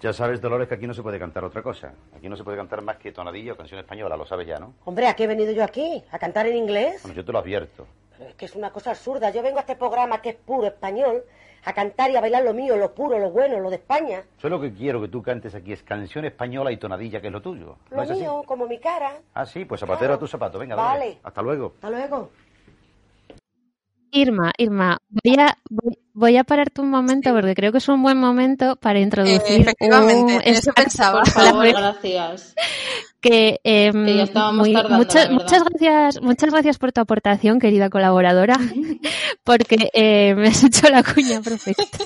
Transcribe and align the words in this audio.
Ya 0.00 0.12
sabes, 0.14 0.40
Dolores, 0.40 0.66
que 0.66 0.74
aquí 0.74 0.86
no 0.86 0.94
se 0.94 1.02
puede 1.02 1.18
cantar 1.18 1.44
otra 1.44 1.62
cosa. 1.62 1.92
Aquí 2.16 2.28
no 2.28 2.36
se 2.36 2.42
puede 2.42 2.56
cantar 2.56 2.80
más 2.82 2.96
que 2.96 3.12
tonadillo 3.12 3.52
o 3.52 3.56
canción 3.56 3.80
española, 3.80 4.16
lo 4.16 4.24
sabes 4.24 4.46
ya, 4.46 4.58
¿no? 4.58 4.72
Hombre, 4.86 5.06
¿a 5.06 5.14
qué 5.14 5.24
he 5.24 5.26
venido 5.26 5.52
yo 5.52 5.62
aquí? 5.62 6.02
¿A 6.10 6.18
cantar 6.18 6.46
en 6.46 6.56
inglés? 6.56 7.02
Bueno, 7.02 7.16
yo 7.16 7.24
te 7.24 7.32
lo 7.32 7.38
advierto. 7.38 7.86
Pero 8.16 8.30
es 8.30 8.34
que 8.36 8.44
es 8.46 8.54
una 8.54 8.70
cosa 8.70 8.90
absurda. 8.90 9.30
Yo 9.30 9.42
vengo 9.42 9.58
a 9.58 9.60
este 9.60 9.76
programa 9.76 10.22
que 10.22 10.30
es 10.30 10.36
puro 10.36 10.66
español 10.66 11.22
a 11.64 11.74
cantar 11.74 12.10
y 12.10 12.16
a 12.16 12.22
bailar 12.22 12.42
lo 12.44 12.54
mío, 12.54 12.76
lo 12.78 12.94
puro, 12.94 13.18
lo 13.18 13.30
bueno, 13.30 13.60
lo 13.60 13.68
de 13.68 13.76
España. 13.76 14.22
Yo 14.38 14.48
lo 14.48 14.58
que 14.58 14.72
quiero 14.72 15.02
que 15.02 15.08
tú 15.08 15.22
cantes 15.22 15.54
aquí 15.54 15.74
es 15.74 15.82
canción 15.82 16.24
española 16.24 16.72
y 16.72 16.78
tonadilla, 16.78 17.20
que 17.20 17.26
es 17.26 17.32
lo 17.34 17.42
tuyo. 17.42 17.76
¿No 17.90 17.98
Lo 17.98 18.02
es 18.02 18.10
así? 18.10 18.20
mío, 18.20 18.42
como 18.46 18.66
mi 18.66 18.78
cara. 18.78 19.18
Ah, 19.34 19.44
sí, 19.44 19.66
pues 19.66 19.80
zapatero 19.80 19.98
Claro. 19.98 20.14
a 20.14 20.18
tu 20.18 20.26
zapato. 20.26 20.58
Venga, 20.58 20.76
Vale. 20.76 21.18
Hasta 21.22 21.42
luego. 21.42 21.72
Hasta 21.74 21.90
luego. 21.90 22.30
Irma, 24.12 24.52
Irma, 24.58 24.98
voy 25.08 25.36
a, 25.38 25.56
voy, 25.68 25.98
voy 26.12 26.36
a 26.36 26.44
pararte 26.44 26.80
un 26.80 26.90
momento 26.90 27.32
porque 27.32 27.54
creo 27.54 27.72
que 27.72 27.78
es 27.78 27.88
un 27.88 28.02
buen 28.02 28.18
momento 28.18 28.76
para 28.76 29.00
introducir 29.00 29.60
efectivamente, 29.62 30.22
un 30.34 30.42
en 30.42 30.54
eso 30.54 30.72
pensaba. 30.72 31.20
Por 31.22 31.30
favor, 31.30 31.68
gracias. 31.68 32.54
que, 33.20 33.60
Que 33.62 33.92
ya 34.16 34.22
estábamos 34.24 34.66
muy- 34.66 34.72
tardando, 34.74 34.98
muchas, 34.98 35.28
gracias, 35.64 36.22
muchas 36.22 36.50
gracias 36.50 36.78
por 36.78 36.92
tu 36.92 37.00
aportación, 37.00 37.58
querida 37.58 37.90
colaboradora, 37.90 38.54
porque 39.44 39.90
eh, 39.94 40.34
me 40.34 40.48
has 40.48 40.64
hecho 40.64 40.88
la 40.88 41.02
cuña 41.02 41.40
perfecta. 41.40 41.84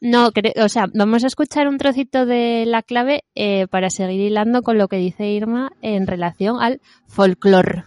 No, 0.00 0.30
o 0.56 0.68
sea, 0.70 0.86
vamos 0.94 1.24
a 1.24 1.26
escuchar 1.26 1.68
un 1.68 1.76
trocito 1.76 2.24
de 2.24 2.64
la 2.66 2.82
clave 2.82 3.24
eh, 3.34 3.66
para 3.68 3.90
seguir 3.90 4.18
hilando 4.20 4.62
con 4.62 4.78
lo 4.78 4.88
que 4.88 4.96
dice 4.96 5.26
Irma 5.28 5.72
en 5.82 6.06
relación 6.06 6.56
al 6.60 6.80
folclore. 7.06 7.84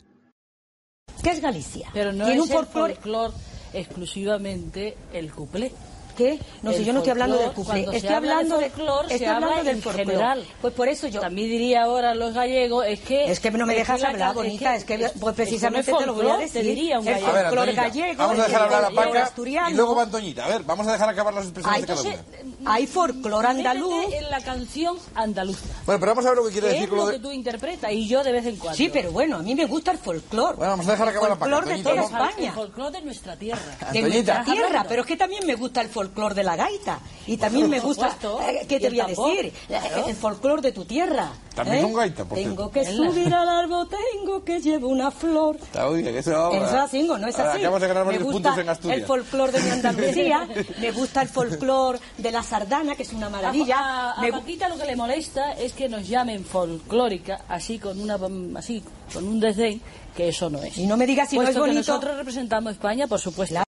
¿Qué 1.25 1.31
es 1.31 1.41
Galicia? 1.41 1.89
Pero 1.91 2.13
no 2.13 2.25
Tiene 2.25 2.39
es 2.43 2.45
un 2.45 2.51
el 2.51 2.65
folclore. 2.67 2.93
folclore 2.93 3.33
exclusivamente 3.73 4.95
el 5.11 5.33
cuplé. 5.33 5.71
¿Qué? 6.15 6.39
No 6.61 6.71
sé, 6.71 6.77
El 6.77 6.85
yo 6.85 6.93
no 6.93 6.99
estoy 6.99 7.11
hablando 7.11 7.37
del 7.37 7.51
cuplé. 7.51 7.81
Estoy 7.91 7.95
habla 8.09 8.09
de 8.09 8.17
hablando 8.35 8.57
de 8.57 8.69
folclore, 8.69 9.07
se 9.09 9.13
estoy 9.15 9.27
habla 9.27 9.47
hablando 9.47 9.63
del 9.65 9.75
en 9.75 9.81
folclore. 9.83 10.05
general. 10.05 10.45
Pues 10.61 10.73
por 10.73 10.87
eso 10.87 11.07
yo. 11.07 11.19
También 11.19 11.49
diría 11.49 11.83
ahora 11.83 12.15
los 12.15 12.33
gallegos, 12.33 12.85
es 12.87 12.99
que... 13.01 13.31
Es 13.31 13.39
que 13.39 13.51
no 13.51 13.65
me 13.65 13.75
dejas 13.75 13.97
que 13.97 14.01
la 14.03 14.09
hablar, 14.09 14.33
bonita. 14.33 14.75
Es 14.75 14.85
que, 14.85 14.95
es- 14.95 15.11
pues 15.19 15.31
es 15.31 15.35
precisamente 15.35 15.91
no 15.91 15.97
es 15.99 16.03
te 16.03 16.07
lo 16.07 16.13
voy 16.13 16.27
a 16.29 16.37
decir. 16.37 16.61
Te 16.61 16.67
diría 16.67 16.99
un 16.99 17.07
el 17.07 17.13
gallego. 17.15 17.27
A 17.29 17.33
ver, 17.33 17.45
folclore 17.45 17.69
Antonita, 17.71 17.81
gallego, 17.99 18.17
vamos 18.17 18.39
a 18.39 18.45
el 18.45 18.51
dejar 18.51 18.63
hablar 18.63 18.85
a 18.85 18.89
Paca 18.91 19.23
asturiano. 19.23 19.69
y 19.69 19.73
luego 19.73 19.95
va 19.95 20.03
Antoñita. 20.03 20.45
A 20.45 20.47
ver, 20.49 20.63
vamos 20.63 20.87
a 20.87 20.91
dejar 20.93 21.09
acabar 21.09 21.33
las 21.33 21.43
expresiones 21.45 21.81
de 21.81 21.87
cada 21.87 22.01
una. 22.01 22.71
hay 22.73 22.87
folclore 22.87 23.47
andaluz. 23.47 24.13
En 24.13 24.29
la 24.29 24.41
canción 24.41 24.97
andaluza. 25.15 25.65
Bueno, 25.85 25.99
pero 25.99 26.11
vamos 26.13 26.25
a 26.25 26.29
ver 26.29 26.37
lo 26.37 26.45
que 26.45 26.51
quiere 26.51 26.67
que 26.67 26.73
decir 26.73 26.83
es 26.85 26.89
con 26.89 26.97
lo 26.99 27.05
que 27.07 27.11
de... 27.13 27.19
tú 27.19 27.31
interpretas 27.31 27.91
y 27.91 28.07
yo 28.07 28.23
de 28.23 28.31
vez 28.31 28.45
en 28.45 28.55
cuando. 28.55 28.77
Sí, 28.77 28.89
pero 28.91 29.11
bueno, 29.11 29.37
a 29.37 29.39
mí 29.39 29.53
me 29.55 29.65
gusta 29.65 29.91
el 29.91 29.97
folclore. 29.97 30.55
Bueno, 30.57 30.71
vamos 30.71 30.87
a 30.87 30.91
dejar 30.91 31.09
acabar 31.09 31.29
la 31.31 31.35
Paca. 31.35 31.51
folclore 31.51 31.67
de 31.67 31.73
Antoñita, 31.81 32.07
toda. 32.09 32.27
España. 32.29 32.47
El 32.47 32.53
folclore 32.55 32.91
de 32.99 33.01
nuestra 33.05 33.35
tierra. 33.35 33.61
de 33.91 34.01
nuestra 34.01 34.43
tierra, 34.43 34.85
pero 34.87 35.01
es 35.01 35.07
que 35.07 35.17
también 35.17 35.45
me 35.45 35.55
gusta 35.55 35.81
el 35.81 35.89
folclore 36.05 36.35
de 36.35 36.43
la 36.43 36.55
gaita 36.55 36.99
y 37.27 37.37
también 37.37 37.69
me 37.69 37.79
gusta, 37.79 38.17
eh, 38.47 38.65
¿qué 38.67 38.79
te 38.79 38.89
voy 38.89 38.99
a 38.99 39.07
decir? 39.07 39.51
Claro. 39.67 40.07
El 40.07 40.15
folclore 40.15 40.61
de 40.61 40.71
tu 40.71 40.85
tierra. 40.85 41.31
También 41.55 41.77
¿eh? 41.79 41.81
con 41.83 41.93
gaita, 41.93 42.25
por 42.25 42.37
Tengo 42.37 42.69
cierto. 42.71 42.91
que 42.91 42.95
subir 42.97 43.33
al 43.33 43.47
árbol, 43.47 43.87
tengo 43.89 44.43
que 44.43 44.59
llevar 44.59 44.83
una 44.85 45.09
flor. 45.11 45.55
Está 45.55 45.87
muy 45.89 46.01
bien, 46.03 46.15
eso 46.17 46.31
no 46.31 47.27
es 47.27 47.39
así. 47.39 47.57
Acabamos 47.59 47.81
de 47.81 47.87
ganar 47.87 48.05
me 48.05 48.17
gusta 48.17 48.31
puntos 48.31 48.57
en 48.57 48.69
Asturias. 48.69 48.99
el 48.99 49.05
folclore 49.05 49.51
de 49.53 49.61
mi 49.61 49.69
Andalucía, 49.71 50.47
me 50.79 50.91
gusta 50.91 51.21
el 51.21 51.29
folclore 51.29 51.99
de 52.17 52.31
la 52.31 52.43
sardana, 52.43 52.95
que 52.95 53.03
es 53.03 53.13
una 53.13 53.29
maravilla. 53.29 53.77
A, 53.79 54.11
a- 54.11 54.13
a 54.13 54.21
Me- 54.21 54.31
Paquita 54.31 54.67
lo 54.69 54.77
que 54.77 54.85
le 54.85 54.95
molesta 54.95 55.53
es 55.53 55.73
que 55.73 55.87
nos 55.89 56.07
llamen 56.07 56.43
folclórica, 56.45 57.41
así 57.47 57.79
con 57.79 57.99
una 57.99 58.19
así 58.59 58.83
con 59.13 59.27
un 59.27 59.39
desdén, 59.39 59.81
que 60.15 60.29
eso 60.29 60.49
no 60.49 60.61
es. 60.61 60.77
y 60.77 60.85
no 60.87 60.97
me 60.97 61.05
digas 61.07 61.29
si 61.29 61.37
no 61.37 61.43
es 61.43 61.47
Puesto 61.49 61.63
que 61.63 61.69
bonito. 61.71 61.91
nosotros 61.91 62.17
representamos 62.17 62.73
España, 62.73 63.07
por 63.07 63.19
supuesto. 63.19 63.64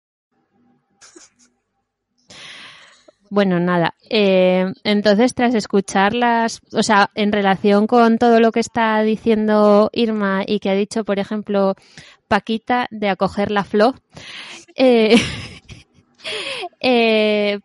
Bueno, 3.29 3.59
nada. 3.59 3.95
eh, 4.09 4.65
entonces, 4.83 5.33
tras 5.33 5.55
escuchar 5.55 6.13
las, 6.13 6.61
o 6.73 6.83
sea, 6.83 7.09
en 7.15 7.31
relación 7.31 7.87
con 7.87 8.17
todo 8.17 8.39
lo 8.39 8.51
que 8.51 8.59
está 8.59 9.01
diciendo 9.01 9.89
Irma 9.93 10.43
y 10.45 10.59
que 10.59 10.69
ha 10.69 10.75
dicho, 10.75 11.03
por 11.03 11.19
ejemplo, 11.19 11.75
Paquita 12.27 12.87
de 12.91 13.09
acoger 13.09 13.51
la 13.51 13.63
flor, 13.63 13.95
eh, 14.75 15.15
eh, 16.81 17.59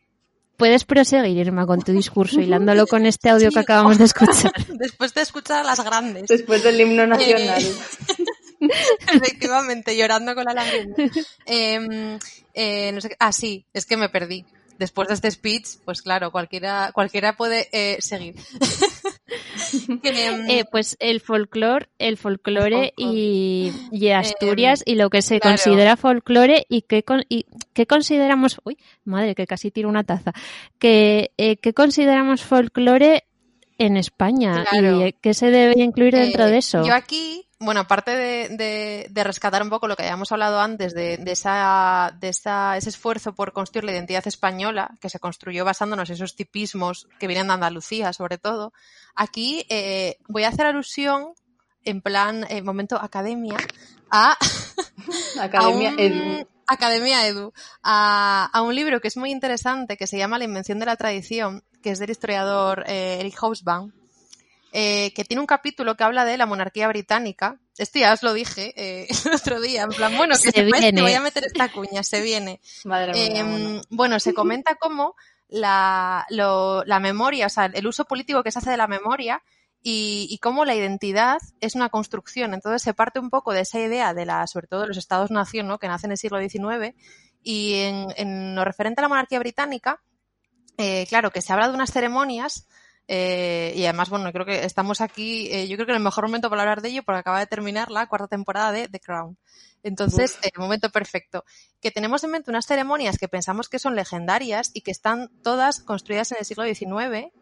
puedes 0.56 0.84
proseguir, 0.84 1.46
Irma, 1.46 1.66
con 1.66 1.80
tu 1.82 1.92
discurso, 1.92 2.40
hilándolo 2.40 2.86
con 2.86 3.06
este 3.06 3.30
audio 3.30 3.48
Sí, 3.48 3.54
que 3.54 3.60
acabamos 3.60 3.98
de 3.98 4.04
escuchar. 4.04 4.52
Después 4.68 5.14
de 5.14 5.22
escuchar 5.22 5.60
a 5.60 5.64
las 5.64 5.84
grandes. 5.84 6.26
Después 6.28 6.62
del 6.62 6.80
himno 6.80 7.06
nacional. 7.06 7.62
Efectivamente, 9.14 9.96
llorando 9.96 10.34
con 10.34 10.44
la 10.44 10.52
lágrima. 10.54 10.94
Eh, 11.46 12.18
eh, 12.54 12.92
no 12.92 13.00
sé 13.00 13.08
qué- 13.10 13.16
ah, 13.18 13.32
sí, 13.32 13.64
es 13.72 13.86
que 13.86 13.96
me 13.96 14.08
perdí. 14.10 14.44
Después 14.80 15.08
de 15.08 15.14
este 15.14 15.30
speech, 15.30 15.66
pues 15.84 16.00
claro, 16.00 16.32
cualquiera, 16.32 16.90
cualquiera 16.94 17.36
puede 17.36 17.68
eh, 17.72 17.98
seguir. 18.00 18.34
Que, 20.02 20.26
em, 20.26 20.50
Eh, 20.50 20.64
pues 20.70 20.96
el 21.00 21.20
folclore, 21.20 21.88
el 21.98 22.16
folclore 22.16 22.92
y, 22.96 23.70
y 23.92 24.08
Asturias 24.08 24.82
y 24.84 24.94
lo 24.96 25.10
que 25.10 25.22
se 25.22 25.38
claro. 25.38 25.56
considera 25.56 25.96
folclore 25.96 26.64
y 26.68 26.82
qué, 26.82 27.02
con- 27.04 27.24
y 27.28 27.44
qué 27.74 27.86
consideramos, 27.86 28.60
uy, 28.64 28.78
madre, 29.04 29.34
que 29.34 29.46
casi 29.46 29.70
tiro 29.70 29.88
una 29.88 30.02
taza, 30.02 30.32
que, 30.78 31.30
eh, 31.36 31.56
qué 31.58 31.74
consideramos 31.74 32.42
folclore 32.42 33.24
en 33.78 33.96
España 33.96 34.64
Claro. 34.68 35.06
y 35.06 35.12
qué 35.12 35.34
se 35.34 35.50
debe 35.50 35.80
incluir 35.82 36.14
dentro 36.14 36.46
Eh, 36.46 36.50
de 36.50 36.58
eso. 36.58 36.84
Yo 36.84 36.94
aquí, 36.94 37.46
bueno, 37.60 37.80
aparte 37.80 38.10
de, 38.16 38.48
de- 38.56 39.06
de 39.10 39.24
rescatar 39.24 39.62
un 39.62 39.68
poco 39.70 39.86
lo 39.86 39.94
que 39.96 40.02
habíamos 40.02 40.32
hablado 40.32 40.60
antes 40.60 40.94
de, 40.94 41.18
de 41.18 41.32
esa, 41.32 42.12
de 42.18 42.30
esa- 42.30 42.76
ese 42.76 42.88
esfuerzo 42.88 43.34
por 43.34 43.52
construir 43.52 43.84
la 43.84 43.92
identidad 43.92 44.26
española, 44.26 44.90
que 45.00 45.10
se 45.10 45.20
construyó 45.20 45.64
basándonos 45.64 46.08
en 46.08 46.14
esos 46.14 46.34
tipismos 46.36 47.06
que 47.18 47.26
vienen 47.26 47.48
de 47.48 47.52
Andalucía, 47.54 48.12
sobre 48.12 48.38
todo, 48.38 48.72
aquí 49.14 49.66
eh, 49.68 50.16
voy 50.26 50.44
a 50.44 50.48
hacer 50.48 50.66
alusión, 50.66 51.34
en 51.84 52.00
plan, 52.00 52.46
eh, 52.50 52.62
momento 52.62 52.96
academia, 53.00 53.56
a 54.10 54.36
Academia 55.40 55.90
a 55.90 55.92
un- 55.92 56.00
Edu. 56.00 56.46
Academia 56.66 57.26
Edu, 57.26 57.52
a, 57.82 58.48
a 58.52 58.62
un 58.62 58.74
libro 58.76 59.00
que 59.00 59.08
es 59.08 59.16
muy 59.16 59.32
interesante, 59.32 59.96
que 59.96 60.06
se 60.06 60.16
llama 60.18 60.38
La 60.38 60.44
invención 60.44 60.78
de 60.78 60.86
la 60.86 60.94
tradición, 60.96 61.64
que 61.82 61.90
es 61.90 61.98
del 61.98 62.10
historiador 62.10 62.84
eh, 62.86 63.16
Eric 63.20 63.36
Hobsbawm, 63.42 63.92
eh, 64.72 65.12
que 65.14 65.24
tiene 65.24 65.40
un 65.40 65.46
capítulo 65.46 65.96
que 65.96 66.04
habla 66.04 66.24
de 66.24 66.36
la 66.38 66.46
monarquía 66.46 66.86
británica. 66.88 67.58
Esto 67.76 67.98
ya 67.98 68.12
os 68.12 68.22
lo 68.22 68.32
dije 68.32 68.72
eh, 68.76 69.08
el 69.26 69.34
otro 69.34 69.60
día, 69.60 69.82
en 69.82 69.90
plan, 69.90 70.16
bueno, 70.16 70.34
que 70.42 70.50
Se 70.50 70.62
viene. 70.64 71.00
voy 71.02 71.12
a 71.14 71.20
meter 71.20 71.44
esta 71.44 71.70
cuña, 71.72 72.02
se 72.02 72.20
viene. 72.20 72.60
Madre 72.84 73.12
mía. 73.12 73.26
Eh, 73.40 73.42
bueno. 73.42 73.80
bueno, 73.90 74.20
se 74.20 74.34
comenta 74.34 74.74
cómo 74.76 75.14
la, 75.48 76.26
lo- 76.30 76.84
la 76.84 77.00
memoria, 77.00 77.46
o 77.46 77.50
sea, 77.50 77.66
el 77.66 77.86
uso 77.86 78.04
político 78.04 78.42
que 78.42 78.52
se 78.52 78.58
hace 78.60 78.70
de 78.70 78.76
la 78.76 78.86
memoria 78.86 79.42
y, 79.82 80.28
y 80.30 80.38
cómo 80.38 80.64
la 80.64 80.74
identidad 80.74 81.38
es 81.60 81.74
una 81.74 81.88
construcción. 81.88 82.54
Entonces 82.54 82.82
se 82.82 82.94
parte 82.94 83.18
un 83.18 83.30
poco 83.30 83.52
de 83.52 83.62
esa 83.62 83.80
idea 83.80 84.14
de 84.14 84.26
la, 84.26 84.46
sobre 84.46 84.66
todo 84.68 84.82
de 84.82 84.88
los 84.88 84.96
estados-nación, 84.98 85.66
¿no? 85.66 85.78
que 85.78 85.88
nacen 85.88 86.08
en 86.08 86.12
el 86.12 86.18
siglo 86.18 86.38
XIX 86.38 86.94
y 87.42 87.74
en, 87.74 88.06
en 88.16 88.54
lo 88.54 88.64
referente 88.64 89.00
a 89.00 89.02
la 89.02 89.08
monarquía 89.08 89.38
británica, 89.38 90.02
eh, 90.76 91.06
claro, 91.08 91.30
que 91.30 91.40
se 91.42 91.52
habla 91.52 91.68
de 91.68 91.74
unas 91.74 91.90
ceremonias 91.92 92.66
eh, 93.12 93.72
y 93.74 93.86
además, 93.86 94.08
bueno, 94.08 94.30
creo 94.30 94.46
que 94.46 94.64
estamos 94.64 95.00
aquí, 95.00 95.48
eh, 95.50 95.66
yo 95.66 95.74
creo 95.74 95.84
que 95.84 95.90
en 95.90 95.96
el 95.96 96.04
mejor 96.04 96.26
momento 96.26 96.48
para 96.48 96.62
hablar 96.62 96.80
de 96.80 96.90
ello 96.90 97.02
porque 97.02 97.18
acaba 97.18 97.40
de 97.40 97.48
terminar 97.48 97.90
la 97.90 98.06
cuarta 98.06 98.28
temporada 98.28 98.70
de 98.70 98.86
The 98.86 99.00
Crown. 99.00 99.36
Entonces, 99.82 100.38
eh, 100.44 100.52
momento 100.56 100.90
perfecto. 100.90 101.44
Que 101.80 101.90
tenemos 101.90 102.22
en 102.22 102.30
mente 102.30 102.52
unas 102.52 102.66
ceremonias 102.66 103.18
que 103.18 103.26
pensamos 103.26 103.68
que 103.68 103.80
son 103.80 103.96
legendarias 103.96 104.70
y 104.74 104.82
que 104.82 104.92
están 104.92 105.28
todas 105.42 105.80
construidas 105.80 106.30
en 106.30 106.38
el 106.38 106.44
siglo 106.44 106.62
XIX, 106.62 107.32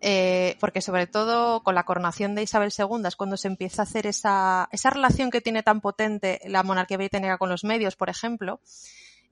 eh, 0.00 0.56
porque 0.58 0.80
sobre 0.80 1.06
todo 1.06 1.62
con 1.62 1.76
la 1.76 1.84
coronación 1.84 2.34
de 2.34 2.42
Isabel 2.42 2.72
II 2.76 3.06
es 3.06 3.14
cuando 3.14 3.36
se 3.36 3.46
empieza 3.46 3.82
a 3.82 3.84
hacer 3.84 4.08
esa, 4.08 4.68
esa 4.72 4.90
relación 4.90 5.30
que 5.30 5.40
tiene 5.40 5.62
tan 5.62 5.80
potente 5.80 6.40
la 6.46 6.64
monarquía 6.64 6.96
británica 6.96 7.38
con 7.38 7.48
los 7.48 7.62
medios, 7.62 7.94
por 7.94 8.10
ejemplo. 8.10 8.58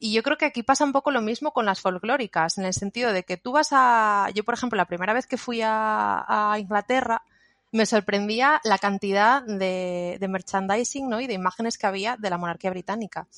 Y 0.02 0.12
yo 0.12 0.22
creo 0.22 0.38
que 0.38 0.46
aquí 0.46 0.62
pasa 0.62 0.84
un 0.84 0.92
poco 0.92 1.10
lo 1.10 1.20
mismo 1.20 1.52
con 1.52 1.66
las 1.66 1.82
folclóricas, 1.82 2.56
en 2.56 2.64
el 2.64 2.72
sentido 2.72 3.12
de 3.12 3.22
que 3.22 3.36
tú 3.36 3.52
vas 3.52 3.68
a. 3.72 4.28
Yo, 4.34 4.44
por 4.44 4.54
ejemplo, 4.54 4.78
la 4.78 4.86
primera 4.86 5.12
vez 5.12 5.26
que 5.26 5.36
fui 5.36 5.60
a, 5.62 6.24
a 6.26 6.58
Inglaterra, 6.58 7.22
me 7.70 7.84
sorprendía 7.84 8.62
la 8.64 8.78
cantidad 8.78 9.42
de, 9.42 10.16
de 10.18 10.28
merchandising 10.28 11.08
¿no? 11.08 11.20
y 11.20 11.26
de 11.26 11.34
imágenes 11.34 11.76
que 11.76 11.86
había 11.86 12.16
de 12.16 12.30
la 12.30 12.38
monarquía 12.38 12.70
británica. 12.70 13.28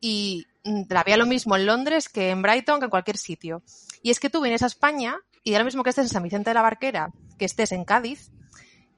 Y 0.00 0.46
mm, 0.64 0.84
había 0.96 1.18
lo 1.18 1.26
mismo 1.26 1.56
en 1.56 1.66
Londres 1.66 2.08
que 2.08 2.30
en 2.30 2.40
Brighton, 2.40 2.80
que 2.80 2.86
en 2.86 2.90
cualquier 2.90 3.18
sitio. 3.18 3.62
Y 4.02 4.10
es 4.10 4.18
que 4.18 4.30
tú 4.30 4.40
vienes 4.40 4.62
a 4.62 4.66
España 4.66 5.18
y 5.44 5.52
da 5.52 5.58
lo 5.58 5.66
mismo 5.66 5.82
que 5.82 5.90
estés 5.90 6.06
en 6.06 6.10
San 6.10 6.22
Vicente 6.22 6.50
de 6.50 6.54
la 6.54 6.62
Barquera, 6.62 7.12
que 7.38 7.44
estés 7.44 7.70
en 7.70 7.84
Cádiz, 7.84 8.30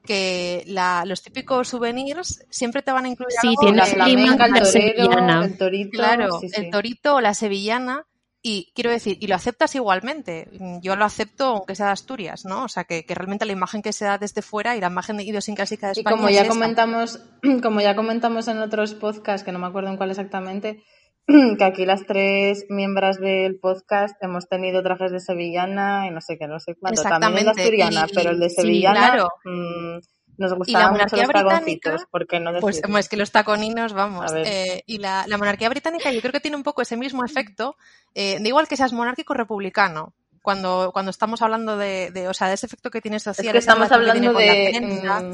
que 0.05 0.63
la- 0.67 1.03
los 1.05 1.21
típicos 1.21 1.67
souvenirs 1.67 2.45
siempre 2.49 2.81
te 2.81 2.91
van 2.91 3.05
a 3.05 3.09
incluir 3.09 3.31
Sí, 3.41 3.47
algo 3.49 3.61
tiene 3.61 3.77
La 3.77 3.85
flamenca, 3.85 4.45
el 4.45 4.51
la 4.51 4.59
torero, 4.59 4.65
sevillana. 4.65 5.45
el 5.45 5.57
torito. 5.57 5.89
Claro, 5.97 6.39
sí, 6.39 6.49
sí. 6.49 6.61
el 6.61 6.69
torito 6.71 7.15
o 7.15 7.21
la 7.21 7.33
sevillana. 7.33 8.05
Y 8.47 8.71
quiero 8.75 8.91
decir, 8.91 9.17
y 9.19 9.25
lo 9.25 9.33
aceptas 9.33 9.73
igualmente. 9.73 10.47
Yo 10.83 10.95
lo 10.95 11.03
acepto 11.03 11.45
aunque 11.45 11.73
sea 11.73 11.87
de 11.87 11.91
Asturias, 11.93 12.45
¿no? 12.45 12.65
O 12.65 12.67
sea, 12.67 12.83
que, 12.83 13.03
que 13.03 13.15
realmente 13.15 13.43
la 13.45 13.53
imagen 13.53 13.81
que 13.81 13.91
se 13.91 14.05
da 14.05 14.19
desde 14.19 14.43
fuera 14.43 14.77
y 14.77 14.81
la 14.81 14.87
imagen 14.87 15.19
idiosincrásica 15.19 15.87
de 15.87 15.93
Y 15.95 15.99
España 16.01 16.15
como 16.15 16.27
es 16.29 16.35
ya 16.35 16.41
esa. 16.41 16.49
comentamos, 16.49 17.19
como 17.63 17.81
ya 17.81 17.95
comentamos 17.95 18.47
en 18.47 18.59
otros 18.59 18.93
podcasts, 18.93 19.43
que 19.43 19.51
no 19.51 19.57
me 19.57 19.65
acuerdo 19.65 19.89
en 19.89 19.97
cuál 19.97 20.11
exactamente, 20.11 20.83
que 21.57 21.63
aquí 21.63 21.85
las 21.85 22.05
tres 22.05 22.65
miembros 22.69 23.17
del 23.19 23.59
podcast 23.59 24.15
hemos 24.21 24.47
tenido 24.47 24.83
trajes 24.83 25.11
de 25.11 25.19
sevillana 25.19 26.07
y 26.07 26.11
no 26.11 26.21
sé 26.21 26.37
qué, 26.37 26.47
no 26.47 26.59
sé 26.59 26.75
cuánto. 26.75 27.01
También 27.01 27.47
el 27.47 27.55
de 27.55 27.61
asturiana, 27.61 28.05
y- 28.09 28.13
pero 28.13 28.29
el 28.31 28.39
de 28.39 28.49
sí, 28.49 28.55
sevillana 28.61 28.99
claro. 29.11 29.29
mm, 29.43 29.97
nos 30.37 30.53
gustaban 30.53 30.93
mucho 30.93 31.15
los 31.15 31.27
taconcitos, 31.29 32.05
¿por 32.11 32.27
qué 32.27 32.39
no 32.39 32.51
Pues 32.59 32.81
es 32.99 33.09
que 33.09 33.17
los 33.17 33.31
taconinos, 33.31 33.93
vamos. 33.93 34.31
Eh, 34.35 34.83
y 34.85 34.97
la, 34.97 35.25
la 35.27 35.37
monarquía 35.37 35.69
británica 35.69 36.11
yo 36.11 36.21
creo 36.21 36.31
que 36.33 36.39
tiene 36.39 36.57
un 36.57 36.63
poco 36.63 36.81
ese 36.81 36.97
mismo 36.97 37.23
efecto, 37.23 37.75
eh, 38.13 38.37
da 38.39 38.47
igual 38.47 38.67
que 38.67 38.77
seas 38.77 38.93
monárquico 38.93 39.33
republicano. 39.33 40.13
Cuando, 40.41 40.91
cuando 40.93 41.09
estamos 41.09 41.41
hablando 41.41 41.75
de, 41.75 42.11
de, 42.11 42.27
o 42.27 42.33
sea, 42.35 42.49
de 42.49 42.53
ese 42.53 42.67
efecto 42.67 42.91
que 42.91 43.01
tiene 43.01 43.19
social, 43.19 43.47
es 43.47 43.51
que 43.51 43.57
esa 43.57 43.71
estamos 43.71 43.87
que 43.89 43.95
hablando 43.95 44.31
de, 44.33 44.69
prensa, 44.77 45.21
mm, 45.21 45.33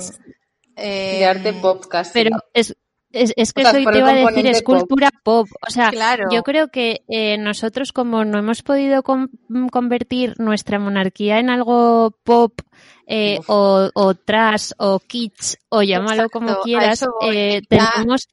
eh, 0.78 1.18
de 1.20 1.26
arte 1.26 1.54
pop 1.54 1.86
casi. 1.88 2.12
Pero 2.14 2.38
es, 2.54 2.78
es, 3.14 3.34
es 3.36 3.54
que 3.54 3.62
O 3.62 3.70
sea, 3.70 3.84
por 3.84 3.94
te 3.94 4.00
iba 4.00 4.10
a 4.10 4.14
decir, 4.14 4.48
es 4.48 4.62
pop. 4.62 4.78
cultura 4.80 5.10
pop. 5.24 5.48
O 5.68 5.70
sea, 5.72 5.90
Claro. 5.90 6.30
yo 6.32 6.44
creo 6.44 6.70
que 6.70 7.02
eh, 7.08 7.38
nosotros 7.38 7.92
como 7.92 8.26
no 8.26 8.38
hemos 8.40 8.64
podido 8.64 9.04
con- 9.04 9.30
convertir 9.72 10.36
nuestra 10.40 10.80
monarquía 10.80 11.40
en 11.40 11.50
algo 11.50 12.16
pop 12.24 12.60
eh, 13.08 13.40
o, 13.48 13.90
o 13.94 14.14
trash 14.16 14.72
o 14.78 15.00
kitsch 15.00 15.56
o 15.70 15.84
llámalo 15.84 16.30
como 16.30 16.48
Exacto, 16.50 16.64
quieras, 16.64 17.06
eh, 17.24 17.62
tenemos 17.68 18.28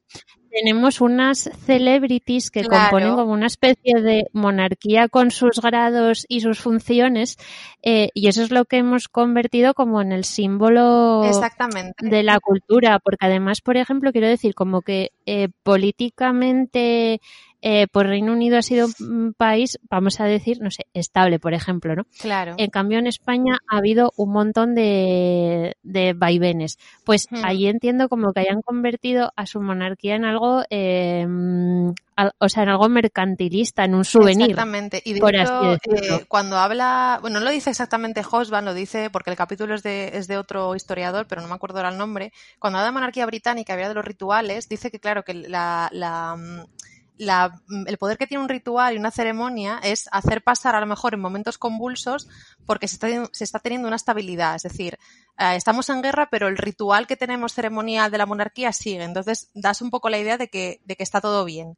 tenemos 0.51 1.01
unas 1.01 1.49
celebrities 1.65 2.51
que 2.51 2.61
Claro. 2.61 2.89
componen 2.91 3.15
como 3.15 3.33
una 3.33 3.47
especie 3.47 4.01
de 4.01 4.23
monarquía 4.33 5.07
con 5.07 5.31
sus 5.31 5.61
grados 5.61 6.25
y 6.27 6.41
sus 6.41 6.59
funciones 6.59 7.37
eh, 7.83 8.09
y 8.13 8.27
eso 8.27 8.43
es 8.43 8.51
lo 8.51 8.65
que 8.65 8.77
hemos 8.77 9.07
convertido 9.07 9.73
como 9.73 10.01
en 10.01 10.11
el 10.11 10.25
símbolo 10.25 11.23
Exactamente. 11.23 12.05
de 12.05 12.23
la 12.23 12.39
cultura, 12.39 12.99
porque 12.99 13.25
además, 13.25 13.61
por 13.61 13.77
ejemplo, 13.77 14.11
quiero 14.11 14.27
decir, 14.27 14.53
como 14.53 14.81
que 14.81 15.11
eh, 15.25 15.49
políticamente, 15.63 17.21
eh, 17.61 17.87
pues 17.91 18.07
Reino 18.07 18.33
Unido 18.33 18.57
ha 18.57 18.61
sido 18.61 18.87
un 18.99 19.33
país, 19.33 19.79
vamos 19.89 20.19
a 20.19 20.25
decir, 20.25 20.59
no 20.61 20.71
sé, 20.71 20.87
estable, 20.93 21.39
por 21.39 21.53
ejemplo, 21.53 21.95
¿no? 21.95 22.05
Claro. 22.19 22.55
En 22.57 22.69
cambio, 22.69 22.99
en 22.99 23.07
España 23.07 23.57
ha 23.69 23.77
habido 23.77 24.11
un 24.17 24.31
montón 24.31 24.75
de, 24.75 25.77
de 25.83 26.13
vaivenes. 26.13 26.77
Pues 27.05 27.27
Hmm. 27.29 27.45
allí 27.45 27.67
entiendo 27.67 28.09
como 28.09 28.33
que 28.33 28.41
hayan 28.41 28.61
convertido 28.61 29.31
a 29.35 29.45
su 29.45 29.61
monarquía 29.61 30.15
en 30.15 30.25
algo, 30.25 30.63
eh, 30.69 31.25
o 32.37 32.49
sea, 32.49 32.63
en 32.63 32.69
algo 32.69 32.89
mercantilista, 32.89 33.85
en 33.85 33.95
un 33.95 34.03
souvenir. 34.05 34.51
Exactamente. 34.51 35.01
Y 35.05 35.13
de 35.13 35.19
por 35.19 35.35
hecho, 35.35 35.73
eh, 35.75 36.25
cuando 36.27 36.57
habla, 36.57 37.19
bueno, 37.21 37.39
no 37.39 37.45
lo 37.45 37.51
dice 37.51 37.69
exactamente 37.69 38.23
Hosban, 38.29 38.65
lo 38.65 38.73
dice 38.73 39.09
porque 39.09 39.29
el 39.29 39.37
capítulo 39.37 39.75
es 39.75 39.83
de, 39.83 40.11
es 40.13 40.27
de 40.27 40.37
otro 40.37 40.75
historiador, 40.75 41.27
pero 41.27 41.41
no 41.41 41.47
me 41.47 41.53
acuerdo 41.53 41.77
ahora 41.77 41.89
el 41.89 41.97
nombre. 41.97 42.33
Cuando 42.57 42.79
habla 42.79 42.87
de 42.87 42.93
monarquía 42.93 43.25
británica, 43.25 43.73
habla 43.73 43.89
de 43.89 43.93
los 43.95 44.05
rituales, 44.05 44.67
dice 44.67 44.91
que, 44.91 44.99
claro, 44.99 45.23
que 45.23 45.33
la, 45.33 45.89
la, 45.91 46.35
mm, 46.35 46.65
la- 47.19 47.61
mm, 47.67 47.87
el 47.87 47.97
poder 47.99 48.17
que 48.17 48.25
tiene 48.25 48.41
un 48.43 48.49
ritual 48.49 48.95
y 48.95 48.97
una 48.97 49.11
ceremonia 49.11 49.79
es 49.83 50.09
hacer 50.11 50.41
pasar 50.41 50.73
a 50.75 50.79
lo 50.79 50.87
mejor 50.87 51.13
en 51.13 51.19
momentos 51.19 51.59
convulsos 51.59 52.27
porque 52.65 52.87
se 52.87 52.95
está, 52.95 53.07
se 53.31 53.43
está 53.43 53.59
teniendo 53.59 53.87
una 53.87 53.97
estabilidad. 53.97 54.55
Es 54.55 54.63
decir, 54.63 54.97
eh, 55.37 55.55
estamos 55.55 55.89
en 55.89 56.01
guerra, 56.01 56.29
pero 56.31 56.47
el 56.47 56.57
ritual 56.57 57.05
que 57.05 57.17
tenemos 57.17 57.53
ceremonial 57.53 58.09
de 58.09 58.17
la 58.17 58.25
monarquía 58.25 58.73
sigue. 58.73 59.03
Entonces, 59.03 59.51
das 59.53 59.81
un 59.83 59.91
poco 59.91 60.09
la 60.09 60.17
idea 60.17 60.37
de 60.37 60.47
que, 60.47 60.81
de 60.85 60.95
que 60.95 61.03
está 61.03 61.21
todo 61.21 61.45
bien. 61.45 61.77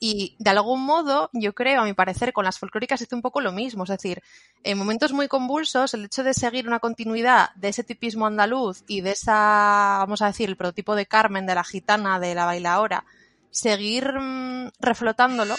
Y 0.00 0.36
de 0.38 0.50
algún 0.50 0.84
modo, 0.84 1.28
yo 1.32 1.54
creo, 1.54 1.80
a 1.82 1.84
mi 1.84 1.92
parecer, 1.92 2.32
con 2.32 2.44
las 2.44 2.58
folclóricas 2.60 3.02
hace 3.02 3.14
un 3.16 3.20
poco 3.22 3.40
lo 3.40 3.50
mismo. 3.50 3.82
Es 3.82 3.90
decir, 3.90 4.22
en 4.62 4.78
momentos 4.78 5.12
muy 5.12 5.26
convulsos, 5.26 5.92
el 5.92 6.04
hecho 6.04 6.22
de 6.22 6.34
seguir 6.34 6.68
una 6.68 6.78
continuidad 6.78 7.50
de 7.56 7.70
ese 7.70 7.82
tipismo 7.82 8.26
andaluz 8.26 8.84
y 8.86 9.00
de 9.00 9.10
esa, 9.10 9.96
vamos 9.98 10.22
a 10.22 10.26
decir, 10.26 10.48
el 10.48 10.56
prototipo 10.56 10.94
de 10.94 11.06
Carmen, 11.06 11.46
de 11.46 11.56
la 11.56 11.64
gitana, 11.64 12.20
de 12.20 12.34
la 12.36 12.44
bailaora, 12.46 13.04
seguir 13.50 14.12
mm, 14.18 14.70
reflotándolo 14.80 15.56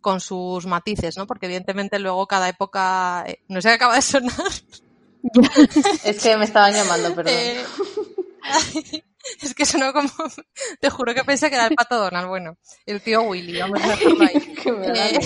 con 0.00 0.20
sus 0.20 0.66
matices, 0.66 1.16
¿no? 1.16 1.26
Porque 1.26 1.46
evidentemente 1.46 1.98
luego 1.98 2.26
cada 2.26 2.48
época, 2.48 3.24
eh, 3.26 3.38
no 3.48 3.60
sé 3.62 3.68
qué 3.68 3.74
acaba 3.74 3.94
de 3.96 4.02
sonar, 4.02 4.34
Es 6.04 6.22
que 6.22 6.36
me 6.36 6.44
estaban 6.44 6.74
llamando, 6.74 7.14
perdón. 7.14 7.32
eh, 7.34 7.64
es 9.42 9.54
que 9.54 9.64
sonó 9.64 9.92
como, 9.92 10.08
te 10.80 10.90
juro 10.90 11.14
que 11.14 11.24
pensé 11.24 11.48
que 11.48 11.56
era 11.56 11.66
el 11.68 11.74
pato 11.74 11.96
Donald, 11.98 12.28
bueno, 12.28 12.56
el 12.86 13.00
tío 13.00 13.22
Willy, 13.22 13.58
vamos 13.58 13.80
a 13.82 13.88
dejarlo 13.88 14.24
ahí. 14.24 14.36
eh. 14.36 15.20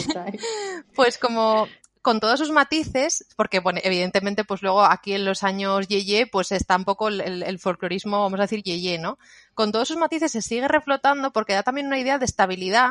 Pues 0.95 1.19
como 1.19 1.67
con 2.01 2.21
todos 2.21 2.39
sus 2.39 2.53
matices, 2.53 3.27
porque 3.37 3.59
bueno, 3.59 3.81
evidentemente 3.83 4.45
pues 4.45 4.63
luego 4.63 4.83
aquí 4.83 5.13
en 5.15 5.25
los 5.25 5.43
años 5.43 5.89
Yeye 5.89 6.27
pues 6.27 6.53
está 6.53 6.77
un 6.77 6.85
poco 6.85 7.09
el, 7.09 7.21
el- 7.21 7.43
el 7.43 7.59
folclorismo, 7.59 8.23
vamos 8.23 8.39
a 8.39 8.45
decir 8.45 8.63
Yeye, 8.63 8.99
¿no? 8.99 9.19
Con 9.59 9.73
todos 9.73 9.89
sus 9.89 9.97
matices 9.97 10.31
se 10.31 10.41
sigue 10.41 10.69
reflotando 10.69 11.33
porque 11.33 11.53
da 11.53 11.65
también 11.65 11.89
una 11.89 11.99
idea 11.99 12.17
de 12.19 12.25
estabilidad 12.25 12.91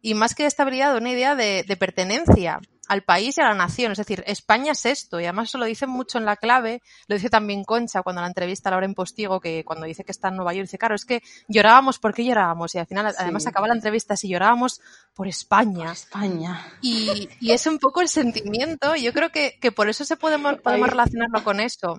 y 0.00 0.14
más 0.14 0.34
que 0.34 0.44
de 0.44 0.46
estabilidad, 0.46 0.96
una 0.96 1.10
idea 1.10 1.34
de, 1.34 1.66
de 1.68 1.76
pertenencia 1.76 2.60
al 2.88 3.02
país 3.02 3.36
y 3.36 3.42
a 3.42 3.48
la 3.48 3.54
nación. 3.54 3.92
Es 3.92 3.98
decir, 3.98 4.24
España 4.26 4.72
es 4.72 4.86
esto 4.86 5.20
y 5.20 5.24
además 5.24 5.50
eso 5.50 5.58
lo 5.58 5.66
dicen 5.66 5.90
mucho 5.90 6.16
en 6.16 6.24
la 6.24 6.36
clave, 6.36 6.80
lo 7.08 7.16
dice 7.16 7.28
también 7.28 7.62
Concha 7.62 8.00
cuando 8.00 8.22
la 8.22 8.28
entrevista 8.28 8.70
a 8.70 8.72
Laura 8.72 8.86
en 8.86 8.94
Postigo, 8.94 9.38
que 9.38 9.66
cuando 9.66 9.84
dice 9.84 10.02
que 10.02 10.12
está 10.12 10.28
en 10.28 10.36
Nueva 10.36 10.54
York, 10.54 10.64
dice, 10.64 10.78
claro, 10.78 10.94
es 10.94 11.04
que 11.04 11.22
llorábamos, 11.46 11.98
¿por 11.98 12.14
qué 12.14 12.24
llorábamos? 12.24 12.74
Y 12.74 12.78
al 12.78 12.86
final 12.86 13.14
además 13.18 13.46
acaba 13.46 13.68
la 13.68 13.74
entrevista 13.74 14.16
si 14.16 14.30
llorábamos 14.30 14.80
por 15.12 15.28
España. 15.28 15.92
España. 15.92 16.72
Y, 16.80 17.28
y 17.38 17.50
es 17.50 17.66
un 17.66 17.78
poco 17.78 18.00
el 18.00 18.08
sentimiento, 18.08 18.96
y 18.96 19.02
yo 19.02 19.12
creo 19.12 19.28
que, 19.28 19.58
que 19.60 19.72
por 19.72 19.90
eso 19.90 20.06
se 20.06 20.16
podemos, 20.16 20.56
podemos 20.62 20.88
relacionarlo 20.88 21.44
con 21.44 21.60
eso, 21.60 21.98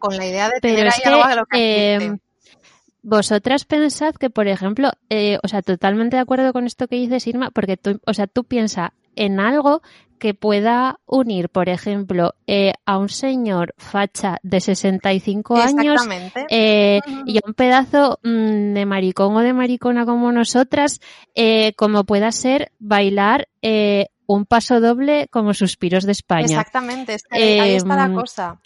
con 0.00 0.16
la 0.16 0.26
idea 0.26 0.46
de 0.46 0.58
Pero 0.60 0.74
tener 0.74 0.86
es 0.88 0.94
ahí 0.96 1.02
que, 1.02 1.08
algo 1.08 1.28
de 1.28 1.36
lo 1.36 1.46
que 1.46 1.94
eh. 1.94 2.18
Vosotras 3.02 3.64
pensad 3.64 4.14
que, 4.14 4.30
por 4.30 4.48
ejemplo, 4.48 4.90
eh, 5.10 5.38
o 5.42 5.48
sea, 5.48 5.62
totalmente 5.62 6.16
de 6.16 6.22
acuerdo 6.22 6.52
con 6.52 6.66
esto 6.66 6.88
que 6.88 6.96
dices, 6.96 7.26
Irma, 7.26 7.50
porque 7.50 7.76
tú, 7.76 8.00
o 8.06 8.14
sea, 8.14 8.26
tú 8.26 8.44
piensas 8.44 8.90
en 9.16 9.40
algo 9.40 9.82
que 10.22 10.34
pueda 10.34 11.00
unir, 11.04 11.48
por 11.48 11.68
ejemplo, 11.68 12.34
eh, 12.46 12.74
a 12.86 12.96
un 12.96 13.08
señor 13.08 13.74
facha 13.76 14.38
de 14.44 14.60
65 14.60 15.56
años 15.56 16.00
eh, 16.48 17.00
y 17.26 17.38
a 17.38 17.40
un 17.44 17.54
pedazo 17.54 18.20
mm, 18.22 18.72
de 18.72 18.86
maricón 18.86 19.34
o 19.34 19.40
de 19.40 19.52
maricona 19.52 20.06
como 20.06 20.30
nosotras, 20.30 21.00
eh, 21.34 21.72
como 21.76 22.04
pueda 22.04 22.30
ser 22.30 22.70
bailar 22.78 23.48
eh, 23.62 24.10
un 24.26 24.46
paso 24.46 24.80
doble 24.80 25.28
como 25.30 25.52
Suspiros 25.54 26.04
de 26.04 26.12
España. 26.12 26.44
Exactamente, 26.44 27.14
es 27.14 27.22
que 27.24 27.36
ahí- 27.36 27.58
ahí 27.60 27.74
está 27.76 27.96
la 27.96 28.04
Em, 28.06 28.14
cosa. 28.14 28.60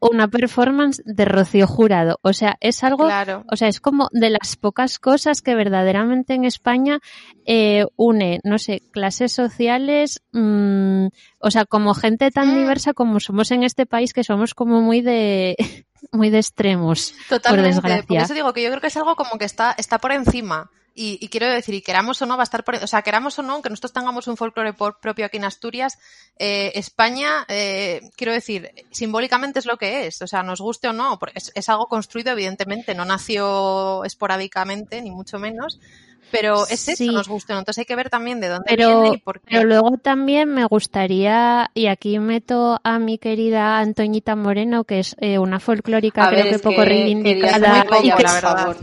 Una 0.00 0.28
performance 0.28 1.02
de 1.04 1.24
Rocío 1.24 1.66
Jurado. 1.66 2.18
O 2.22 2.32
sea, 2.32 2.56
es 2.60 2.84
algo 2.84 3.04
Claro. 3.06 3.44
o 3.50 3.56
sea, 3.56 3.68
es 3.68 3.80
como 3.80 4.08
de 4.12 4.30
las 4.30 4.56
pocas 4.56 4.98
cosas 4.98 5.42
que 5.42 5.54
verdaderamente 5.54 6.34
en 6.34 6.44
España 6.44 7.00
eh, 7.46 7.86
une, 7.96 8.40
no 8.44 8.58
sé, 8.58 8.82
clases 8.92 9.32
sociales, 9.32 10.20
mm, 10.32 11.06
o 11.40 11.50
sea, 11.50 11.64
como 11.64 11.94
gente 11.94 12.30
tan 12.30 12.52
Mm. 12.54 12.58
diversa 12.58 12.92
como 12.92 13.20
somos 13.20 13.50
en 13.52 13.62
este 13.62 13.86
país, 13.86 14.12
que 14.12 14.22
somos 14.24 14.54
como 14.54 14.80
muy 14.82 15.00
de, 15.00 15.56
muy 16.12 16.28
de 16.30 16.38
extremos, 16.38 17.14
Totalmente. 17.28 17.80
por 17.80 17.90
desgracia. 17.90 18.22
eso 18.22 18.34
digo 18.34 18.52
que 18.52 18.62
yo 18.62 18.68
creo 18.68 18.80
que 18.80 18.88
es 18.88 18.96
algo 18.96 19.16
como 19.16 19.38
que 19.38 19.44
está, 19.46 19.74
está 19.78 19.98
por 19.98 20.12
encima. 20.12 20.70
Y, 21.00 21.16
y 21.20 21.28
quiero 21.28 21.46
decir, 21.46 21.74
y 21.76 21.80
queramos 21.80 22.20
o 22.22 22.26
no, 22.26 22.36
va 22.36 22.42
a 22.42 22.44
estar 22.44 22.64
por, 22.64 22.74
o 22.74 22.86
sea, 22.88 23.02
queramos 23.02 23.38
o 23.38 23.42
no, 23.42 23.52
aunque 23.52 23.70
nosotros 23.70 23.92
tengamos 23.92 24.26
un 24.26 24.36
folclore 24.36 24.72
por- 24.72 24.98
propio 24.98 25.26
aquí 25.26 25.36
en 25.36 25.44
Asturias, 25.44 25.96
eh, 26.40 26.72
España, 26.74 27.44
eh, 27.46 28.00
quiero 28.16 28.32
decir, 28.32 28.72
simbólicamente 28.90 29.60
es 29.60 29.66
lo 29.66 29.76
que 29.76 30.06
es. 30.08 30.20
O 30.22 30.26
sea, 30.26 30.42
nos 30.42 30.60
guste 30.60 30.88
o 30.88 30.92
no, 30.92 31.16
porque 31.20 31.38
es, 31.38 31.52
es 31.54 31.68
algo 31.68 31.86
construido, 31.86 32.32
evidentemente, 32.32 32.96
no 32.96 33.04
nació 33.04 34.02
esporádicamente, 34.04 35.00
ni 35.00 35.10
mucho 35.12 35.38
menos. 35.38 35.78
Pero 36.30 36.66
es 36.66 36.86
eso, 36.88 36.96
Sí. 37.04 37.06
nos 37.08 37.26
guste 37.26 37.52
o 37.52 37.54
no. 37.54 37.60
Entonces 37.60 37.78
hay 37.78 37.86
que 37.86 37.96
ver 37.96 38.10
también 38.10 38.38
de 38.40 38.48
dónde 38.48 38.64
Pero, 38.68 39.00
viene 39.02 39.16
y 39.16 39.20
por 39.20 39.40
qué. 39.40 39.46
pero 39.56 39.64
luego 39.64 39.96
también 39.96 40.52
me 40.52 40.66
gustaría, 40.66 41.70
y 41.72 41.86
aquí 41.86 42.18
meto 42.18 42.78
a 42.84 42.98
mi 42.98 43.16
querida 43.16 43.78
Antoñita 43.78 44.36
Moreno, 44.36 44.84
que 44.84 44.98
es 44.98 45.16
eh, 45.20 45.38
una 45.38 45.58
folclórica 45.58 46.24
A 46.24 46.28
creo 46.28 46.44
ver, 46.44 46.52
que 46.54 46.58
poco 46.58 46.76
que 46.76 46.84
reivindicada 46.84 47.84
muy 47.88 48.08
y 48.10 48.12
que 48.14 48.22
la 48.22 48.32
verdad. 48.34 48.76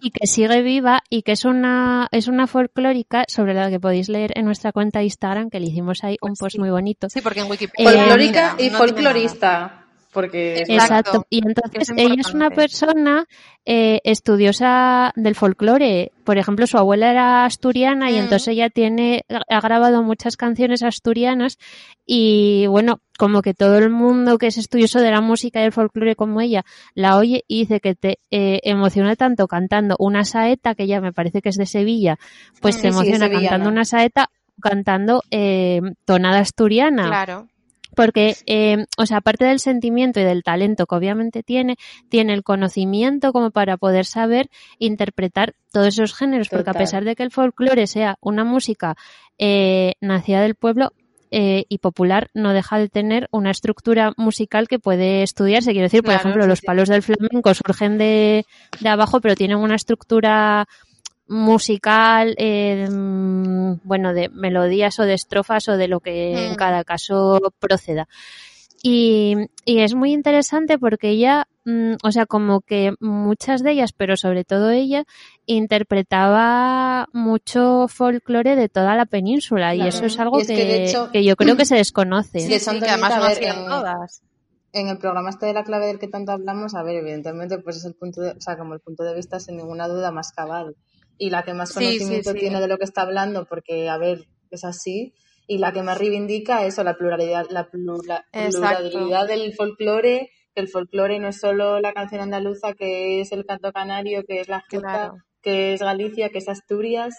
Y 0.00 0.10
que 0.10 0.26
sigue 0.26 0.62
viva 0.62 1.00
y 1.10 1.22
que 1.22 1.32
es 1.32 1.44
una 1.44 2.08
es 2.12 2.28
una 2.28 2.46
folclórica 2.46 3.24
sobre 3.28 3.54
la 3.54 3.70
que 3.70 3.80
podéis 3.80 4.08
leer 4.08 4.32
en 4.36 4.44
nuestra 4.44 4.72
cuenta 4.72 5.00
de 5.00 5.06
Instagram 5.06 5.50
que 5.50 5.60
le 5.60 5.66
hicimos 5.66 6.04
ahí 6.04 6.16
un 6.22 6.30
Pues 6.30 6.38
post 6.38 6.52
sí. 6.54 6.58
muy 6.60 6.70
bonito. 6.70 7.08
Sí, 7.10 7.20
porque 7.20 7.40
en 7.40 7.50
Wikipedia. 7.50 7.90
Eh, 7.90 7.94
Folclórica 7.94 8.54
no 8.58 8.64
y 8.64 8.70
folclorista. 8.70 9.87
Porque 10.18 10.62
Exacto. 10.62 10.74
Exacto. 10.84 11.26
Y 11.30 11.46
entonces 11.46 11.90
es 11.90 11.94
ella 11.96 12.16
es 12.18 12.34
una 12.34 12.50
persona 12.50 13.24
eh, 13.64 14.00
estudiosa 14.02 15.12
del 15.14 15.36
folclore. 15.36 16.10
Por 16.24 16.38
ejemplo, 16.38 16.66
su 16.66 16.76
abuela 16.76 17.10
era 17.12 17.44
asturiana 17.44 18.10
y 18.10 18.14
Mm. 18.14 18.18
entonces 18.18 18.48
ella 18.48 18.68
tiene 18.68 19.22
ha 19.48 19.60
grabado 19.60 20.02
muchas 20.02 20.36
canciones 20.36 20.82
asturianas 20.82 21.56
y 22.04 22.66
bueno, 22.66 22.98
como 23.16 23.42
que 23.42 23.54
todo 23.54 23.78
el 23.78 23.90
mundo 23.90 24.38
que 24.38 24.48
es 24.48 24.58
estudioso 24.58 25.00
de 25.00 25.10
la 25.12 25.20
música 25.20 25.60
y 25.60 25.62
del 25.62 25.72
folclore 25.72 26.16
como 26.16 26.40
ella 26.40 26.64
la 26.94 27.16
oye 27.16 27.44
y 27.46 27.60
dice 27.60 27.78
que 27.78 27.94
te 27.94 28.18
eh, 28.32 28.58
emociona 28.64 29.14
tanto 29.14 29.46
cantando 29.46 29.94
una 30.00 30.24
saeta 30.24 30.74
que 30.74 30.86
ya 30.88 31.00
me 31.00 31.12
parece 31.12 31.42
que 31.42 31.50
es 31.50 31.56
de 31.56 31.66
Sevilla, 31.66 32.18
pues 32.60 32.76
Mm, 32.76 32.80
te 32.80 32.82
sí, 32.82 32.88
emociona 32.88 33.30
cantando 33.30 33.68
una 33.68 33.84
saeta 33.84 34.30
cantando 34.60 35.22
eh, 35.30 35.80
tonada 36.04 36.40
asturiana 36.40 37.06
Claro. 37.06 37.46
Porque, 37.98 38.36
eh, 38.46 38.86
o 38.96 39.06
sea, 39.06 39.16
aparte 39.16 39.44
del 39.44 39.58
sentimiento 39.58 40.20
y 40.20 40.22
del 40.22 40.44
talento 40.44 40.86
que 40.86 40.94
obviamente 40.94 41.42
tiene, 41.42 41.74
tiene 42.08 42.32
el 42.32 42.44
conocimiento 42.44 43.32
como 43.32 43.50
para 43.50 43.76
poder 43.76 44.04
saber 44.04 44.50
interpretar 44.78 45.56
todos 45.72 45.88
esos 45.88 46.14
géneros, 46.14 46.48
porque 46.48 46.70
a 46.70 46.74
pesar 46.74 47.02
de 47.04 47.16
que 47.16 47.24
el 47.24 47.32
folclore 47.32 47.88
sea 47.88 48.16
una 48.20 48.44
música 48.44 48.94
eh, 49.36 49.94
nacida 50.00 50.42
del 50.42 50.54
pueblo, 50.54 50.92
eh, 51.32 51.64
y 51.68 51.78
popular 51.78 52.30
no 52.34 52.52
deja 52.52 52.78
de 52.78 52.88
tener 52.88 53.28
una 53.32 53.50
estructura 53.50 54.14
musical 54.16 54.68
que 54.68 54.78
puede 54.78 55.22
estudiarse. 55.24 55.72
Quiero 55.72 55.86
decir, 55.86 56.02
por 56.02 56.14
Claro, 56.14 56.20
ejemplo, 56.20 56.44
sí, 56.44 56.48
los 56.48 56.58
sí. 56.60 56.66
palos 56.66 56.88
del 56.88 57.02
flamenco 57.02 57.52
surgen 57.52 57.98
de, 57.98 58.46
de 58.80 58.88
abajo, 58.88 59.20
pero 59.20 59.34
tienen 59.34 59.58
una 59.58 59.74
estructura 59.74 60.68
musical, 61.28 62.34
eh, 62.38 62.86
bueno, 62.90 64.12
de 64.14 64.28
melodías 64.30 64.98
o 64.98 65.04
de 65.04 65.14
estrofas 65.14 65.68
o 65.68 65.76
de 65.76 65.88
lo 65.88 66.00
que 66.00 66.46
en 66.46 66.52
Mm. 66.52 66.56
cada 66.56 66.84
caso 66.84 67.38
proceda. 67.58 68.08
Y, 68.80 69.34
y 69.64 69.80
es 69.80 69.94
muy 69.96 70.12
interesante 70.12 70.78
porque 70.78 71.08
ella, 71.10 71.48
mm, 71.64 71.94
o 72.04 72.12
sea, 72.12 72.26
como 72.26 72.60
que 72.60 72.92
muchas 73.00 73.62
de 73.64 73.72
ellas, 73.72 73.92
pero 73.92 74.16
sobre 74.16 74.44
todo 74.44 74.70
ella, 74.70 75.04
interpretaba 75.46 77.08
mucho 77.12 77.88
folclore 77.88 78.56
de 78.56 78.68
toda 78.68 78.94
la 78.94 79.06
península 79.06 79.74
y 79.74 79.82
eso 79.86 80.06
es 80.06 80.18
algo 80.18 80.38
es 80.40 80.46
que, 80.46 80.54
que, 80.54 80.64
de 80.64 80.84
hecho, 80.84 81.10
que 81.10 81.24
yo 81.24 81.36
creo 81.36 81.56
que 81.56 81.64
se 81.64 81.74
desconoce. 81.76 82.40
Sí, 82.40 82.52
Sí, 82.54 82.60
son 82.60 82.74
sí, 82.76 82.80
que 82.82 82.90
además 82.90 83.16
no 83.16 83.24
hacían 83.24 83.58
en- 83.58 83.66
todas. 83.66 84.22
en 84.72 84.88
el 84.88 84.98
programa 84.98 85.30
este 85.30 85.46
de 85.46 85.54
la 85.54 85.64
clave 85.64 85.86
del 85.86 85.98
que 85.98 86.08
tanto 86.08 86.32
hablamos, 86.32 86.74
a 86.74 86.82
ver, 86.82 86.96
evidentemente, 86.96 87.58
pues 87.58 87.76
es 87.78 87.84
el 87.84 87.94
punto 87.94 88.20
de, 88.20 88.30
o 88.32 88.40
sea, 88.40 88.56
como 88.56 88.74
el 88.74 88.80
punto 88.80 89.02
de 89.02 89.14
vista 89.14 89.40
sin 89.40 89.56
ninguna 89.56 89.88
duda 89.88 90.10
más 90.12 90.30
cabal. 90.32 90.76
Y 91.18 91.30
la 91.30 91.42
que 91.42 91.52
más 91.54 91.70
Sí, 91.70 91.74
sí, 91.74 91.84
conocimiento 91.84 92.32
sí. 92.32 92.38
tiene 92.38 92.60
de 92.60 92.68
lo 92.68 92.78
que 92.78 92.84
está 92.84 93.02
hablando, 93.02 93.44
porque, 93.46 93.88
a 93.88 93.98
ver, 93.98 94.26
es 94.50 94.64
así. 94.64 95.14
Y 95.46 95.58
la 95.58 95.72
que 95.72 95.82
más 95.82 95.98
reivindica 95.98 96.64
eso, 96.64 96.84
la 96.84 96.94
pluralidad, 96.96 97.46
la 97.50 97.68
plura- 97.70 98.24
pluralidad 98.30 99.26
del 99.26 99.52
folclore, 99.54 100.30
que 100.54 100.60
el 100.60 100.68
folclore 100.68 101.18
no 101.18 101.28
es 101.28 101.40
solo 101.40 101.80
la 101.80 101.92
canción 101.92 102.20
andaluza, 102.20 102.74
que 102.74 103.20
es 103.20 103.32
el 103.32 103.44
canto 103.46 103.72
canario, 103.72 104.24
que 104.26 104.40
es 104.40 104.48
la 104.48 104.60
jota, 104.70 104.80
Claro. 104.88 105.16
que 105.42 105.74
es 105.74 105.80
Galicia, 105.80 106.28
que 106.30 106.38
es 106.38 106.48
Asturias. 106.48 107.14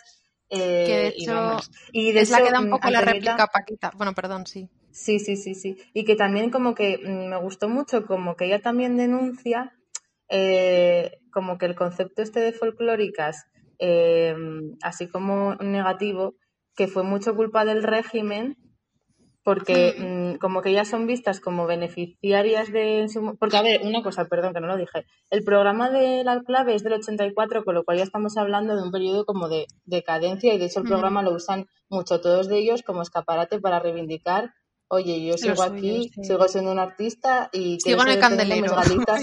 eh, 0.51 0.83
Que 0.87 0.95
de 0.97 1.07
hecho. 1.09 1.57
Y 1.91 2.11
de 2.11 2.21
es 2.21 2.29
la 2.31 2.37
hecho, 2.37 2.45
que 2.47 2.51
da 2.53 2.59
un 2.59 2.67
mm, 2.67 2.71
poco 2.71 2.89
la 2.89 3.01
réplica 3.01 3.43
a 3.43 3.47
Paquita. 3.47 3.91
Bueno, 3.95 4.13
perdón, 4.13 4.47
sí. 4.47 4.67
Sí, 4.91 5.19
sí, 5.19 5.35
sí, 5.35 5.53
sí. 5.53 5.77
Y 5.93 6.05
que 6.05 6.15
también 6.15 6.49
como 6.49 6.73
que 6.73 6.97
mm, 7.03 7.29
me 7.29 7.37
gustó 7.37 7.69
mucho, 7.69 8.05
como 8.07 8.35
que 8.35 8.45
ella 8.45 8.59
también 8.59 8.97
denuncia 8.97 9.73
eh, 10.29 11.19
como 11.31 11.57
que 11.57 11.65
el 11.65 11.75
concepto 11.75 12.21
este 12.21 12.39
de 12.39 12.51
folclóricas, 12.53 13.45
eh, 13.79 14.35
así 14.83 15.07
como 15.09 15.55
negativo, 15.55 16.35
que 16.75 16.87
fue 16.87 17.03
mucho 17.03 17.35
culpa 17.35 17.65
del 17.65 17.83
régimen, 17.83 18.55
porque 19.43 19.95
mm, 19.97 20.37
como 20.39 20.61
que 20.61 20.69
ellas 20.69 20.87
son 20.89 21.07
vistas 21.07 21.39
como 21.39 21.65
beneficiarias 21.65 22.71
de... 22.71 23.07
su- 23.09 23.37
Porque, 23.39 23.57
a 23.57 23.61
ver, 23.61 23.81
una 23.83 24.03
cosa, 24.03 24.25
perdón 24.25 24.53
que 24.53 24.59
no 24.59 24.67
lo 24.67 24.77
dije. 24.77 25.05
El 25.29 25.43
programa 25.43 25.89
de 25.89 26.23
la 26.23 26.41
clave 26.43 26.75
es 26.75 26.83
del 26.83 26.93
84, 26.93 27.63
con 27.63 27.73
lo 27.73 27.83
cual 27.83 27.97
ya 27.97 28.03
estamos 28.03 28.37
hablando 28.37 28.75
de 28.75 28.83
un 28.83 28.91
periodo 28.91 29.25
como 29.25 29.47
de 29.49 29.65
decadencia 29.85 30.53
y 30.53 30.59
de 30.59 30.65
hecho 30.65 30.79
el 30.79 30.85
Mm. 30.85 30.89
programa 30.89 31.23
lo 31.23 31.31
usan 31.33 31.65
mucho 31.89 32.21
todos 32.21 32.47
de 32.47 32.59
ellos 32.59 32.83
como 32.83 33.01
escaparate 33.01 33.59
para 33.59 33.79
reivindicar, 33.79 34.53
oye, 34.89 35.25
yo 35.25 35.37
sigo 35.37 35.55
suyo, 35.55 35.71
aquí, 35.77 36.11
sí. 36.13 36.23
sigo 36.23 36.47
siendo 36.47 36.71
un 36.71 36.79
artista 36.79 37.49
y 37.53 37.79
Sigo 37.79 38.01
en 38.01 38.07
el 38.09 38.13
mis 38.15 38.19
candelero, 38.19 38.75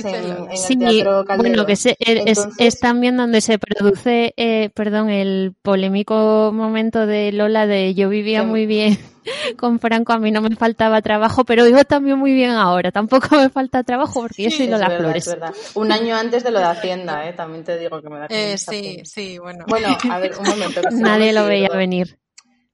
en, 0.04 0.50
en 0.50 0.56
Sí, 0.56 0.72
el 0.74 0.78
Teatro 0.78 1.24
Calderón. 1.24 1.36
bueno, 1.38 1.66
que 1.66 1.76
se- 1.76 1.96
es, 1.98 2.08
es- 2.08 2.38
Entonces- 2.38 2.54
es 2.58 2.80
también 2.80 3.16
donde 3.16 3.40
se 3.40 3.58
produce, 3.58 4.32
eh, 4.36 4.70
perdón, 4.74 5.10
el 5.10 5.54
polémico 5.62 6.50
momento 6.54 7.06
de 7.06 7.32
Lola 7.32 7.66
de 7.66 7.94
yo 7.94 8.08
vivía 8.08 8.40
Sí. 8.40 8.46
muy 8.46 8.66
bien 8.66 8.96
con 9.58 9.80
Franco, 9.80 10.12
a 10.12 10.18
mí 10.18 10.30
no 10.30 10.40
me 10.40 10.54
faltaba 10.54 11.02
trabajo, 11.02 11.44
pero 11.44 11.64
vivo 11.64 11.82
también 11.84 12.16
muy 12.18 12.32
bien 12.32 12.50
ahora, 12.50 12.92
tampoco 12.92 13.34
me 13.36 13.48
falta 13.50 13.82
trabajo 13.82 14.20
porque 14.22 14.44
yo 14.44 14.50
soy 14.50 14.66
Es 14.66 14.70
Lola 14.70 14.88
verdad, 14.88 15.04
Flores. 15.04 15.26
es 15.26 15.32
verdad. 15.34 15.54
Un 15.74 15.90
año 15.90 16.14
antes 16.16 16.44
de 16.44 16.50
lo 16.52 16.60
de 16.60 16.64
Hacienda, 16.66 17.28
¿eh? 17.28 17.32
también 17.32 17.64
te 17.64 17.76
digo 17.78 18.00
que 18.00 18.08
me 18.08 18.18
da 18.20 18.26
Eh, 18.30 18.56
sí, 18.56 19.00
sí, 19.04 19.38
bueno. 19.38 19.64
Bueno, 19.68 19.88
a 20.10 20.18
ver, 20.20 20.32
un 20.38 20.46
momento. 20.48 20.80
Nadie 20.92 21.32
lo 21.32 21.44
veía 21.44 21.68
venir. 21.70 22.18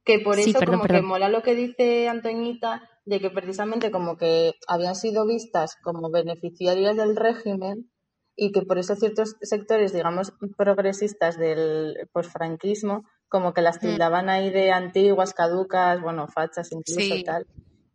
Que 0.04 0.18
por 0.18 0.36
Sí, 0.36 0.50
eso 0.50 0.58
perdón, 0.58 0.80
como 0.80 0.88
que 0.88 1.02
mola 1.02 1.28
lo 1.28 1.42
que 1.42 1.54
dice 1.54 2.08
Antoñita, 2.08 2.88
de 3.04 3.20
que 3.20 3.30
precisamente 3.30 3.90
como 3.90 4.16
que 4.16 4.52
habían 4.68 4.94
sido 4.96 5.26
vistas 5.26 5.76
como 5.82 6.10
beneficiarias 6.10 6.96
del 6.96 7.16
régimen 7.16 7.90
y 8.36 8.50
que 8.52 8.62
por 8.62 8.78
eso 8.78 8.96
ciertos 8.96 9.36
sectores, 9.42 9.92
digamos, 9.92 10.32
progresistas 10.56 11.38
del 11.38 11.96
posfranquismo, 12.12 13.04
como 13.28 13.52
que 13.52 13.62
las 13.62 13.76
Mm. 13.76 13.80
tildaban 13.80 14.28
ahí 14.28 14.50
de 14.50 14.72
antiguas, 14.72 15.34
caducas, 15.34 16.00
bueno, 16.00 16.26
fachas 16.28 16.72
incluso 16.72 17.00
Sí. 17.00 17.20
y 17.20 17.24
tal. 17.24 17.46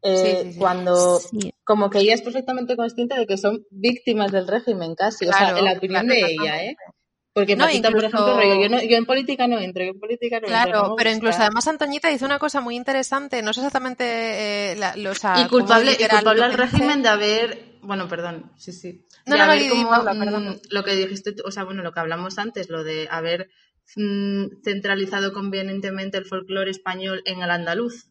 Eh, 0.03 0.41
sí, 0.43 0.51
sí. 0.53 0.59
Cuando 0.59 1.19
como 1.65 1.89
que 1.89 1.99
ella 1.99 2.13
es 2.13 2.21
perfectamente 2.21 2.77
consciente 2.77 3.17
de 3.17 3.25
que 3.25 3.35
son 3.37 3.65
víctimas 3.71 4.31
del 4.31 4.47
régimen 4.47 4.95
casi, 4.95 5.27
o 5.27 5.33
sea, 5.33 5.57
en 5.57 5.65
la 5.65 5.73
opinión 5.73 6.05
claro, 6.05 6.21
de 6.27 6.31
ella, 6.31 6.63
¿eh? 6.63 6.75
Porque 7.37 7.55
No, 7.55 7.65
Paquita, 7.65 7.91
por 7.91 8.03
ejemplo, 8.03 8.33
yo, 8.63 8.69
no, 8.69 8.81
yo 8.81 8.97
en 8.97 9.05
política 9.05 9.47
no 9.47 9.59
entro, 9.59 9.83
yo 9.83 9.91
en 9.91 9.99
política 9.99 10.39
no 10.39 10.47
entro. 10.47 10.71
no 10.71 10.71
Claro, 10.71 10.95
pero 10.97 11.11
incluso 11.11 11.41
además 11.43 11.67
Antoñita 11.67 12.09
dice 12.09 12.25
una 12.25 12.39
cosa 12.39 12.61
muy 12.61 12.75
interesante, 12.75 13.43
no 13.43 13.53
sé 13.53 13.59
exactamente 13.59 14.71
eh, 14.71 14.75
la, 14.75 14.95
lo- 14.95 15.11
o 15.11 15.15
sea, 15.15 15.43
y 15.45 15.47
culpable, 15.47 15.91
y 15.99 16.07
culpable 16.07 16.43
al 16.43 16.53
régimen 16.53 17.03
de 17.03 17.09
haber, 17.09 17.65
bueno, 17.83 18.07
perdón, 18.07 18.51
sí, 18.57 18.71
sí, 18.71 19.05
No, 19.27 19.35
de 19.35 19.39
no, 19.39 19.45
no, 19.45 19.51
haber 19.51 19.61
di, 19.63 19.69
como, 19.69 19.89
Paula, 19.89 20.13
mm, 20.15 20.55
lo 20.71 20.83
que 20.83 20.95
dijiste, 20.95 21.35
o 21.45 21.51
sea, 21.51 21.63
bueno, 21.63 21.83
lo 21.83 21.91
que 21.91 21.99
hablamos 21.99 22.39
antes, 22.39 22.69
lo 22.69 22.83
de 22.83 23.07
haber 23.11 23.49
mm, 23.95 24.63
centralizado 24.63 25.31
convenientemente 25.31 26.17
el 26.17 26.25
folclore 26.25 26.71
español 26.71 27.21
en 27.25 27.43
el 27.43 27.51
andaluz. 27.51 28.07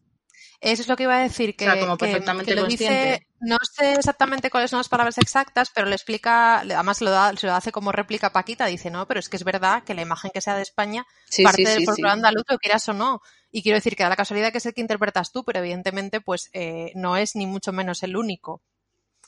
Eso 0.61 0.81
es 0.83 0.87
lo 0.87 0.95
que 0.95 1.03
iba 1.03 1.17
a 1.17 1.21
decir, 1.21 1.55
que, 1.55 1.67
O 1.67 1.71
sea, 1.71 1.79
como 1.81 1.97
perfectamente 1.97 2.51
que 2.51 2.55
lo 2.55 2.63
consciente. 2.63 3.07
dice, 3.07 3.26
no 3.39 3.57
sé 3.71 3.93
exactamente 3.93 4.49
cuáles 4.49 4.71
son 4.71 4.79
las 4.79 4.89
palabras 4.89 5.17
exactas, 5.17 5.71
pero 5.73 5.87
le 5.87 5.95
explica, 5.95 6.59
además 6.59 7.01
lo 7.01 7.11
da, 7.11 7.35
se 7.35 7.47
lo 7.47 7.53
hace 7.53 7.71
como 7.71 7.91
réplica 7.91 8.31
Paquita, 8.33 8.65
dice, 8.65 8.89
no, 8.91 9.07
pero 9.07 9.19
es 9.19 9.29
que 9.29 9.37
es 9.37 9.43
verdad 9.43 9.83
que 9.83 9.93
la 9.93 10.01
imagen 10.01 10.31
que 10.33 10.41
sea 10.41 10.55
de 10.55 10.63
España 10.63 11.05
Sí, 11.25 11.43
parte 11.43 11.63
sí, 11.65 11.65
del 11.65 11.79
sí, 11.79 11.85
folclore 11.85 12.13
andaluz, 12.13 12.43
lo 12.49 12.57
quieras 12.57 12.87
o 12.89 12.93
no. 12.93 13.21
Y 13.51 13.61
quiero 13.63 13.77
decir 13.77 13.95
que 13.95 14.03
da 14.03 14.09
la 14.09 14.15
casualidad 14.15 14.51
que 14.51 14.57
es 14.57 14.65
el 14.65 14.73
que 14.73 14.81
interpretas 14.81 15.31
tú, 15.31 15.43
pero 15.43 15.59
evidentemente, 15.59 16.19
pues, 16.21 16.49
eh, 16.53 16.91
no 16.95 17.15
es 17.17 17.35
ni 17.35 17.45
mucho 17.45 17.71
menos 17.73 18.03
el 18.03 18.17
único. 18.17 18.61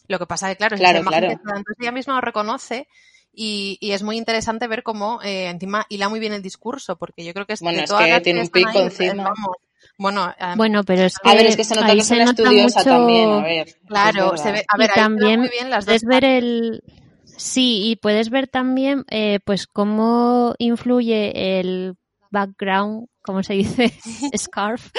Lo 0.08 0.20
que 0.20 0.25
pasa 0.25 0.50
que, 0.50 0.56
claro, 0.58 0.75
es 0.75 0.82
Claro, 0.82 1.04
claro. 1.04 1.28
que. 1.28 1.34
Entonces 1.34 1.75
ella 1.80 1.92
misma 1.92 2.16
lo 2.16 2.22
reconoce 2.22 2.88
y, 3.32 3.78
y 3.80 3.92
es 3.92 4.04
muy 4.04 4.18
interesante 4.18 4.68
ver 4.68 4.84
cómo, 4.84 5.22
eh, 5.24 5.50
encima, 5.50 5.86
hila 5.89 6.10
muy 6.10 6.20
bien 6.20 6.34
el 6.34 6.42
discurso, 6.42 6.98
porque 6.98 7.24
yo 7.24 7.34
creo 7.34 7.46
que 7.46 7.54
es 7.54 7.62
Bueno, 7.62 7.82
es 7.82 7.89
todas 7.89 8.06
que 8.06 8.12
las 8.12 8.24
tiene 8.24 8.42
un 8.42 8.50
pico 8.50 8.70
ahí, 8.70 8.78
encima. 8.80 9.24
vamos, 9.24 9.56
bueno, 9.98 10.30
eh, 10.40 10.54
Bueno, 10.56 10.84
pero 10.84 11.04
es 11.04 11.18
que, 11.18 11.30
A 11.30 11.34
ver, 11.34 11.48
es 11.48 11.56
que 11.56 11.64
se 11.64 11.76
nota 11.76 11.94
que 11.94 12.00
es 12.00 12.12
una 12.12 12.24
estudiosa 12.24 12.80
mucho... 12.80 12.90
también, 12.90 13.30
a 13.30 13.44
ver. 13.44 13.76
Claro, 13.88 14.38
se 14.38 14.52
ve, 14.52 14.66
a 14.68 14.78
ver, 14.78 14.90
y 14.90 14.92
ahí 14.92 14.96
se 14.96 15.00
ve 15.00 15.02
también 15.02 15.40
muy 15.42 15.50
bien 15.50 15.70
las 15.70 15.86
dos 15.86 15.86
puedes 15.86 16.04
ver 16.04 16.26
el 16.26 16.84
sí 17.26 17.90
y 17.90 17.96
puedes 17.96 18.30
ver 18.30 18.48
también 18.48 19.06
eh, 19.10 19.40
pues 19.46 19.68
cómo 19.68 20.56
influye 20.58 21.60
el 21.60 21.96
background 22.32 23.08
cómo 23.30 23.44
se 23.44 23.54
dice 23.54 23.94
scarf. 24.38 24.90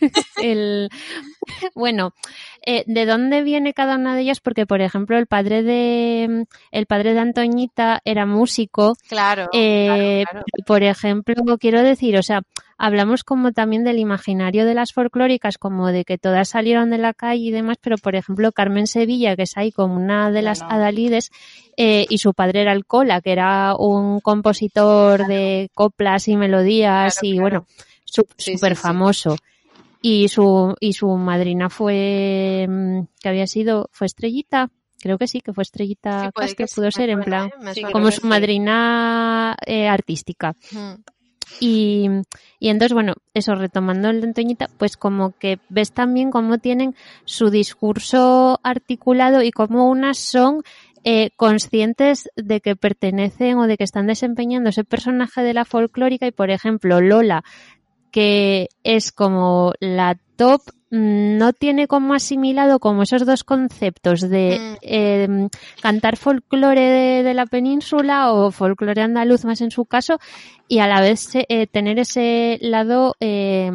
El 0.42 0.90
bueno 1.74 2.12
eh, 2.66 2.84
de 2.86 3.06
dónde 3.06 3.42
viene 3.42 3.72
cada 3.72 3.96
una 3.96 4.14
de 4.14 4.22
ellas 4.22 4.40
porque 4.40 4.66
por 4.66 4.80
ejemplo 4.80 5.16
el 5.18 5.26
padre 5.26 5.62
de 5.62 6.44
el 6.70 6.86
padre 6.86 7.14
de 7.14 7.20
Antoñita 7.20 8.00
era 8.04 8.26
músico 8.26 8.96
Claro, 9.08 9.48
eh, 9.52 10.24
claro, 10.30 10.44
Por 10.66 10.82
ejemplo, 10.82 11.34
quiero 11.58 11.82
decir, 11.82 12.16
o 12.16 12.22
sea, 12.22 12.42
hablamos 12.78 13.24
como 13.24 13.52
también 13.52 13.82
del 13.84 13.98
imaginario 13.98 14.64
de 14.64 14.74
las 14.74 14.92
folclóricas, 14.92 15.58
como 15.58 15.88
de 15.88 16.04
que 16.04 16.18
todas 16.18 16.48
salieron 16.50 16.90
de 16.90 16.98
la 16.98 17.12
calle 17.14 17.42
y 17.42 17.50
demás, 17.50 17.76
pero 17.80 17.96
por 17.98 18.14
ejemplo, 18.14 18.52
Carmen 18.52 18.86
Sevilla, 18.86 19.34
que 19.36 19.42
es 19.42 19.56
ahí 19.56 19.72
como 19.72 19.96
una 19.96 20.30
de 20.30 20.42
las 20.42 20.60
no. 20.62 20.70
adalides, 20.70 21.30
eh, 21.76 22.06
y 22.08 22.18
su 22.18 22.32
padre 22.34 22.62
era 22.62 22.72
el 22.72 22.84
Cola, 22.86 23.20
que 23.20 23.32
era 23.32 23.74
un 23.76 24.20
compositor 24.20 25.26
de 25.26 25.70
coplas 25.74 26.28
y 26.28 26.36
melodías 26.36 27.14
Claro, 27.18 27.26
y 27.26 27.32
claro. 27.32 27.42
bueno, 27.42 27.66
su- 28.04 28.22
Sí, 28.36 28.52
sí, 28.52 28.56
súper 28.56 28.76
sí. 28.76 28.82
Y 30.02 30.28
su, 30.28 30.74
y 30.80 30.94
su 30.94 31.08
madrina 31.16 31.68
fue, 31.68 32.66
mm, 32.68 33.00
que 33.20 33.28
había 33.28 33.46
sido, 33.46 33.88
fue 33.92 34.06
Estrellita, 34.06 34.70
creo 34.98 35.18
que 35.18 35.26
sí, 35.26 35.40
que 35.40 35.52
fue 35.52 35.62
Estrellita 35.62 36.30
Sí, 36.46 36.54
que 36.56 36.66
pudo 36.74 36.90
ser 36.90 37.10
en 37.10 37.20
plan, 37.20 37.48
¿eh? 37.48 37.74
Sí, 37.74 37.82
como 37.82 38.10
su 38.10 38.26
madrina 38.26 39.56
eh, 39.66 39.88
artística. 39.88 40.54
Mm. 40.72 40.94
Y, 41.58 42.08
y 42.58 42.68
entonces, 42.68 42.94
bueno, 42.94 43.14
eso 43.34 43.54
retomando 43.54 44.08
el 44.08 44.20
de 44.20 44.28
Antoñita, 44.28 44.68
pues 44.78 44.96
como 44.96 45.36
que 45.36 45.58
ves 45.68 45.92
también 45.92 46.30
cómo 46.30 46.58
tienen 46.58 46.94
su 47.24 47.50
discurso 47.50 48.60
articulado 48.62 49.42
y 49.42 49.50
cómo 49.50 49.90
unas 49.90 50.18
son 50.18 50.62
eh, 51.02 51.30
conscientes 51.36 52.28
de 52.36 52.60
que 52.60 52.76
pertenecen 52.76 53.58
o 53.58 53.66
de 53.66 53.78
que 53.78 53.84
están 53.84 54.06
desempeñando 54.06 54.68
ese 54.68 54.84
personaje 54.84 55.42
de 55.42 55.54
la 55.54 55.64
folclórica 55.64 56.26
y, 56.26 56.30
por 56.30 56.50
ejemplo, 56.50 57.00
Lola, 57.00 57.42
que 58.10 58.68
es 58.84 59.12
como 59.12 59.72
la 59.80 60.16
top, 60.36 60.62
mm, 60.90 61.36
no 61.38 61.52
tiene 61.52 61.86
como 61.86 62.14
asimilado 62.14 62.78
como 62.78 63.02
esos 63.02 63.24
dos 63.26 63.44
conceptos 63.44 64.20
de 64.20 64.58
Mm. 64.58 64.76
eh, 64.82 65.48
cantar 65.82 66.16
folclore 66.16 66.80
de, 66.80 67.22
de 67.22 67.34
la 67.34 67.46
península 67.46 68.32
o 68.32 68.50
folclore 68.50 69.02
andaluz 69.02 69.44
más 69.44 69.60
en 69.60 69.70
su 69.70 69.84
caso 69.84 70.18
y 70.68 70.78
a 70.80 70.86
la 70.86 71.00
vez 71.00 71.30
eh, 71.34 71.66
tener 71.66 71.98
ese 71.98 72.58
lado 72.60 73.14
eh, 73.20 73.70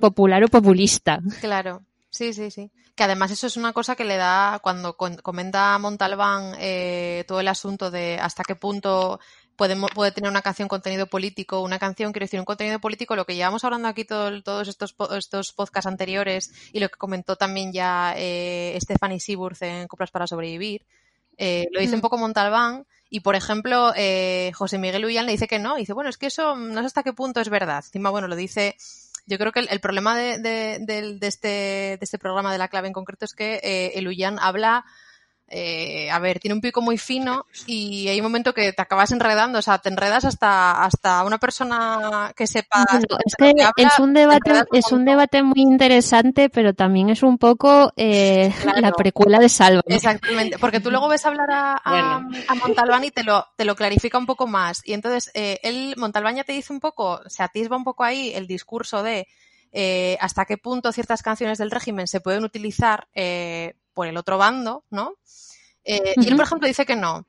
popular 0.00 0.44
o 0.44 0.48
populista. 0.48 1.20
Claro. 1.40 1.82
Sí, 2.10 2.34
sí, 2.34 2.50
sí. 2.50 2.70
Que 2.94 3.04
además 3.04 3.30
eso 3.30 3.46
es 3.46 3.56
una 3.56 3.72
cosa 3.72 3.96
que 3.96 4.04
le 4.04 4.18
da, 4.18 4.60
cuando 4.62 4.96
comenta 4.98 5.78
Montalbán 5.78 6.52
eh, 6.58 7.24
todo 7.26 7.40
el 7.40 7.48
asunto 7.48 7.90
de 7.90 8.18
hasta 8.20 8.42
qué 8.44 8.54
punto 8.54 9.18
puede, 9.62 9.76
mo- 9.76 9.86
puede 9.94 10.10
tener 10.10 10.28
una 10.28 10.42
canción 10.42 10.66
contenido 10.66 11.06
político, 11.06 11.60
una 11.60 11.78
canción, 11.78 12.10
quiero 12.12 12.24
decir, 12.24 12.40
un 12.40 12.44
contenido 12.44 12.80
político, 12.80 13.14
lo 13.14 13.24
que 13.24 13.36
llevamos 13.36 13.62
hablando 13.62 13.86
aquí 13.86 14.04
todo, 14.04 14.42
todos 14.42 14.66
estos, 14.66 14.96
estos 15.16 15.52
podcasts 15.52 15.86
anteriores 15.86 16.50
y 16.72 16.80
lo 16.80 16.88
que 16.88 16.98
comentó 16.98 17.36
también 17.36 17.72
ya 17.72 18.14
eh, 18.16 18.76
Stephanie 18.82 19.20
Seaworth 19.20 19.62
en 19.62 19.86
Coplas 19.86 20.10
para 20.10 20.26
sobrevivir, 20.26 20.84
eh, 21.38 21.66
lo 21.70 21.80
dice 21.80 21.94
un 21.94 22.00
poco 22.00 22.18
Montalbán 22.18 22.86
y, 23.08 23.20
por 23.20 23.36
ejemplo, 23.36 23.92
eh, 23.94 24.50
José 24.52 24.78
Miguel 24.78 25.04
Ullán 25.04 25.26
le 25.26 25.32
dice 25.32 25.46
que 25.46 25.60
no. 25.60 25.76
Y 25.76 25.82
dice, 25.82 25.92
bueno, 25.92 26.10
es 26.10 26.18
que 26.18 26.26
eso 26.26 26.56
no 26.56 26.80
sé 26.80 26.86
hasta 26.86 27.04
qué 27.04 27.12
punto 27.12 27.40
es 27.40 27.48
verdad. 27.48 27.84
Encima, 27.86 28.10
bueno, 28.10 28.26
lo 28.26 28.34
dice... 28.36 28.74
Yo 29.26 29.38
creo 29.38 29.52
que 29.52 29.60
el, 29.60 29.68
el 29.70 29.78
problema 29.80 30.16
de, 30.18 30.38
de- 30.40 30.78
de 31.20 31.26
este, 31.28 31.48
de 31.48 31.98
este 32.00 32.18
programa 32.18 32.50
de 32.50 32.58
la 32.58 32.66
clave 32.66 32.88
en 32.88 32.92
concreto 32.92 33.24
es 33.26 33.34
que 33.34 33.60
eh, 33.62 33.92
el 33.94 34.08
Ullán 34.08 34.38
habla... 34.40 34.84
eh, 35.54 36.10
a 36.10 36.18
ver, 36.18 36.40
tiene 36.40 36.54
un 36.54 36.62
pico 36.62 36.80
muy 36.80 36.96
fino 36.96 37.44
y 37.66 38.08
hay 38.08 38.18
un 38.18 38.24
momento 38.24 38.54
que 38.54 38.72
te 38.72 38.80
acabas 38.80 39.12
enredando, 39.12 39.58
o 39.58 39.62
sea, 39.62 39.78
te 39.78 39.90
enredas 39.90 40.24
hasta, 40.24 40.82
hasta 40.82 41.22
una 41.24 41.36
persona 41.36 42.32
que 42.34 42.46
sepa 42.46 42.86
de 42.90 43.06
es 43.26 43.36
que 43.36 43.62
habla, 43.62 43.72
es 43.76 43.98
un 43.98 44.14
te 44.14 44.20
debate, 44.20 44.50
un 44.50 44.66
es 44.72 44.92
un 44.92 45.04
debate 45.04 45.42
muy 45.42 45.60
interesante, 45.60 46.48
pero 46.48 46.72
también 46.72 47.10
es 47.10 47.22
un 47.22 47.36
poco 47.36 47.92
eh, 47.96 48.50
la 48.80 48.92
precuela 48.92 49.38
de 49.38 49.50
Salva. 49.50 49.82
Exactamente, 49.86 50.58
porque 50.58 50.80
tú 50.80 50.90
luego 50.90 51.08
ves 51.08 51.26
hablar 51.26 51.50
a, 51.50 51.74
a, 51.74 51.90
Bueno. 51.90 52.30
a 52.48 52.54
Montalbán 52.54 53.04
y 53.04 53.10
te 53.10 53.22
lo, 53.22 53.46
te 53.56 53.66
lo 53.66 53.76
clarifica 53.76 54.16
un 54.16 54.26
poco 54.26 54.46
más. 54.46 54.80
Y 54.86 54.94
entonces, 54.94 55.30
eh, 55.34 55.60
él, 55.62 55.94
Montalbán 55.98 56.36
ya 56.36 56.44
te 56.44 56.52
dice 56.52 56.72
un 56.72 56.80
poco, 56.80 57.20
se 57.28 57.42
atisba 57.42 57.76
un 57.76 57.84
poco 57.84 58.04
ahí 58.04 58.32
el 58.34 58.46
discurso 58.46 59.02
de 59.02 59.28
eh, 59.74 60.18
hasta 60.20 60.44
qué 60.44 60.58
punto 60.58 60.92
ciertas 60.92 61.22
canciones 61.22 61.58
del 61.58 61.70
régimen 61.70 62.06
se 62.06 62.20
pueden 62.20 62.44
utilizar 62.44 63.08
eh, 63.14 63.74
por 63.94 64.06
el 64.06 64.16
otro 64.16 64.38
bando, 64.38 64.84
¿no? 64.90 65.14
Eh, 65.84 66.14
Y 66.16 66.28
él, 66.28 66.36
por 66.36 66.44
ejemplo, 66.46 66.68
dice 66.68 66.86
que 66.86 66.96
no. 66.96 67.26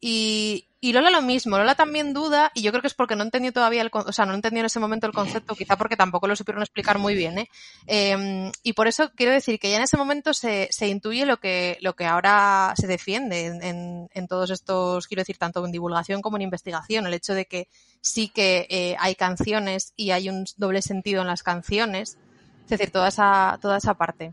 Y, 0.00 0.68
y 0.80 0.92
Lola 0.92 1.10
lo 1.10 1.22
mismo, 1.22 1.58
Lola 1.58 1.74
también 1.74 2.14
duda, 2.14 2.52
y 2.54 2.62
yo 2.62 2.70
creo 2.70 2.80
que 2.82 2.86
es 2.86 2.94
porque 2.94 3.16
no 3.16 3.24
entendió 3.24 3.52
todavía 3.52 3.82
el, 3.82 3.90
o 3.92 4.12
sea, 4.12 4.26
no 4.26 4.34
entendió 4.34 4.60
en 4.60 4.66
ese 4.66 4.78
momento 4.78 5.08
el 5.08 5.12
concepto, 5.12 5.56
quizá 5.56 5.76
porque 5.76 5.96
tampoco 5.96 6.28
lo 6.28 6.36
supieron 6.36 6.62
explicar 6.62 6.98
muy 6.98 7.16
bien, 7.16 7.36
¿eh? 7.38 7.48
Eh, 7.88 8.52
y 8.62 8.74
por 8.74 8.86
eso 8.86 9.10
quiero 9.16 9.32
decir 9.32 9.58
que 9.58 9.70
ya 9.70 9.78
en 9.78 9.82
ese 9.82 9.96
momento 9.96 10.32
se, 10.34 10.68
se 10.70 10.86
intuye 10.86 11.26
lo 11.26 11.38
que, 11.40 11.78
lo 11.80 11.94
que 11.96 12.06
ahora 12.06 12.74
se 12.76 12.86
defiende 12.86 13.46
en, 13.46 13.60
en- 13.64 14.08
en 14.14 14.28
todos 14.28 14.50
estos, 14.50 15.08
quiero 15.08 15.22
decir, 15.22 15.36
tanto 15.36 15.64
en 15.66 15.72
divulgación 15.72 16.22
como 16.22 16.36
en 16.36 16.42
investigación, 16.42 17.08
el 17.08 17.14
hecho 17.14 17.34
de 17.34 17.46
que 17.46 17.66
sí 18.00 18.28
que 18.28 18.68
eh, 18.70 18.94
hay 19.00 19.16
canciones 19.16 19.92
y 19.96 20.12
hay 20.12 20.28
un 20.28 20.44
doble 20.56 20.80
sentido 20.80 21.22
en 21.22 21.26
las 21.26 21.42
canciones, 21.42 22.16
es 22.62 22.68
decir, 22.70 22.92
toda 22.92 23.08
esa, 23.08 23.58
toda 23.60 23.78
esa 23.78 23.94
parte. 23.94 24.32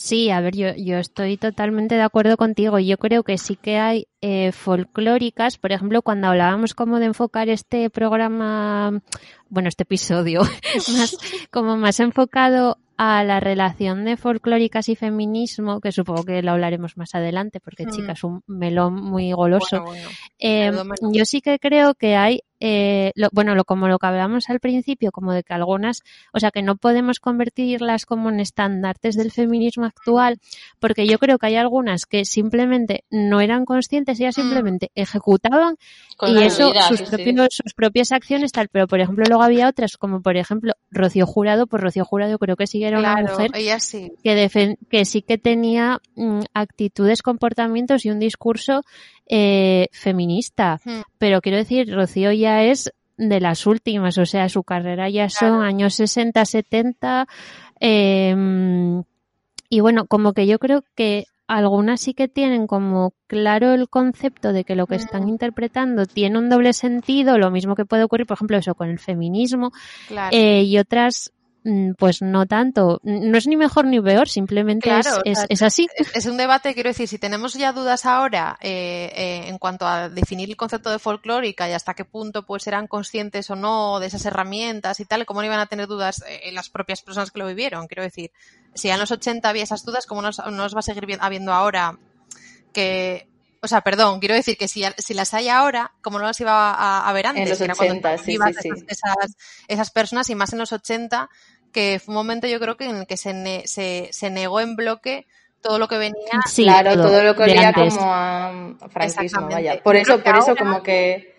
Sí, 0.00 0.30
a 0.30 0.40
ver, 0.40 0.54
yo, 0.54 0.68
yo 0.76 0.98
estoy 0.98 1.36
totalmente 1.36 1.96
de 1.96 2.02
acuerdo 2.02 2.36
contigo. 2.36 2.78
Yo 2.78 2.98
creo 2.98 3.24
que 3.24 3.36
sí 3.36 3.56
que 3.56 3.78
hay 3.78 4.06
eh, 4.20 4.52
folclóricas, 4.52 5.58
por 5.58 5.72
ejemplo, 5.72 6.02
cuando 6.02 6.28
hablábamos 6.28 6.72
como 6.72 7.00
de 7.00 7.06
enfocar 7.06 7.48
este 7.48 7.90
programa, 7.90 9.02
bueno, 9.48 9.68
este 9.68 9.82
episodio, 9.82 10.42
más, 10.96 11.16
como 11.50 11.76
más 11.76 11.98
enfocado 11.98 12.78
a 12.96 13.24
la 13.24 13.40
relación 13.40 14.04
de 14.04 14.16
folclóricas 14.16 14.88
y 14.88 14.94
feminismo, 14.94 15.80
que 15.80 15.90
supongo 15.90 16.22
que 16.22 16.42
lo 16.42 16.52
hablaremos 16.52 16.96
más 16.96 17.16
adelante, 17.16 17.58
porque 17.58 17.86
Mm. 17.86 17.90
chica 17.90 18.12
es 18.12 18.22
un 18.22 18.42
melón 18.46 18.94
muy 18.94 19.32
goloso. 19.32 19.82
Bueno, 19.82 20.02
bueno. 20.04 20.08
Eh, 20.38 20.66
Menudo 20.70 20.84
melón. 20.84 21.12
yo 21.12 21.24
sí 21.24 21.40
que 21.40 21.58
creo 21.58 21.94
que 21.94 22.14
hay, 22.14 22.42
eh, 22.60 23.12
lo- 23.14 23.28
bueno, 23.32 23.54
lo, 23.54 23.64
como 23.64 23.88
lo 23.88 23.98
que 23.98 24.06
hablábamos 24.06 24.48
al 24.50 24.60
principio, 24.60 25.10
como 25.12 25.32
de 25.32 25.42
que 25.42 25.54
algunas, 25.54 26.02
o 26.32 26.40
sea, 26.40 26.50
que 26.50 26.62
no 26.62 26.76
podemos 26.76 27.20
convertirlas 27.20 28.06
como 28.06 28.30
en 28.30 28.40
estandartes 28.40 29.16
del 29.16 29.30
feminismo 29.30 29.84
actual, 29.84 30.38
porque 30.80 31.06
yo 31.06 31.18
creo 31.18 31.38
que 31.38 31.46
hay 31.46 31.56
algunas 31.56 32.06
que 32.06 32.24
simplemente 32.24 33.04
no 33.10 33.40
eran 33.40 33.64
conscientes, 33.64 34.18
ellas 34.20 34.36
Mm. 34.36 34.40
simplemente 34.42 34.90
ejecutaban 34.94 35.76
Con 36.16 36.36
y 36.36 36.42
eso, 36.42 36.68
vida, 36.70 36.82
sus, 36.88 36.98
sí, 37.00 37.04
sí. 37.06 37.16
propios, 37.16 37.48
sus 37.50 37.74
propias 37.74 38.12
acciones, 38.12 38.52
tal, 38.52 38.68
pero 38.68 38.86
por 38.86 39.00
ejemplo 39.00 39.24
luego 39.28 39.42
había 39.42 39.68
otras, 39.68 39.96
como 39.96 40.20
por 40.22 40.36
ejemplo 40.36 40.72
Rocío 40.90 41.26
Jurado, 41.26 41.66
pues 41.66 41.82
Rocío 41.82 42.04
Jurado 42.04 42.38
creo 42.38 42.56
que 42.56 42.66
sí 42.66 42.78
que 42.80 42.88
era 42.88 42.98
una 42.98 43.16
mujer 43.22 43.50
ella 43.54 43.80
sí. 43.80 44.12
que 44.22 45.04
sí 45.04 45.22
que 45.22 45.38
tenía 45.38 46.00
mm, 46.16 46.40
actitudes, 46.54 47.22
comportamientos 47.22 48.04
y 48.04 48.10
un 48.10 48.18
discurso 48.18 48.82
eh, 49.28 49.88
feminista. 49.92 50.80
Mm. 50.84 51.00
Pero 51.18 51.40
quiero 51.40 51.58
decir, 51.58 51.92
Rocío 51.94 52.32
ya 52.32 52.62
es 52.64 52.92
de 53.16 53.40
las 53.40 53.66
últimas, 53.66 54.16
o 54.18 54.26
sea, 54.26 54.48
su 54.48 54.62
carrera 54.62 55.08
ya 55.10 55.28
son 55.28 55.62
años 55.62 55.94
60, 55.94 56.44
70. 56.44 57.26
eh, 57.80 59.02
y 59.70 59.80
bueno, 59.80 60.06
como 60.06 60.32
que 60.32 60.46
yo 60.46 60.58
creo 60.58 60.82
que 60.94 61.24
algunas 61.46 62.00
sí 62.00 62.14
que 62.14 62.28
tienen 62.28 62.66
como 62.66 63.12
claro 63.26 63.72
el 63.74 63.88
concepto 63.88 64.52
de 64.52 64.64
que 64.64 64.74
lo 64.76 64.86
que 64.86 64.96
están 64.96 65.24
Mm. 65.24 65.28
interpretando 65.28 66.06
tiene 66.06 66.38
un 66.38 66.48
doble 66.50 66.72
sentido, 66.72 67.38
lo 67.38 67.50
mismo 67.50 67.74
que 67.74 67.84
puede 67.86 68.04
ocurrir, 68.04 68.26
por 68.26 68.36
ejemplo, 68.36 68.56
eso 68.58 68.74
con 68.74 68.88
el 68.90 68.98
feminismo, 68.98 69.72
Claro. 70.08 70.34
eh, 70.36 70.62
y 70.64 70.78
otras 70.78 71.32
pues 71.98 72.22
no 72.22 72.46
tanto. 72.46 73.00
No 73.02 73.36
es 73.36 73.46
ni 73.46 73.56
mejor 73.56 73.86
ni 73.86 74.00
peor, 74.00 74.28
simplemente 74.28 74.88
Claro, 74.88 75.20
es, 75.24 75.44
es, 75.48 75.62
así. 75.62 75.86
Es, 76.14 76.26
un 76.26 76.36
debate, 76.36 76.74
quiero 76.74 76.88
decir, 76.88 77.08
si 77.08 77.18
tenemos 77.18 77.54
ya 77.54 77.72
dudas 77.72 78.06
ahora 78.06 78.58
eh, 78.60 79.12
eh, 79.14 79.48
en 79.48 79.58
cuanto 79.58 79.86
a 79.86 80.08
definir 80.08 80.48
el 80.48 80.56
concepto 80.56 80.90
de 80.90 80.98
folclórica 80.98 81.68
y 81.68 81.72
hasta 81.72 81.94
qué 81.94 82.04
punto 82.04 82.44
pues 82.44 82.66
eran 82.66 82.86
conscientes 82.86 83.50
o 83.50 83.56
no 83.56 84.00
de 84.00 84.06
esas 84.06 84.24
herramientas 84.24 85.00
y 85.00 85.04
tal, 85.04 85.26
¿cómo 85.26 85.40
no 85.40 85.46
iban 85.46 85.60
a 85.60 85.66
tener 85.66 85.86
dudas 85.86 86.24
eh, 86.28 86.50
las 86.52 86.70
propias 86.70 87.02
personas 87.02 87.30
que 87.30 87.38
lo 87.38 87.46
vivieron? 87.46 87.86
Quiero 87.86 88.02
decir, 88.02 88.30
si 88.74 88.88
ya 88.88 88.94
en 88.94 89.00
los 89.00 89.10
80 89.10 89.48
había 89.48 89.64
esas 89.64 89.84
dudas, 89.84 90.06
¿cómo 90.06 90.22
nos, 90.22 90.38
nos 90.38 90.74
va 90.74 90.78
a 90.80 90.82
seguir 90.82 91.18
habiendo 91.20 91.52
ahora 91.52 91.98
que... 92.72 93.28
O 93.60 93.66
sea, 93.68 93.80
perdón, 93.80 94.20
quiero 94.20 94.34
decir 94.34 94.56
que 94.56 94.68
si, 94.68 94.84
si 94.98 95.14
las 95.14 95.34
hay 95.34 95.48
ahora, 95.48 95.92
como 96.02 96.18
no 96.18 96.24
las 96.26 96.40
iba 96.40 96.72
a, 96.72 97.08
a 97.08 97.12
ver 97.12 97.26
antes, 97.26 97.48
los 97.48 97.60
era 97.60 97.74
cuando 97.74 97.94
80, 97.94 98.14
estaban 98.14 98.54
sí, 98.54 98.60
sí, 98.62 98.70
sí. 98.76 98.86
Esas, 99.66 99.90
personas 99.90 100.30
y 100.30 100.34
más 100.34 100.52
en 100.52 100.60
los 100.60 100.72
80, 100.72 101.28
que 101.72 102.00
fue 102.04 102.12
un 102.12 102.16
momento 102.18 102.46
yo 102.46 102.60
creo 102.60 102.76
que 102.76 102.84
en 102.84 102.96
el 102.96 103.06
que 103.06 103.16
se, 103.16 103.34
ne- 103.34 103.66
se, 103.66 104.08
se 104.12 104.30
negó 104.30 104.60
en 104.60 104.76
bloque 104.76 105.26
todo 105.60 105.78
lo 105.78 105.88
que 105.88 105.98
venía 105.98 106.40
Sí, 106.48 106.62
claro, 106.62 106.94
todo, 106.94 107.22
lo 107.24 107.34
que 107.34 107.42
olía 107.42 107.72
como 107.72 107.90
a 108.00 108.76
franquismo, 108.90 109.48
vaya. 109.48 109.82
Por 109.82 109.96
eso, 109.96 110.22
por 110.22 110.36
eso 110.36 110.50
ahora- 110.50 110.64
como 110.64 110.82
que... 110.82 111.36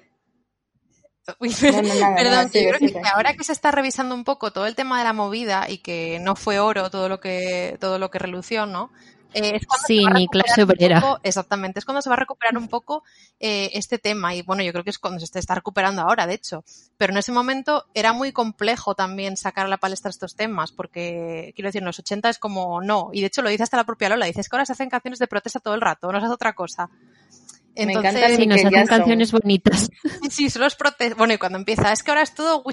Uy, 1.39 1.55
No, 1.62 1.82
no, 1.84 1.93
nada, 1.93 2.15
Perdón, 2.15 2.34
nada, 2.34 2.49
yo 2.51 2.77
creo 2.77 3.01
que 3.01 3.10
ahora 3.13 3.34
que 3.36 3.43
se 3.43 3.53
está 3.53 3.71
revisando 3.71 4.15
un 4.15 4.23
poco 4.23 4.51
todo 4.51 4.65
el 4.65 4.75
tema 4.75 4.97
de 4.97 5.03
la 5.03 5.13
movida 5.13 5.69
y 5.69 5.77
que 5.77 6.19
no 6.19 6.36
fue 6.36 6.60
oro 6.60 6.89
todo 6.89 7.08
lo 7.08 7.19
que 7.19 7.77
todo 7.79 7.99
lo 7.99 8.10
que 8.10 8.17
relució, 8.19 8.65
¿no? 8.65 8.91
Eh, 9.34 9.58
es 9.58 9.68
cuando 9.68 9.86
Sí, 9.88 9.98
se 10.00 10.04
va 10.06 10.10
a 10.10 10.13
ni 10.13 10.20
recuperar 10.26 10.46
clase 10.46 10.63
un 10.63 10.70
obrera. 10.72 11.02
poco- 11.02 11.20
exactamente, 11.24 11.78
es 11.80 11.86
cuando 11.86 12.02
se 12.02 12.10
va 12.10 12.15
a 12.15 12.20
recuperar 12.20 12.58
un 12.58 12.68
poco 12.68 13.04
eh, 13.39 13.70
este 13.74 14.00
tema 14.00 14.34
y 14.34 14.42
bueno, 14.42 14.63
yo 14.63 14.72
creo 14.72 14.84
que 14.84 14.89
es 14.89 14.98
cuando 14.98 15.20
se 15.24 15.38
está 15.38 15.54
recuperando 15.54 16.02
ahora, 16.02 16.26
de 16.26 16.34
hecho. 16.34 16.63
Pero 16.98 17.13
en 17.13 17.20
ese 17.20 17.32
momento 17.32 17.86
era 17.94 18.12
muy 18.13 18.32
complejo 18.32 18.96
también 18.96 19.38
sacar 19.38 19.68
a 19.68 19.70
la 19.70 19.78
palestra 19.78 20.10
estos 20.10 20.36
temas 20.36 20.72
porque, 20.72 21.52
quiero 21.56 21.68
decir, 21.68 21.82
en 21.82 21.86
los 21.86 22.00
80 22.00 22.30
es 22.30 22.39
como 22.39 22.82
no, 22.82 23.10
y 23.13 23.22
de 23.22 23.28
hecho 23.28 23.42
lo 23.44 23.50
dice 23.50 23.62
hasta 23.63 23.78
la 23.78 23.84
propia 23.84 24.10
Lola, 24.10 24.26
dice 24.26 24.42
es 24.42 24.50
que 24.50 24.56
ahora 24.56 24.65
se 24.65 24.74
hacen 24.74 24.89
canciones 24.89 25.20
de 25.20 25.28
protesta 25.28 25.60
todo 25.60 25.76
el 25.76 25.82
rato, 25.82 26.12
no 26.12 26.20
se 26.20 26.26
hace 26.26 26.34
otra 26.34 26.54
cosa. 26.54 26.89
Me 27.76 27.94
encanta 27.94 28.28
Sí, 28.36 28.46
nos 28.48 28.58
hacen 28.65 28.72
son- 28.88 28.88
canciones 28.88 29.32
bonitas. 29.32 29.89
Sí, 30.30 30.50
solo 30.50 30.65
es 30.65 30.76
protesta. 30.76 31.15
Bueno, 31.15 31.34
y 31.34 31.38
cuando 31.38 31.58
empieza, 31.60 31.92
es 31.94 32.02
que 32.04 32.12
ahora 32.12 32.24
es 32.24 32.34
todo. 32.34 32.63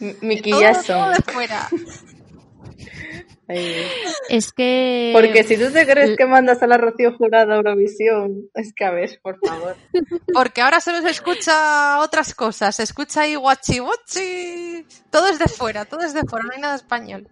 M- 0.00 0.14
Todo, 0.14 0.16
Miquillazo. 0.22 0.92
todo 0.94 1.10
de 1.10 1.22
fuera. 1.32 1.68
Es 3.48 4.52
que... 4.52 5.10
Porque 5.14 5.42
si 5.44 5.56
tú 5.56 5.70
te 5.72 5.86
crees 5.86 6.16
que 6.16 6.26
mandas 6.26 6.62
a 6.62 6.66
la 6.66 6.76
Rocío 6.76 7.16
Jurado 7.16 7.52
a 7.52 7.56
Eurovisión, 7.56 8.48
es 8.54 8.74
que 8.74 8.84
a 8.84 8.90
ver, 8.90 9.18
por 9.22 9.38
favor. 9.38 9.76
Porque 10.34 10.60
ahora 10.60 10.80
solo 10.80 11.00
se 11.00 11.10
escucha 11.10 12.00
otras 12.00 12.34
cosas. 12.34 12.76
Se 12.76 12.82
escucha 12.82 13.22
ahí 13.22 13.34
guachi 13.36 13.78
guachi. 13.78 14.84
Todo 15.10 15.28
es 15.28 15.38
de 15.38 15.46
fuera, 15.46 15.84
todo 15.86 16.00
es 16.00 16.12
de 16.14 16.22
fuera, 16.24 16.44
no 16.46 16.52
hay 16.54 16.60
nada 16.60 16.74
español. 16.76 17.28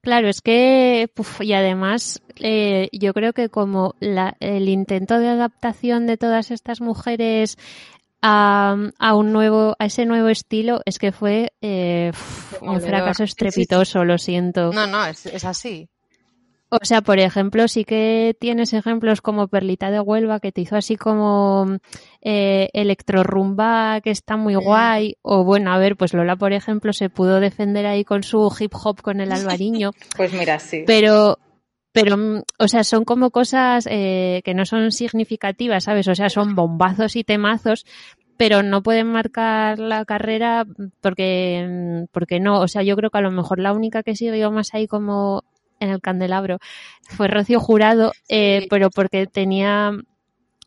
Claro, 0.00 0.28
es 0.28 0.42
que, 0.42 1.08
puf, 1.14 1.40
y 1.40 1.54
además, 1.54 2.22
eh, 2.36 2.88
yo 2.92 3.14
creo 3.14 3.32
que 3.32 3.48
como 3.48 3.94
la- 4.00 4.36
el 4.40 4.68
intento 4.68 5.18
de 5.18 5.28
adaptación 5.28 6.06
de 6.06 6.18
todas 6.18 6.50
estas 6.50 6.82
mujeres 6.82 7.56
a, 8.26 8.74
a 8.98 9.14
un 9.14 9.32
nuevo, 9.32 9.76
a 9.78 9.84
ese 9.84 10.06
nuevo 10.06 10.28
estilo, 10.28 10.80
es 10.86 10.98
que 10.98 11.12
fue 11.12 11.52
eh, 11.60 12.10
un 12.62 12.80
fracaso 12.80 13.22
estrepitoso, 13.22 14.02
lo 14.02 14.16
siento. 14.16 14.72
No, 14.72 14.86
no, 14.86 15.04
es, 15.04 15.26
es 15.26 15.44
así. 15.44 15.90
O 16.70 16.78
sea, 16.82 17.02
por 17.02 17.20
ejemplo, 17.20 17.68
sí 17.68 17.84
que 17.84 18.34
tienes 18.40 18.72
ejemplos 18.72 19.20
como 19.20 19.46
Perlita 19.48 19.90
de 19.90 20.00
Huelva, 20.00 20.40
que 20.40 20.52
te 20.52 20.62
hizo 20.62 20.74
así 20.74 20.96
como 20.96 21.76
eh, 22.22 22.70
electrorumba, 22.72 24.00
que 24.00 24.10
está 24.10 24.36
muy 24.36 24.54
guay. 24.54 25.16
O 25.20 25.44
bueno, 25.44 25.70
a 25.72 25.78
ver, 25.78 25.96
pues 25.96 26.14
Lola, 26.14 26.34
por 26.34 26.54
ejemplo, 26.54 26.94
se 26.94 27.10
pudo 27.10 27.40
defender 27.40 27.84
ahí 27.84 28.04
con 28.04 28.22
su 28.22 28.50
hip 28.58 28.72
hop 28.74 29.02
con 29.02 29.20
el 29.20 29.32
albariño. 29.32 29.90
Pues 30.16 30.32
mira, 30.32 30.58
sí. 30.58 30.82
pero 30.86 31.38
pero 31.94 32.18
mm, 32.18 32.42
o 32.58 32.68
sea 32.68 32.84
son 32.84 33.06
como 33.06 33.30
cosas 33.30 33.88
eh, 33.90 34.42
que 34.44 34.52
no 34.52 34.66
son 34.66 34.92
significativas 34.92 35.84
sabes 35.84 36.06
o 36.08 36.14
sea 36.14 36.28
son 36.28 36.54
bombazos 36.54 37.16
y 37.16 37.24
temazos 37.24 37.86
pero 38.36 38.62
no 38.64 38.82
pueden 38.82 39.06
marcar 39.12 39.78
la 39.78 40.04
carrera 40.04 40.66
porque, 41.00 42.04
porque 42.10 42.40
no. 42.40 42.58
O 42.60 42.66
sea, 42.66 42.82
yo 42.82 42.96
creo 42.96 43.08
que 43.10 43.18
a 43.18 43.20
lo 43.20 43.30
mejor 43.30 43.60
la 43.60 43.72
única 43.72 44.02
que 44.02 44.16
siguió 44.16 44.50
más 44.50 44.74
ahí 44.74 44.88
como 44.88 45.44
en 45.78 45.90
el 45.90 46.00
candelabro 46.00 46.58
fue 47.08 47.28
Rocío 47.28 47.60
Jurado, 47.60 48.10
eh, 48.28 48.62
Sí. 48.62 48.66
pero 48.68 48.90
porque 48.90 49.28
tenía 49.28 49.92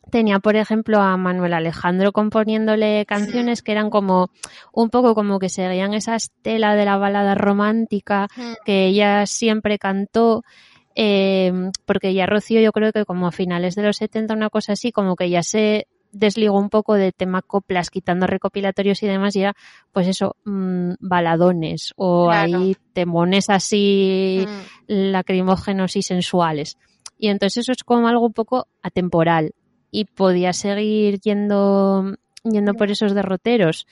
tenía 0.09 0.39
por 0.39 0.55
ejemplo 0.55 1.01
a 1.01 1.17
Manuel 1.17 1.51
Alejandro 1.53 2.13
componiéndole 2.13 3.05
canciones 3.05 3.61
que 3.61 3.73
eran 3.73 3.89
como 3.89 4.29
un 4.71 4.89
poco 4.89 5.13
como 5.13 5.37
que 5.37 5.49
seguían 5.49 5.93
esa 5.93 6.15
estela 6.15 6.73
de 6.75 6.85
la 6.85 6.95
balada 6.95 7.35
romántica 7.35 8.27
Mm. 8.37 8.53
que 8.63 8.85
ella 8.85 9.25
siempre 9.25 9.77
cantó 9.77 10.43
eh, 10.99 11.53
porque 11.85 12.13
ya 12.15 12.25
Rocío 12.25 12.59
yo 12.59 12.71
creo 12.71 12.91
que 12.91 13.05
como 13.05 13.27
a 13.27 13.31
finales 13.31 13.75
de 13.75 13.83
los 13.83 13.97
70 13.97 14.33
una 14.33 14.49
cosa 14.49 14.73
así 14.73 14.91
como 14.91 15.15
que 15.15 15.29
ya 15.29 15.43
se 15.43 15.85
desligó 16.11 16.57
un 16.57 16.69
poco 16.71 16.95
de 16.95 17.11
tema 17.11 17.43
coplas 17.43 17.91
quitando 17.91 18.25
recopilatorios 18.25 19.03
y 19.03 19.07
demás 19.07 19.35
y 19.35 19.41
era 19.41 19.53
pues 19.91 20.07
eso 20.07 20.35
mm, 20.45 20.93
baladones 20.99 21.93
o 21.97 22.29
Claro. 22.29 22.57
ahí 22.57 22.75
temones 22.93 23.49
así 23.51 24.47
Mm. 24.47 25.11
lacrimógenos 25.11 25.95
y 25.95 26.01
sensuales. 26.01 26.77
Y 27.19 27.27
entonces 27.27 27.57
eso 27.63 27.73
es 27.73 27.83
como 27.83 28.07
algo 28.07 28.25
un 28.25 28.33
poco 28.33 28.67
atemporal 28.81 29.53
y 29.91 30.05
podía 30.05 30.53
seguir 30.53 31.19
yendo, 31.19 32.15
yendo 32.43 32.73
por 32.73 32.89
esos 32.89 33.13
derroteros. 33.13 33.85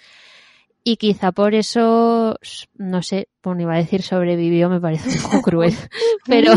Y 0.84 0.98
quizá 0.98 1.32
por 1.32 1.56
eso, 1.56 2.36
no 2.76 3.02
sé, 3.02 3.28
bueno, 3.44 3.62
iba 3.64 3.74
a 3.74 3.78
decir 3.78 4.04
sobrevivió, 4.04 4.70
me 4.70 4.80
parece 4.80 5.10
un 5.10 5.24
poco 5.24 5.42
cruel, 5.42 5.74
pero, 6.28 6.54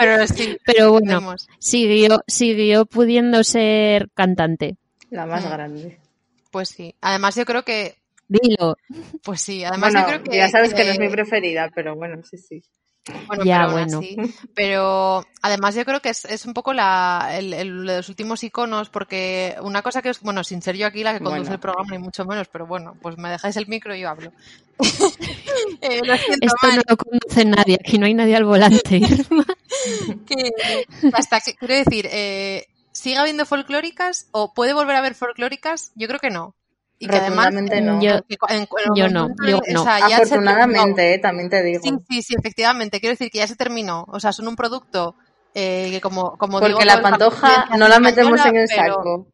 Pero 0.00 0.26
sí, 0.26 0.56
pero 0.64 0.92
bueno, 0.92 1.34
siguió, 1.58 2.20
siguió 2.26 2.86
pudiendo 2.86 3.44
ser 3.44 4.08
cantante. 4.14 4.76
La 5.10 5.26
más 5.26 5.44
Mm. 5.44 5.48
grande. 5.50 5.98
Pues 6.50 6.68
sí. 6.70 6.94
Además, 7.00 7.34
yo 7.36 7.44
creo 7.44 7.62
que. 7.64 7.96
Dilo. 8.28 8.76
Pues 9.22 9.40
sí, 9.40 9.64
además 9.64 9.92
Bueno, 9.92 10.00
yo 10.08 10.12
creo 10.14 10.22
que. 10.24 10.36
ya 10.36 10.48
sabes 10.48 10.72
que 10.74 10.84
no 10.84 10.90
es 10.92 10.98
mi 10.98 11.08
preferida, 11.08 11.68
pero 11.74 11.94
bueno, 11.96 12.22
sí, 12.28 12.38
sí. 12.38 12.62
Bueno, 13.26 13.44
Ya, 13.44 13.56
pero 13.66 13.70
aún 13.70 13.72
bueno. 13.72 13.98
así. 13.98 14.16
Pero 14.54 15.24
además 15.42 15.74
yo 15.74 15.84
creo 15.84 16.00
que 16.00 16.10
es, 16.10 16.24
es 16.26 16.44
un 16.46 16.52
poco 16.54 16.72
la, 16.72 17.30
el, 17.32 17.84
los 17.84 18.08
últimos 18.08 18.44
iconos, 18.44 18.88
porque 18.90 19.56
una 19.62 19.82
cosa 19.82 20.00
que 20.02 20.10
es, 20.10 20.20
bueno, 20.20 20.44
sin 20.44 20.60
ser 20.62 20.76
yo 20.76 20.86
aquí 20.86 21.02
la 21.02 21.12
que 21.14 21.18
conduce 21.18 21.40
Bueno. 21.40 21.54
el 21.54 21.60
programa, 21.60 21.90
ni 21.96 21.98
mucho 21.98 22.24
menos, 22.24 22.46
pero 22.52 22.66
bueno, 22.66 22.94
pues 23.00 23.16
me 23.16 23.30
dejáis 23.30 23.56
el 23.56 23.66
micro 23.66 23.94
y 23.96 24.00
yo 24.00 24.10
hablo. 24.10 24.32
Eh, 25.82 26.00
lo 26.04 26.12
Esto 26.14 26.66
no 26.74 26.82
lo 26.88 26.96
conoce 26.96 27.44
nadie, 27.44 27.76
aquí 27.80 27.98
no 27.98 28.06
hay 28.06 28.14
nadie 28.14 28.36
al 28.36 28.44
volante. 28.44 29.00
que 30.26 30.50
hasta 31.12 31.40
que- 31.40 31.54
quiero 31.54 31.74
decir, 31.74 32.08
eh, 32.10 32.66
¿sigue 32.92 33.18
habiendo 33.18 33.46
folclóricas 33.46 34.28
o 34.32 34.52
puede 34.54 34.72
volver 34.72 34.96
a 34.96 34.98
haber 35.00 35.14
folclóricas? 35.14 35.92
Yo 35.94 36.08
creo 36.08 36.20
que 36.20 36.30
no. 36.30 36.54
Y 36.98 37.06
que 37.08 37.16
además, 37.16 37.50
no. 37.52 38.02
Yo- 38.02 38.22
que 38.28 38.36
en- 38.48 38.56
en 38.56 38.60
el 38.60 38.68
yo 38.94 39.08
no, 39.08 39.28
o 39.28 39.82
sea. 39.84 39.96
Afortunadamente, 40.04 41.14
eh, 41.14 41.18
también 41.18 41.48
te 41.48 41.62
digo. 41.62 41.80
Sí, 41.82 41.90
sí, 42.08 42.22
sí, 42.22 42.34
efectivamente. 42.38 43.00
Quiero 43.00 43.14
decir 43.14 43.30
que 43.30 43.38
ya 43.38 43.46
se 43.46 43.56
terminó. 43.56 44.04
O 44.08 44.20
sea, 44.20 44.32
son 44.32 44.48
un 44.48 44.56
producto 44.56 45.14
eh, 45.54 45.88
que 45.90 46.00
como, 46.00 46.36
como 46.36 46.60
Porque 46.60 46.68
digo, 46.68 46.80
la 46.84 47.00
pantoja 47.02 47.68
no 47.78 47.88
la 47.88 47.98
metemos 48.00 48.38
en 48.46 48.56
el 48.56 48.68
pero- 48.68 48.94
saco. 48.94 49.26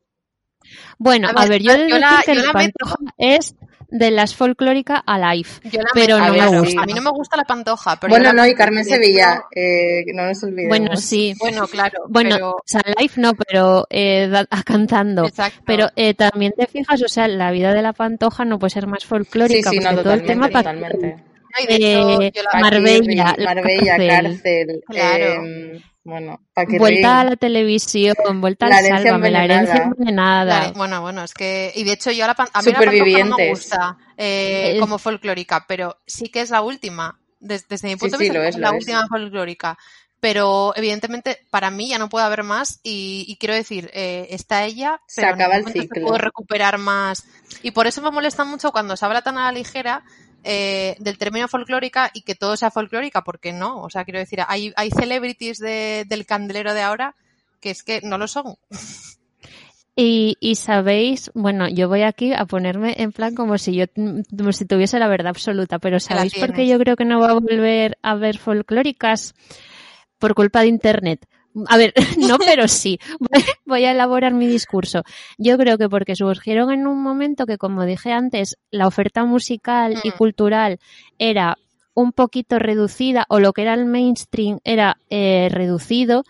Bueno, 0.99 1.29
A 1.29 1.43
a 1.43 1.47
ver, 1.47 1.61
yo 1.63 1.75
yo 1.87 1.99
la- 1.99 2.11
decir 2.11 2.25
que 2.25 2.35
yo 2.37 2.41
la 2.43 2.47
la 2.47 2.53
meto- 2.53 2.73
pantoja 2.87 2.97
es 3.19 3.55
de 3.99 4.11
las 4.11 4.35
folclóricas 4.35 5.01
alive. 5.07 5.49
Yo 5.65 5.81
la 5.81 5.89
Pero 5.95 6.19
no 6.19 6.25
a 6.25 6.31
me 6.31 6.41
ver, 6.41 6.61
gusta. 6.61 6.83
A 6.83 6.87
mí 6.87 6.93
no 6.95 7.03
me 7.03 7.11
gusta 7.11 7.37
la 7.37 7.45
pantoja, 7.45 7.99
pero 8.01 8.11
Bueno, 8.11 8.33
no, 8.33 8.47
y 8.47 8.55
Carmen 8.55 8.85
Sevilla, 8.85 9.43
eh, 9.55 10.05
no 10.15 10.25
nos 10.27 10.43
olvidemos. 10.43 10.69
Bueno, 10.79 10.97
sí. 10.97 11.35
Bueno, 11.39 11.67
claro. 11.67 11.99
Bueno, 12.09 12.35
pero- 12.37 12.51
o 12.53 12.63
sea, 12.65 12.83
live 12.99 13.13
no, 13.17 13.33
pero 13.35 13.87
eh, 13.91 14.31
cantando. 14.65 15.27
exacto. 15.27 15.63
Pero 15.67 15.89
eh, 15.97 16.15
también 16.15 16.53
te 16.57 16.67
fijas, 16.67 17.03
o 17.03 17.09
sea, 17.09 17.29
la 17.29 17.51
vida 17.51 17.73
de 17.75 17.83
la 17.83 17.93
pantoja 17.93 18.45
no 18.45 18.59
puede 18.59 18.71
ser 18.71 18.87
más 18.87 19.03
Sí, 19.03 19.09
folclórica, 19.09 19.71
sí, 19.71 19.79
no, 19.79 19.91
porque 19.91 20.03
todo 20.03 20.15
el 20.15 20.25
tema 20.25 20.49
totalmente. 20.49 21.17
No, 21.59 21.65
y 21.65 21.67
de 21.67 21.75
hecho, 21.77 22.21
eh, 22.23 22.33
yo 22.35 22.43
la- 22.43 22.61
Marbella, 22.61 23.35
la 23.39 23.55
Marbella, 23.55 23.97
cárcel. 23.97 24.09
cárcel. 24.09 24.85
Claro. 24.89 25.45
eh, 25.45 25.83
bueno, 26.05 26.41
Paquirri. 26.55 26.79
vuelta 26.79 27.21
a 27.21 27.25
la 27.25 27.37
televisión, 27.37 28.15
vuelta 28.41 28.69
La 28.69 28.77
al 28.79 28.85
herencia 28.85 29.11
sálvame, 29.11 29.31
la 29.33 29.45
herencia 29.45 29.83
envenenada. 29.83 30.59
Claro, 30.61 30.75
bueno, 30.77 31.01
bueno, 31.03 31.25
es 31.25 31.35
que. 31.35 31.73
Y 31.75 31.83
de 31.85 31.93
hecho, 31.93 32.13
yo 32.13 32.25
a 32.25 32.29
la, 32.29 32.37
a 32.53 32.63
mí 32.63 32.71
la 32.73 33.25
no 33.25 33.37
me 33.37 33.49
gusta 33.51 33.97
eh, 34.17 34.73
Es- 34.75 34.81
como 34.81 34.99
folclórica, 34.99 35.65
pero 35.67 35.99
sí 36.07 36.29
que 36.29 36.43
es 36.43 36.51
la 36.51 36.61
última. 36.61 37.19
Des- 37.41 37.67
desde 37.69 37.89
mi 37.89 37.97
punto 37.97 38.17
sí, 38.19 38.25
de 38.25 38.29
vista, 38.31 38.39
lo 38.39 38.45
es 38.49 38.55
es, 38.55 38.61
la 38.61 38.69
lo 38.71 38.77
es. 38.77 38.81
última 38.85 39.07
folclórica. 39.09 39.77
Pero 40.21 40.73
evidentemente, 40.77 41.41
para 41.51 41.71
mí 41.71 41.89
ya 41.89 41.99
no 41.99 42.09
puede 42.09 42.25
haber 42.25 42.43
más. 42.43 42.81
Y, 42.83 43.25
y 43.29 43.37
quiero 43.37 43.55
decir, 43.55 43.91
eh, 43.93 44.29
está 44.31 44.65
ella, 44.65 45.01
Se 45.07 45.21
pero 45.23 45.35
en 45.35 45.41
acaba 45.43 45.57
el 45.57 45.65
se 45.67 45.73
ciclo. 45.73 46.07
puede 46.07 46.19
recuperar 46.19 46.79
más. 46.79 47.25
Y 47.63 47.73
por 47.73 47.87
eso 47.87 48.01
me 48.01 48.11
molesta 48.11 48.45
mucho 48.45 48.73
cuando 48.73 48.97
se 48.97 49.05
habla 49.05 49.23
tan 49.23 49.37
a 49.39 49.45
la 49.47 49.53
ligera. 49.53 50.05
Eh, 50.45 50.97
del 50.99 51.19
término 51.19 51.49
folclórica 51.49 52.11
y 52.15 52.23
que 52.23 52.35
todo 52.35 52.57
sea 52.57 52.71
folclórica, 52.71 53.23
porque 53.23 53.53
no, 53.53 53.83
o 53.83 53.91
sea, 53.91 54.05
quiero 54.05 54.19
decir, 54.21 54.41
hay, 54.47 54.73
hay 54.77 54.91
celebrities 54.91 55.59
de- 55.59 56.05
del 56.09 56.25
candelero 56.27 56.73
de 56.75 56.83
ahora 56.83 57.15
que 57.61 57.71
es 57.71 57.83
que 57.83 58.01
no 58.03 58.19
lo 58.19 58.29
son. 58.29 58.57
Y, 59.99 60.37
y 60.41 60.57
sabéis, 60.57 61.31
bueno, 61.35 61.69
yo 61.71 61.89
voy 61.89 62.03
aquí 62.03 62.35
a 62.35 62.45
ponerme 62.45 62.95
en 62.99 63.13
plan 63.13 63.35
como 63.35 63.57
si 63.57 63.75
yo 63.75 63.87
como 64.37 64.53
si 64.53 64.67
tuviese 64.67 64.99
la 64.99 65.09
verdad 65.09 65.29
absoluta, 65.29 65.79
pero 65.79 65.99
¿sabéis 66.01 66.35
por 66.35 66.53
qué 66.55 66.67
yo 66.69 66.79
creo 66.79 66.97
que 66.97 67.07
no 67.07 67.19
va 67.19 67.31
a 67.31 67.35
volver 67.35 67.97
a 68.03 68.15
ver 68.15 68.37
folclóricas? 68.37 69.35
Por 70.19 70.35
culpa 70.35 70.61
de 70.61 70.67
internet. 70.69 71.27
A 71.69 71.77
ver, 71.77 71.95
no, 72.19 72.39
pero 72.45 72.69
sí. 72.69 72.99
Voy, 73.65 73.85
a 73.85 73.93
elaborar 73.93 74.33
mi 74.33 74.47
discurso. 74.47 75.03
Yo 75.39 75.57
creo 75.57 75.79
que 75.79 75.89
porque 75.89 76.17
surgieron 76.17 76.71
en 76.71 76.87
un 76.87 77.03
momento 77.03 77.47
que, 77.47 77.59
como 77.59 77.85
dije 77.85 78.13
antes, 78.13 78.57
la 78.71 78.87
oferta 78.87 79.25
musical 79.25 80.01
y 80.03 80.11
Mm. 80.11 80.17
cultural 80.17 80.79
era 81.19 81.57
un 81.95 82.13
poquito 82.13 82.59
reducida 82.59 83.25
o 83.29 83.41
lo 83.41 83.53
que 83.53 83.63
era 83.63 83.75
el 83.75 83.87
mainstream 83.87 84.59
era 84.65 84.99
eh, 85.09 85.49
reducido 85.51 86.25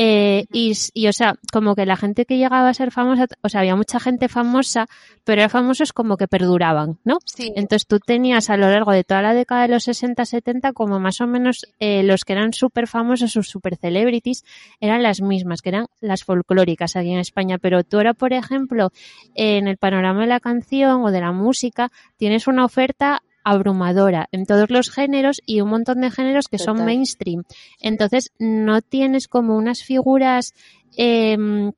eh, 0.00 0.46
y, 0.52 0.74
y, 0.94 1.08
o 1.08 1.12
sea, 1.12 1.34
como 1.52 1.74
que 1.74 1.84
la 1.84 1.96
gente 1.96 2.24
que 2.24 2.38
llegaba 2.38 2.68
a 2.68 2.74
ser 2.74 2.92
famosa, 2.92 3.26
o 3.42 3.48
sea, 3.48 3.62
había 3.62 3.74
mucha 3.74 3.98
gente 3.98 4.28
famosa, 4.28 4.86
pero 5.24 5.40
eran 5.40 5.50
famosos 5.50 5.92
como 5.92 6.16
que 6.16 6.28
perduraban, 6.28 7.00
¿no? 7.02 7.18
Sí, 7.24 7.52
Entonces 7.56 7.88
tú 7.88 7.98
tenías 7.98 8.48
a 8.48 8.56
lo 8.56 8.70
largo 8.70 8.92
de 8.92 9.02
toda 9.02 9.22
la 9.22 9.34
década 9.34 9.62
de 9.62 9.68
los 9.68 9.88
60-70 9.88 10.72
como 10.72 11.00
más 11.00 11.20
o 11.20 11.26
menos 11.26 11.66
eh, 11.80 12.04
los 12.04 12.24
que 12.24 12.34
eran 12.34 12.52
súper 12.52 12.86
famosos 12.86 13.36
o 13.36 13.42
súper 13.42 13.76
celebrities 13.76 14.44
eran 14.78 15.02
las 15.02 15.20
mismas, 15.20 15.62
que 15.62 15.70
eran 15.70 15.86
las 16.00 16.22
folclóricas 16.22 16.94
aquí 16.94 17.10
en 17.10 17.18
España. 17.18 17.58
Pero 17.58 17.82
tú 17.82 17.96
ahora, 17.96 18.14
por 18.14 18.32
ejemplo, 18.32 18.92
en 19.34 19.66
el 19.66 19.78
panorama 19.78 20.20
de 20.20 20.28
la 20.28 20.38
canción 20.38 21.02
o 21.02 21.10
de 21.10 21.20
la 21.20 21.32
música, 21.32 21.90
tienes 22.16 22.46
una 22.46 22.64
oferta 22.64 23.22
abrumadora 23.50 24.28
en 24.32 24.46
todos 24.46 24.70
los 24.70 24.90
géneros 24.90 25.40
y 25.46 25.60
un 25.60 25.70
montón 25.70 26.00
de 26.00 26.10
géneros 26.10 26.48
que 26.48 26.58
son 26.58 26.84
mainstream. 26.84 27.44
Entonces 27.80 28.32
no 28.38 28.82
tienes 28.82 29.28
como 29.28 29.56
unas 29.56 29.82
figuras 29.82 30.52
em, 30.96 31.72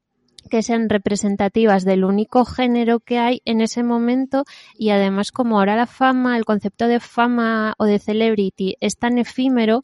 que 0.51 0.63
sean 0.63 0.89
representativas 0.89 1.85
del 1.85 2.05
único 2.05 2.45
género 2.45 3.01
que 3.01 3.19
hay 3.19 3.43
en 3.45 3.61
ese 3.61 3.83
momento 3.83 4.45
y 4.77 4.91
además 4.91 5.33
como 5.33 5.59
ahora 5.59 5.77
la 5.77 5.87
fama, 5.87 6.37
el 6.37 6.45
concepto 6.45 6.89
de 6.89 7.01
fama 7.01 7.75
o 7.79 7.85
de 7.85 7.99
celebrity 7.99 8.77
es 8.81 8.97
tan 8.97 9.19
efímero, 9.19 9.83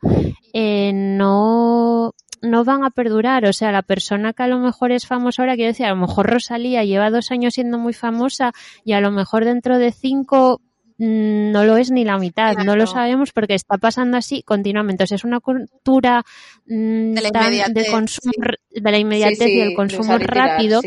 eh, 0.53 0.93
no 0.93 2.15
no 2.43 2.65
van 2.65 2.85
a 2.85 2.91
perdurar, 2.91 3.47
o 3.47 3.53
sea, 3.53 3.73
la 3.73 3.83
persona 3.83 4.33
que 4.33 4.43
a 4.43 4.47
lo 4.47 4.59
mejor 4.59 4.93
es 4.93 5.07
famosa 5.07 5.43
ahora, 5.43 5.55
quiero 5.55 5.71
decir, 5.71 5.87
a 5.87 5.91
lo 5.91 5.97
mejor 5.97 6.31
Rosalía 6.31 6.85
lleva 6.85 7.11
dos 7.11 7.31
años 7.31 7.55
siendo 7.55 7.79
muy 7.79 7.93
famosa 7.93 8.53
y 8.85 8.93
a 8.93 9.01
lo 9.01 9.11
mejor 9.11 9.45
dentro 9.45 9.79
de 9.79 9.91
cinco 9.91 10.61
no 10.99 11.65
lo 11.65 11.77
es 11.77 11.91
ni 11.91 12.05
la 12.05 12.19
mitad, 12.19 12.57
no 12.65 12.77
lo 12.77 12.87
sabemos 12.87 13.33
porque 13.33 13.55
está 13.55 13.79
pasando 13.79 14.17
así 14.17 14.43
continuamente. 14.43 15.05
O 15.05 15.07
sea, 15.07 15.17
es 15.17 15.25
una 15.25 15.41
cultura 15.41 16.25
mm, 16.67 17.15
De 17.15 17.31
la 17.33 17.69
de 17.69 17.87
consumo, 17.91 18.33
sí. 18.35 18.81
de 18.81 18.91
la 18.91 18.99
inmediatez 18.99 19.39
sí, 19.39 19.53
y 19.53 19.61
el 19.61 19.75
consumo 19.75 20.19
rápido 20.19 20.81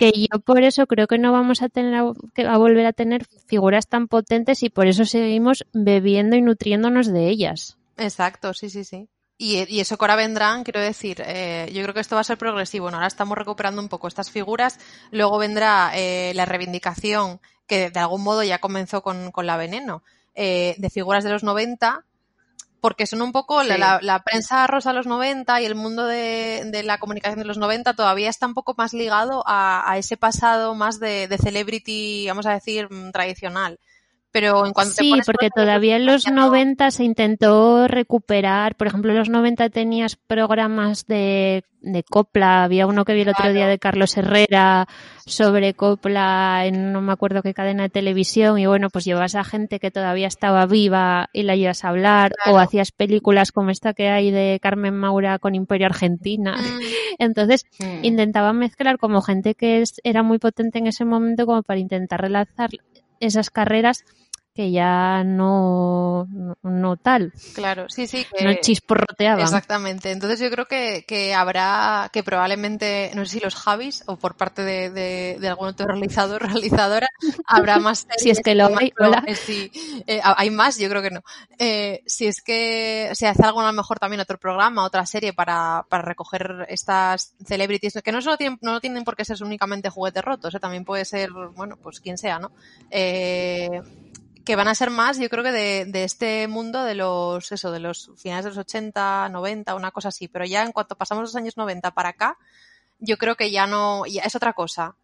que 0.00 0.12
yo 0.12 0.40
por 0.40 0.62
eso 0.62 0.86
creo 0.86 1.06
que 1.06 1.18
no 1.18 1.30
vamos 1.30 1.60
a 1.60 1.68
tener 1.68 1.94
a, 1.94 2.56
volver 2.56 2.86
a 2.86 2.94
tener 2.94 3.26
figuras 3.46 3.86
tan 3.86 4.08
potentes 4.08 4.62
y 4.62 4.70
por 4.70 4.86
eso 4.86 5.04
seguimos 5.04 5.66
bebiendo 5.74 6.36
y 6.36 6.40
nutriéndonos 6.40 7.12
de 7.12 7.28
ellas. 7.28 7.76
Exacto, 7.98 8.54
sí, 8.54 8.70
sí, 8.70 8.84
sí. 8.84 9.10
Y, 9.36 9.58
y 9.70 9.80
eso 9.80 9.98
que 9.98 10.04
ahora 10.04 10.16
vendrán, 10.16 10.64
quiero 10.64 10.80
decir, 10.80 11.22
eh, 11.26 11.70
yo 11.74 11.82
creo 11.82 11.92
que 11.92 12.00
esto 12.00 12.14
va 12.14 12.22
a 12.22 12.24
ser 12.24 12.38
progresivo. 12.38 12.90
¿no? 12.90 12.96
Ahora 12.96 13.08
estamos 13.08 13.36
recuperando 13.36 13.82
un 13.82 13.90
poco 13.90 14.08
estas 14.08 14.30
figuras, 14.30 14.78
luego 15.10 15.36
vendrá 15.36 15.92
eh, 15.94 16.32
la 16.34 16.46
reivindicación, 16.46 17.38
que 17.70 17.88
de 17.90 18.00
algún 18.00 18.22
modo 18.22 18.42
ya 18.42 18.58
comenzó 18.58 19.00
con, 19.02 19.30
con 19.30 19.46
la 19.46 19.56
veneno, 19.56 20.02
eh, 20.34 20.74
de 20.76 20.90
figuras 20.90 21.24
de 21.24 21.30
los 21.30 21.42
90, 21.44 22.04
porque 22.80 23.06
son 23.06 23.22
un 23.22 23.30
poco 23.32 23.62
la, 23.62 23.74
Sí. 23.74 23.80
la- 23.80 23.98
la 24.02 24.22
prensa 24.24 24.66
rosa 24.66 24.90
de 24.90 24.96
los 24.96 25.06
90 25.06 25.60
y 25.60 25.66
el 25.66 25.74
mundo 25.74 26.04
de, 26.06 26.62
de 26.66 26.82
la 26.82 26.98
comunicación 26.98 27.38
de 27.38 27.44
los 27.44 27.58
90 27.58 27.94
todavía 27.94 28.28
está 28.30 28.46
un 28.46 28.54
poco 28.54 28.74
más 28.76 28.92
ligado 28.94 29.44
a, 29.46 29.90
a 29.90 29.98
ese 29.98 30.16
pasado 30.16 30.74
más 30.74 30.98
de, 30.98 31.28
de 31.28 31.38
celebrity, 31.38 32.26
vamos 32.28 32.46
a 32.46 32.52
decir, 32.54 32.88
mm, 32.90 33.12
tradicional 33.12 33.78
pero 34.32 34.64
en 34.66 34.72
cuanto 34.72 34.94
Sí, 34.94 35.12
porque 35.26 35.50
todavía 35.54 35.96
en 35.96 36.06
los 36.06 36.24
ya 36.24 36.30
no. 36.30 36.46
90 36.46 36.90
se 36.90 37.04
intentó 37.04 37.88
recuperar, 37.88 38.74
por 38.76 38.86
ejemplo, 38.86 39.10
en 39.12 39.18
los 39.18 39.28
90 39.28 39.68
tenías 39.70 40.16
programas 40.16 41.06
de, 41.06 41.64
de 41.80 42.02
copla, 42.04 42.64
había 42.64 42.86
uno 42.86 43.04
que 43.04 43.14
vi 43.14 43.22
el 43.22 43.28
otro 43.30 43.52
día 43.52 43.66
de 43.66 43.78
Carlos 43.78 44.16
Herrera 44.16 44.86
sobre 45.26 45.74
copla 45.74 46.62
en 46.66 46.92
no 46.92 47.00
me 47.00 47.12
acuerdo 47.12 47.42
qué 47.42 47.54
cadena 47.54 47.84
de 47.84 47.88
televisión 47.90 48.58
y 48.58 48.66
bueno, 48.66 48.88
pues 48.90 49.04
llevas 49.04 49.34
a 49.34 49.44
gente 49.44 49.78
que 49.80 49.90
todavía 49.90 50.26
estaba 50.28 50.66
viva 50.66 51.28
y 51.32 51.42
la 51.42 51.56
llevas 51.56 51.84
a 51.84 51.88
hablar 51.88 52.32
Claro. 52.44 52.56
o 52.56 52.60
hacías 52.60 52.92
películas 52.92 53.52
como 53.52 53.70
esta 53.70 53.94
que 53.94 54.08
hay 54.08 54.30
de 54.30 54.58
Carmen 54.62 54.94
Maura 54.94 55.38
con 55.38 55.54
Imperio 55.54 55.86
Argentina. 55.86 56.56
Mm, 56.56 56.80
Entonces, 57.18 57.64
Mm. 57.78 58.04
intentaban 58.04 58.58
mezclar 58.58 58.98
como 58.98 59.22
gente 59.22 59.54
que 59.54 59.80
es- 59.82 60.00
era 60.04 60.22
muy 60.22 60.38
potente 60.38 60.78
en 60.78 60.86
ese 60.86 61.04
momento 61.04 61.46
como 61.46 61.62
para 61.62 61.80
intentar 61.80 62.20
relanzar 62.20 62.70
esas 63.20 63.50
carreras 63.50 64.04
que 64.60 64.70
ya 64.70 65.24
no, 65.24 66.26
no, 66.30 66.54
no 66.62 66.96
tal, 66.98 67.32
claro, 67.54 67.86
sí, 67.88 68.06
sí. 68.06 68.24
Que... 68.36 68.44
no. 68.44 68.50
Exactamente. 69.44 70.10
Entonces 70.10 70.38
yo 70.40 70.50
creo 70.50 70.66
que, 70.66 71.04
que 71.06 71.32
habrá, 71.34 72.10
que 72.12 72.22
probablemente, 72.22 73.10
no 73.14 73.24
sé 73.24 73.38
si 73.38 73.40
los 73.40 73.54
Javis 73.54 74.02
o 74.06 74.16
por 74.16 74.34
parte 74.36 74.62
de, 74.62 74.90
de, 74.90 75.36
de 75.40 75.48
algún 75.48 75.68
otro 75.68 75.86
realizador 75.86 76.42
realizadora, 76.52 77.06
habrá 77.46 77.78
más 77.78 78.06
Si 78.18 78.30
es 78.30 78.40
que 78.40 78.54
lo 78.54 78.66
hay, 78.66 78.74
más- 78.74 79.08
hola. 79.08 79.24
eh, 79.26 79.34
sí, 79.34 79.70
eh, 80.06 80.20
hay 80.22 80.50
más, 80.50 80.78
yo 80.78 80.88
creo 80.88 81.00
que 81.02 81.10
no. 81.10 81.22
Eh, 81.58 82.02
si 82.06 82.26
es 82.26 82.42
que 82.42 83.10
se 83.14 83.26
hace 83.26 83.42
algo 83.44 83.60
a 83.60 83.66
lo 83.66 83.72
mejor 83.72 83.98
también 83.98 84.20
otro 84.20 84.36
programa, 84.38 84.84
otra 84.84 85.06
serie 85.06 85.32
para, 85.32 85.86
para 85.88 86.02
recoger 86.02 86.66
estas 86.68 87.34
celebrities, 87.46 88.00
que 88.04 88.12
no 88.12 88.20
solo 88.20 88.36
tienen, 88.36 88.58
no 88.62 88.80
tienen 88.80 89.04
por 89.04 89.16
qué 89.16 89.24
ser 89.24 89.42
únicamente 89.42 89.88
juguetes 89.90 90.22
rotos, 90.24 90.54
eh, 90.54 90.60
también 90.60 90.84
puede 90.84 91.04
ser, 91.04 91.30
bueno, 91.54 91.76
pues 91.82 92.00
quien 92.00 92.18
sea, 92.18 92.38
¿no? 92.38 92.52
Eh, 92.90 93.80
que 94.44 94.56
van 94.56 94.68
a 94.68 94.74
ser 94.74 94.90
más, 94.90 95.18
yo 95.18 95.28
creo 95.28 95.44
que 95.44 95.52
de, 95.52 95.84
de 95.86 96.04
este 96.04 96.48
mundo 96.48 96.82
de 96.84 96.94
los, 96.94 97.52
eso, 97.52 97.70
de 97.70 97.80
los 97.80 98.10
finales 98.16 98.44
de 98.44 98.50
los 98.50 98.58
80, 98.58 99.28
90, 99.28 99.74
una 99.74 99.90
cosa 99.90 100.08
así. 100.08 100.28
Pero 100.28 100.44
ya 100.44 100.62
en 100.62 100.72
cuanto 100.72 100.96
pasamos 100.96 101.22
los 101.22 101.36
años 101.36 101.56
90 101.56 101.90
para 101.92 102.10
acá, 102.10 102.38
yo 102.98 103.16
creo 103.16 103.36
que 103.36 103.50
ya 103.50 103.66
no, 103.66 104.06
ya 104.06 104.22
es 104.22 104.34
otra 104.34 104.52
cosa. 104.52 104.96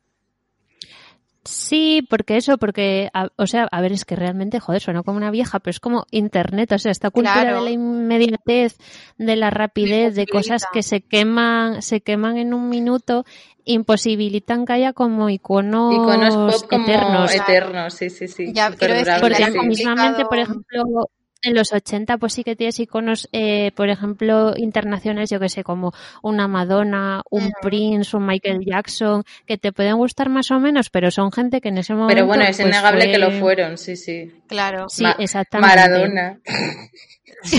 Sí, 1.49 2.07
porque 2.09 2.37
eso, 2.37 2.59
porque, 2.59 3.09
a- 3.15 3.29
o 3.37 3.47
sea, 3.47 3.69
a 3.71 3.81
ver, 3.81 3.93
es 3.93 4.05
que 4.05 4.17
realmente, 4.17 4.61
joder, 4.61 4.81
suena 4.81 5.03
como 5.03 5.17
una 5.17 5.31
vieja, 5.31 5.59
pero 5.61 5.71
es 5.71 5.81
como 5.81 6.07
internet, 6.11 6.73
o 6.73 6.79
sea, 6.79 6.93
esta 6.93 7.11
cultura 7.11 7.43
Claro. 7.43 7.59
de 7.59 7.65
la 7.65 7.71
inmediatez, 7.71 8.77
de 9.19 9.37
la 9.37 9.51
rapidez, 9.51 10.15
de 10.15 10.27
cosas 10.27 10.65
que 10.73 10.83
se 10.83 11.01
queman, 11.01 11.83
se 11.83 12.01
queman 12.01 12.37
en 12.39 12.55
un 12.55 12.69
minuto, 12.69 13.25
imposibilitan 13.65 14.65
que 14.65 14.73
haya 14.75 14.93
como 14.93 15.29
iconos, 15.29 15.95
Iconos 15.95 16.37
pop 16.37 16.69
como 16.71 16.85
eternos. 16.85 17.35
eternos, 17.35 17.95
sí, 17.95 18.11
sí, 18.11 18.29
sí. 18.29 18.53
Ya, 18.53 18.71
quiero 18.71 18.95
decir, 18.95 19.15
Porque 19.21 19.45
mismamente, 19.67 20.25
por 20.25 20.39
ejemplo, 20.39 21.11
en 21.43 21.55
los 21.55 21.73
80 21.73 22.19
pues 22.19 22.33
sí 22.35 22.43
que 22.45 22.57
tienes 22.57 22.79
iconos, 22.81 23.29
eh, 23.33 23.71
por 23.77 23.89
ejemplo, 23.89 24.55
internacionales, 24.57 25.31
yo 25.31 25.39
que 25.39 25.49
sé, 25.49 25.63
como 25.63 25.93
una 26.23 26.49
Madonna, 26.49 27.23
un. 27.31 27.53
Prince, 27.63 28.17
un 28.17 28.27
Michael 28.27 28.61
Jackson, 28.65 29.23
que 29.47 29.57
te 29.59 29.73
pueden 29.73 29.97
gustar 29.97 30.29
más 30.29 30.51
o 30.51 30.59
menos, 30.61 30.91
pero 30.91 31.11
son 31.11 31.31
gente 31.33 31.61
que 31.61 31.69
en 31.69 31.79
ese 31.79 31.95
momento... 31.95 32.15
Pero 32.15 32.27
bueno, 32.27 32.45
es 32.45 32.57
pues, 32.57 32.69
innegable 32.69 33.03
fue- 33.05 33.13
que 33.13 33.19
lo 33.19 33.31
fueron, 33.33 33.79
sí, 33.79 33.97
sí. 33.97 34.33
Claro. 34.49 34.89
Sí, 34.89 35.03
Ma- 35.05 35.17
exactamente. 35.19 35.77
Maradona. 35.77 36.39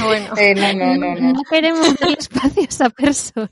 Bueno. 0.04 0.34
Eh, 0.38 0.54
no, 0.56 0.74
no, 0.74 0.96
no, 0.96 1.16
no. 1.16 1.34
No 1.34 1.42
queremos 1.50 1.96
dar 1.98 2.12
espacio 2.18 2.62
a 2.64 2.66
esa 2.66 2.90
persona. 2.90 3.50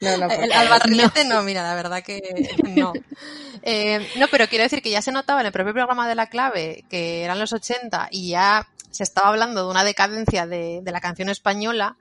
No, 0.00 0.16
no, 0.16 0.30
El, 0.30 0.52
al 0.52 0.68
barrilete 0.68 1.24
no, 1.26 1.42
mira, 1.42 1.62
la 1.62 1.74
verdad 1.74 2.02
que 2.02 2.20
no. 2.68 2.92
Eh, 3.62 3.98
no, 4.18 4.26
pero 4.30 4.46
quiero 4.48 4.64
decir 4.64 4.80
que 4.82 4.90
ya 4.90 5.02
se 5.02 5.12
notaba 5.12 5.40
en 5.40 5.46
el 5.46 5.52
propio 5.52 5.74
programa 5.74 6.08
de 6.08 6.14
La 6.14 6.28
Clave, 6.28 6.84
que 6.88 7.22
eran 7.22 7.38
los 7.38 7.52
80, 7.52 8.08
y 8.10 8.30
ya 8.30 8.66
se 8.90 9.02
estaba 9.02 9.28
hablando 9.28 9.64
de 9.64 9.70
una 9.70 9.84
decadencia 9.84 10.46
de, 10.46 10.82
la 10.84 11.00
canción 11.00 11.28
española, 11.28 11.96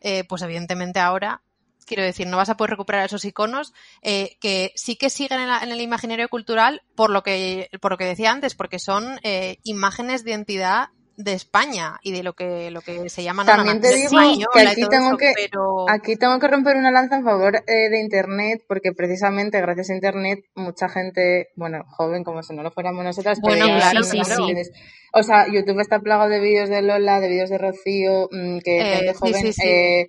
eh, 0.00 0.24
pues 0.24 0.42
evidentemente 0.42 0.98
ahora, 1.00 1.42
quiero 1.86 2.02
decir, 2.02 2.26
no 2.26 2.36
vas 2.36 2.48
a 2.48 2.56
poder 2.56 2.70
recuperar 2.70 3.04
esos 3.04 3.24
iconos, 3.24 3.72
eh, 4.02 4.36
que 4.40 4.72
sí 4.76 4.96
que 4.96 5.10
siguen 5.10 5.40
en, 5.40 5.48
la- 5.48 5.60
en 5.60 5.72
el 5.72 5.80
imaginario 5.80 6.28
cultural 6.28 6.82
por 6.94 7.10
lo 7.10 7.22
que, 7.22 7.68
por 7.80 7.92
lo 7.92 7.98
que 7.98 8.04
decía 8.04 8.30
antes, 8.30 8.54
porque 8.54 8.78
son 8.78 9.18
eh, 9.22 9.58
imágenes 9.64 10.24
de 10.24 10.30
identidad 10.30 10.88
de 11.24 11.32
España 11.34 11.98
y 12.02 12.12
de 12.12 12.22
lo 12.22 12.32
que, 12.34 12.70
lo 12.70 12.80
que 12.80 13.08
se 13.08 13.22
llama 13.22 13.44
También 13.44 13.80
te 13.80 13.94
digo 13.94 14.10
que 14.52 14.60
aquí 14.66 14.86
tengo 14.88 15.08
eso, 15.08 15.16
que- 15.16 15.32
pero... 15.36 15.88
Aquí 15.88 16.16
tengo 16.16 16.38
que 16.38 16.48
romper 16.48 16.76
una 16.76 16.90
lanza 16.90 17.16
en 17.16 17.24
favor 17.24 17.56
eh, 17.66 17.88
de 17.90 18.00
Internet, 18.00 18.62
porque 18.68 18.92
precisamente 18.92 19.60
gracias 19.60 19.90
a 19.90 19.94
Internet 19.94 20.40
mucha 20.54 20.88
gente, 20.88 21.48
bueno, 21.56 21.84
joven 21.88 22.24
como 22.24 22.42
si 22.42 22.54
no 22.54 22.62
lo 22.62 22.70
fuéramos 22.70 23.04
nosotras, 23.04 23.38
pero 23.42 23.56
Bueno, 23.56 23.66
ya 23.78 23.90
claro, 23.90 24.02
sí, 24.04 24.20
sí, 24.24 24.54
¿me 24.54 24.64
sí. 24.64 24.70
O 25.12 25.22
sea, 25.22 25.46
YouTube 25.52 25.80
está 25.80 26.00
plagado 26.00 26.30
de 26.30 26.40
vídeos 26.40 26.68
de 26.68 26.82
Lola, 26.82 27.20
de 27.20 27.28
vídeos 27.28 27.50
de 27.50 27.58
Rocío, 27.58 28.28
mm, 28.30 28.58
que 28.60 28.80
Eh, 28.80 28.96
gente 28.96 29.14
joven 29.14 29.52
eh, 29.64 30.06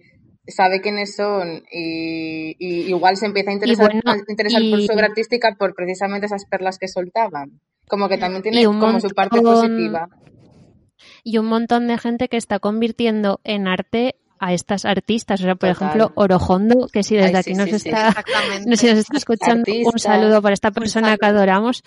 sabe 0.47 0.81
quiénes 0.81 1.15
son 1.15 1.63
y, 1.71 2.55
y 2.59 2.89
igual 2.89 3.15
se 3.17 3.25
empieza 3.25 3.51
a 3.51 3.53
interesar, 3.53 3.85
bueno, 3.91 4.01
a 4.05 4.17
interesar 4.31 4.61
por 4.69 4.81
su 4.81 4.91
obra 4.93 5.07
artística 5.07 5.55
por 5.57 5.73
precisamente 5.75 6.25
esas 6.25 6.45
perlas 6.45 6.77
que 6.77 6.87
soltaban. 6.87 7.59
Como 7.87 8.07
que 8.07 8.17
también 8.17 8.41
tiene 8.41 8.63
como 8.65 8.99
su 8.99 9.09
parte 9.09 9.41
positiva. 9.41 10.07
Y 11.23 11.37
un 11.37 11.45
montón 11.45 11.87
de 11.87 11.97
gente 11.97 12.27
que 12.27 12.37
está 12.37 12.59
convirtiendo 12.59 13.39
en 13.43 13.67
arte 13.67 14.15
a 14.41 14.53
estas 14.53 14.85
artistas. 14.85 15.39
O 15.39 15.43
sea, 15.43 15.55
por 15.55 15.69
Total. 15.69 15.87
ejemplo, 15.87 16.11
Orojondo, 16.15 16.87
que 16.91 17.03
si 17.03 17.15
desde 17.15 17.29
Ay, 17.29 17.35
aquí 17.35 17.53
nos 17.53 17.69
sí, 17.69 17.75
está 17.75 18.23
nos 18.65 18.83
está 18.83 19.17
escuchando, 19.17 19.63
un 19.85 19.99
saludo 19.99 20.41
para 20.41 20.53
esta 20.53 20.71
persona 20.71 21.15
que 21.15 21.25
adoramos. 21.25 21.83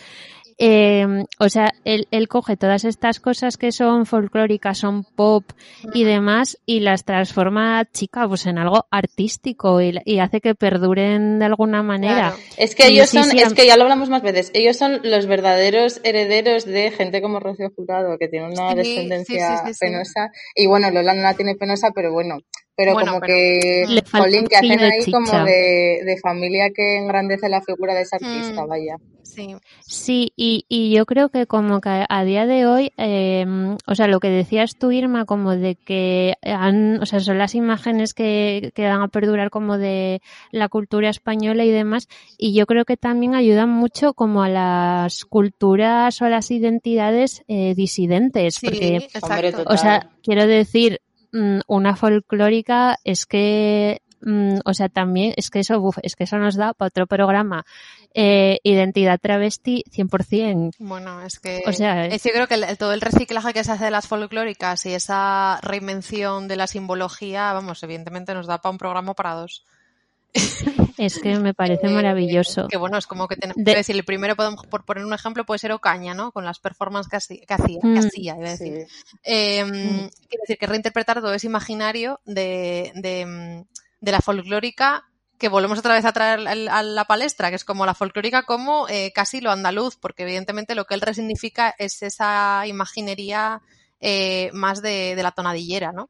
Eh, 0.59 1.25
o 1.41 1.49
sea, 1.49 1.73
él, 1.85 2.07
él 2.11 2.29
coge 2.29 2.57
todas 2.57 2.85
estas 2.85 3.19
cosas 3.21 3.57
que 3.57 3.73
son 3.73 4.07
folclóricas, 4.07 4.79
son 4.79 5.05
pop 5.05 5.45
y 5.93 6.05
demás, 6.05 6.59
y 6.67 6.81
las 6.81 7.05
transforma, 7.05 7.85
chica, 7.93 8.29
pues 8.29 8.47
en 8.47 8.59
algo 8.59 8.87
artístico 8.91 9.81
y, 9.81 9.99
y 10.05 10.19
hace 10.21 10.41
que 10.41 10.55
perduren 10.55 11.39
de 11.39 11.45
alguna 11.45 11.83
manera. 11.83 12.31
Claro. 12.31 12.37
Es 12.57 12.75
que 12.75 12.91
Y 12.91 12.95
ellos 12.95 13.11
sí, 13.11 13.19
son, 13.19 13.31
sí, 13.31 13.39
es 13.41 13.53
que 13.55 13.67
ya 13.67 13.77
lo 13.77 13.83
hablamos 13.85 14.11
más 14.11 14.23
veces, 14.23 14.51
ellos 14.55 14.77
son 14.77 15.01
los 15.03 15.27
verdaderos 15.27 16.01
herederos 16.05 16.65
de 16.65 16.91
gente 16.93 17.21
como 17.21 17.41
Rocío 17.41 17.71
Jurado, 17.75 18.17
que 18.19 18.29
tiene 18.29 18.47
una 18.47 18.71
Sí, 18.71 18.77
descendencia 18.77 19.49
sí, 19.49 19.55
sí, 19.57 19.67
sí, 19.69 19.75
sí. 19.75 19.79
penosa. 19.81 20.31
Y 20.55 20.67
bueno, 20.67 20.91
Lola 20.91 21.15
no 21.15 21.23
la 21.23 21.35
tiene 21.35 21.57
penosa, 21.57 21.91
pero 21.95 22.13
bueno, 22.13 22.39
pero 22.77 22.93
Bueno, 22.95 23.13
como 23.13 23.21
pero- 23.21 23.35
que, 23.35 23.85
Le 23.89 24.03
falta 24.03 24.19
jolín, 24.29 24.47
que 24.47 24.57
hacen 24.57 24.81
ahí 24.81 25.11
como 25.11 25.45
de 25.45 26.17
familia 26.23 26.71
que 26.75 26.99
engrandece 26.99 27.49
la 27.49 27.61
figura 27.63 27.95
de 27.95 28.03
esa 28.03 28.17
artista, 28.17 28.65
Mm. 28.65 28.69
vaya. 28.69 28.97
Sí. 29.35 29.57
Sí, 29.81 30.33
y, 30.37 30.65
y 30.69 30.91
yo 30.95 31.07
creo 31.07 31.29
que 31.29 31.47
como 31.47 31.81
que 31.81 32.05
a 32.09 32.25
día 32.25 32.47
de 32.47 32.67
hoy, 32.67 32.93
eh, 32.97 33.45
o 33.87 33.95
sea, 33.95 34.07
lo 34.07 34.21
que 34.21 34.31
decías 34.31 34.77
tú, 34.79 34.93
Irma, 34.93 35.25
como 35.25 35.57
de 35.57 35.75
que 35.77 36.35
han, 36.43 37.03
o 37.03 37.07
sea, 37.07 37.21
son 37.21 37.39
las 37.39 37.55
imágenes 37.55 38.15
que, 38.15 38.73
que 38.75 38.89
van 38.89 39.03
a 39.03 39.09
perdurar 39.09 39.51
como 39.51 39.79
de 39.79 40.21
la 40.51 40.69
cultura 40.69 41.11
española 41.11 41.65
y 41.65 41.71
demás, 41.71 42.09
y 42.39 42.55
yo 42.55 42.67
creo 42.67 42.85
que 42.85 42.97
también 42.97 43.35
ayudan 43.35 43.71
mucho 43.71 44.15
como 44.15 44.43
a 44.43 44.49
las 44.49 45.25
culturas 45.25 46.21
o 46.21 46.25
a 46.25 46.29
las 46.29 46.51
identidades 46.51 47.43
eh, 47.49 47.75
disidentes, 47.75 48.55
Sí, 48.55 48.67
porque 48.67 48.97
exacto. 48.97 49.65
o 49.67 49.77
sea, 49.77 50.11
quiero 50.23 50.47
decir, 50.47 51.01
mm, 51.33 51.61
una 51.67 51.97
folclórica 51.97 52.97
es 53.05 53.27
que, 53.27 54.01
mm, 54.21 54.59
o 54.65 54.75
sea, 54.75 54.89
también 54.89 55.35
es 55.37 55.51
que 55.51 55.61
eso, 55.61 55.81
uf, 55.81 55.99
es 56.03 56.17
que 56.17 56.25
eso 56.25 56.39
nos 56.39 56.57
da 56.57 56.73
para 56.75 56.89
otro 56.89 57.07
programa. 57.07 57.65
Eh, 58.17 58.61
identidad 58.63 59.19
travesti 59.21 59.83
100%. 59.91 60.71
Bueno, 60.79 61.21
es 61.23 61.41
que 61.41 61.63
O 61.67 61.73
sea, 61.73 62.07
es, 62.07 62.23
yo 62.23 62.31
creo 62.33 62.47
que 62.47 62.55
el- 62.55 62.79
todo 62.79 62.93
el 62.93 63.01
reciclaje 63.01 63.53
que 63.53 63.65
se 63.65 63.73
hace 63.73 63.87
de 63.87 63.91
las 63.91 64.07
folclóricas 64.07 64.87
y 64.87 64.95
esa 64.95 65.59
reinvención 65.63 66.47
de 66.47 66.55
la 66.57 66.69
simbología, 66.69 67.53
vamos, 67.53 67.83
evidentemente 67.83 68.33
nos 68.33 68.47
da 68.47 68.59
para 68.63 68.71
un 68.71 68.79
programa 68.79 69.15
para 69.15 69.35
dos. 69.35 69.65
Es 70.97 71.19
que 71.19 71.37
me 71.41 71.55
parece 71.55 71.89
maravilloso. 71.89 72.69
Que 72.69 72.77
bueno, 72.77 72.99
es 72.99 73.07
como 73.09 73.27
que 73.27 73.35
tenemos, 73.37 73.63
De- 73.63 73.75
decir, 73.75 73.97
el 73.97 74.05
primero 74.05 74.37
podemos, 74.37 74.65
por 74.67 74.85
poner 74.85 75.05
un 75.05 75.13
ejemplo, 75.13 75.45
puede 75.45 75.59
ser 75.59 75.73
Ocaña, 75.73 76.15
¿no? 76.15 76.31
Con 76.31 76.45
las 76.45 76.61
performances 76.61 77.11
que 77.11 77.17
hacía, 77.17 77.41
que 77.47 77.55
hacía, 77.55 77.81
que 77.81 77.87
Mm. 77.89 77.99
hacía, 77.99 78.37
iba 78.39 78.47
a 78.47 78.51
decir. 78.51 78.87
Sí. 78.89 79.17
Eh, 79.25 79.65
Mm. 79.65 80.09
Quiero 80.29 80.43
decir 80.43 80.57
que 80.59 80.67
reinterpretar 80.69 81.21
todo 81.21 81.35
ese 81.35 81.49
imaginario 81.49 82.21
de, 82.25 82.93
de, 82.95 83.27
mm, 83.27 83.65
de 84.01 84.13
la 84.13 84.21
folclórica 84.21 85.05
que 85.45 85.51
volvemos 85.51 85.79
otra 85.79 85.93
vez 85.93 86.07
a 86.07 86.13
traer 86.15 86.49
a 86.71 86.83
la 86.83 87.05
palestra, 87.05 87.51
que 87.51 87.57
es 87.57 87.67
como 87.67 87.85
la 87.85 87.93
folclórica 87.93 88.45
como 88.45 88.89
eh, 88.89 89.13
casi 89.15 89.43
lo 89.43 89.51
andaluz, 89.51 89.95
porque 89.97 90.23
evidentemente 90.23 90.75
lo 90.75 90.87
que 90.87 90.95
él 90.95 91.03
resignifica 91.03 91.75
es 91.77 92.03
esa 92.03 92.67
imaginería 92.67 93.61
eh, 94.01 94.49
más 94.55 94.81
de, 94.81 95.15
de 95.15 95.23
la 95.23 95.33
tonadillera, 95.33 95.93
¿no? 95.93 96.09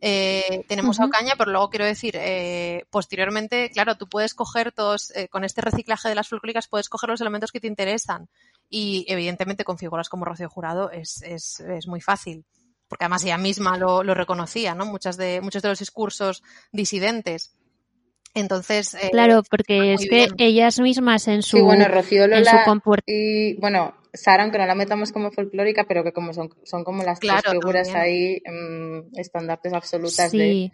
Eh, 0.00 0.64
tenemos 0.68 0.98
a 0.98 1.02
Ujú. 1.02 1.10
Ocaña, 1.10 1.34
pero 1.36 1.50
luego 1.50 1.68
quiero 1.68 1.84
decir, 1.84 2.14
eh, 2.16 2.86
posteriormente, 2.88 3.68
claro, 3.68 3.98
tú 3.98 4.08
puedes 4.08 4.32
coger 4.32 4.72
todos, 4.72 5.10
eh, 5.14 5.28
con 5.28 5.44
este 5.44 5.60
reciclaje 5.60 6.08
de 6.08 6.14
las 6.14 6.28
folclóricas, 6.28 6.66
puedes 6.66 6.88
coger 6.88 7.10
los 7.10 7.20
elementos 7.20 7.52
que 7.52 7.60
te 7.60 7.66
interesan. 7.66 8.30
Y 8.70 9.04
evidentemente 9.06 9.64
con 9.64 9.76
figuras 9.76 10.08
como 10.08 10.24
Rocío 10.24 10.48
Jurado 10.48 10.90
es, 10.90 11.20
es, 11.20 11.60
es 11.60 11.86
muy 11.86 12.00
fácil. 12.00 12.46
Porque 12.88 13.04
además 13.04 13.22
ella 13.22 13.36
misma 13.36 13.76
lo, 13.76 14.02
lo 14.02 14.14
reconocía, 14.14 14.74
¿no? 14.74 14.86
Muchas 14.86 15.18
de, 15.18 15.42
muchos 15.42 15.60
de 15.60 15.68
los 15.68 15.78
discursos 15.78 16.42
disidentes. 16.72 17.52
Entonces. 18.34 18.94
eh, 18.94 19.10
Claro, 19.12 19.42
porque 19.50 19.94
es 19.94 20.02
que 20.08 20.26
bien. 20.26 20.30
ellas 20.38 20.80
mismas 20.80 21.28
en 21.28 21.42
su, 21.42 21.58
Sí, 21.58 21.62
bueno, 21.62 21.86
Rocío 21.88 22.24
en 22.24 22.44
su 22.44 22.56
comport- 22.66 23.02
y, 23.06 23.54
bueno, 23.60 23.94
Sara, 24.14 24.42
aunque 24.42 24.58
no 24.58 24.66
la 24.66 24.74
metamos 24.74 25.12
como 25.12 25.30
folclórica, 25.30 25.84
pero 25.88 26.02
que 26.04 26.12
como 26.12 26.32
son, 26.32 26.50
son 26.64 26.84
como 26.84 27.02
las 27.02 27.18
Claro, 27.20 27.40
tres 27.42 27.52
figuras 27.54 27.88
también. 27.92 28.42
ahí 28.46 28.52
mm, 28.54 29.18
estandartes 29.18 29.72
absolutas 29.72 30.32
de... 30.32 30.38
Sí. 30.38 30.72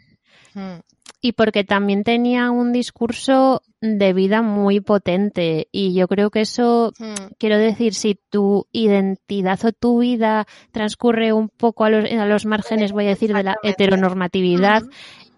Mm. 0.54 0.80
Y 1.20 1.32
porque 1.32 1.64
también 1.64 2.04
tenía 2.04 2.50
un 2.52 2.72
discurso 2.72 3.62
de 3.80 4.12
vida 4.12 4.40
muy 4.42 4.78
potente. 4.80 5.66
Y 5.72 5.92
yo 5.94 6.06
creo 6.06 6.30
que 6.30 6.42
eso, 6.42 6.92
Mm. 6.98 7.32
quiero 7.38 7.58
decir, 7.58 7.92
si 7.94 8.20
tu 8.30 8.66
identidad 8.70 9.58
o 9.64 9.72
tu 9.72 9.98
vida 10.00 10.46
transcurre 10.70 11.32
un 11.32 11.48
poco 11.48 11.84
a 11.84 11.90
los, 11.90 12.04
a 12.10 12.24
los 12.26 12.46
márgenes, 12.46 12.92
voy 12.92 13.06
a 13.06 13.10
decir, 13.10 13.32
de 13.34 13.42
la 13.42 13.56
heteronormatividad. 13.64 14.82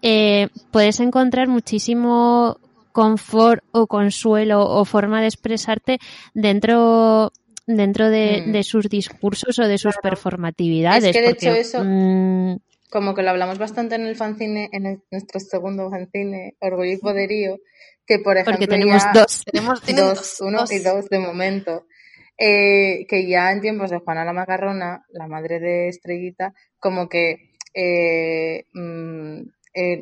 Eh, 0.01 0.49
puedes 0.71 0.99
encontrar 0.99 1.47
muchísimo 1.47 2.57
confort 2.91 3.63
o 3.71 3.87
consuelo 3.87 4.61
o 4.67 4.83
forma 4.85 5.21
de 5.21 5.27
expresarte 5.27 5.99
dentro 6.33 7.31
dentro 7.67 8.09
de, 8.09 8.43
Mm. 8.47 8.51
de 8.51 8.63
sus 8.63 8.89
discursos 8.89 9.57
o 9.59 9.67
de 9.67 9.77
sus 9.77 9.95
performatividades. 10.01 11.05
Es 11.05 11.13
que, 11.15 11.21
de 11.21 11.29
porque, 11.29 11.47
hecho, 11.49 11.55
eso- 11.55 11.83
mm, 11.85 12.57
como 12.89 13.13
que 13.13 13.21
lo 13.21 13.29
hablamos 13.29 13.59
bastante 13.59 13.95
en 13.95 14.05
el 14.07 14.15
fanzine, 14.17 14.67
en 14.73 14.85
el- 14.87 15.03
nuestro 15.11 15.39
segundo 15.39 15.89
fanzine, 15.89 16.55
Orgullo 16.59 16.91
y 16.91 16.97
Poderío, 16.97 17.57
que 18.05 18.19
por 18.19 18.35
ejemplo 18.35 18.53
porque 18.53 18.67
tenemos 18.67 19.01
ya- 19.03 19.11
dos. 19.21 19.43
Tenemos, 19.45 19.79
dos, 19.87 19.95
dos, 19.95 20.37
uno 20.41 20.59
dos. 20.61 20.71
y 20.73 20.79
dos 20.79 21.07
de 21.09 21.19
momento. 21.19 21.85
Eh, 22.37 23.05
que 23.07 23.27
ya 23.29 23.51
en 23.51 23.61
tiempos 23.61 23.91
de 23.91 23.99
Juana 23.99 24.25
la 24.25 24.33
Macarrona, 24.33 25.05
la 25.13 25.27
madre 25.27 25.59
de 25.59 25.87
Estrellita, 25.89 26.53
como 26.79 27.07
que 27.07 27.51
eh, 27.73 28.65
mm, 28.73 29.43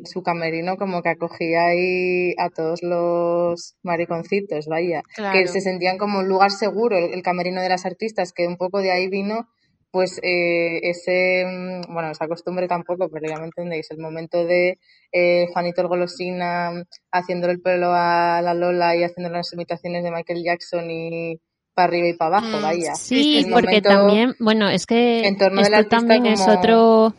su 0.04 0.22
camerino 0.22 0.76
como 0.76 1.02
que 1.02 1.10
acogía 1.10 1.66
ahí 1.66 2.32
a 2.38 2.50
todos 2.50 2.82
los 2.82 3.76
mariconcitos, 3.82 4.66
vaya, 4.66 5.02
Claro. 5.14 5.38
que 5.38 5.46
se 5.48 5.60
sentían 5.60 5.98
como 5.98 6.18
un 6.20 6.28
lugar 6.28 6.50
seguro, 6.50 6.96
el, 6.98 7.12
el 7.14 7.22
camerino 7.22 7.62
de 7.62 7.68
las 7.68 7.86
artistas, 7.86 8.32
que 8.32 8.46
un 8.46 8.56
poco 8.56 8.80
de 8.80 8.90
ahí 8.90 9.08
vino 9.08 9.48
pues 9.92 10.20
eh, 10.22 10.78
ese, 10.88 11.44
mm, 11.46 11.92
bueno, 11.92 12.10
esa 12.12 12.28
costumbre 12.28 12.68
tampoco, 12.68 13.08
pero 13.08 13.28
ya 13.28 13.38
me 13.40 13.46
entendéis, 13.46 13.90
el 13.90 13.98
momento 13.98 14.44
de 14.44 14.78
eh, 15.12 15.48
Juanito 15.52 15.80
el 15.82 15.88
Golosina 15.88 16.70
mm, 16.70 16.82
haciéndole 17.10 17.54
el 17.54 17.60
pelo 17.60 17.90
a 17.92 18.40
la 18.42 18.54
Lola 18.54 18.94
y 18.96 19.02
haciendo 19.02 19.30
las 19.32 19.52
imitaciones 19.52 20.04
de 20.04 20.12
Michael 20.12 20.44
Jackson 20.44 20.88
y 20.90 21.40
para 21.74 21.88
arriba 21.88 22.08
y 22.08 22.14
para 22.14 22.38
abajo, 22.38 22.58
Mm, 22.58 22.62
vaya. 22.62 22.94
Sí, 22.94 23.44
porque 23.50 23.66
momento 23.66 23.88
también, 23.88 24.34
bueno, 24.38 24.68
es 24.68 24.86
que 24.86 25.26
esto 25.26 25.88
también 25.88 26.26
es 26.26 26.46
otro, 26.46 27.14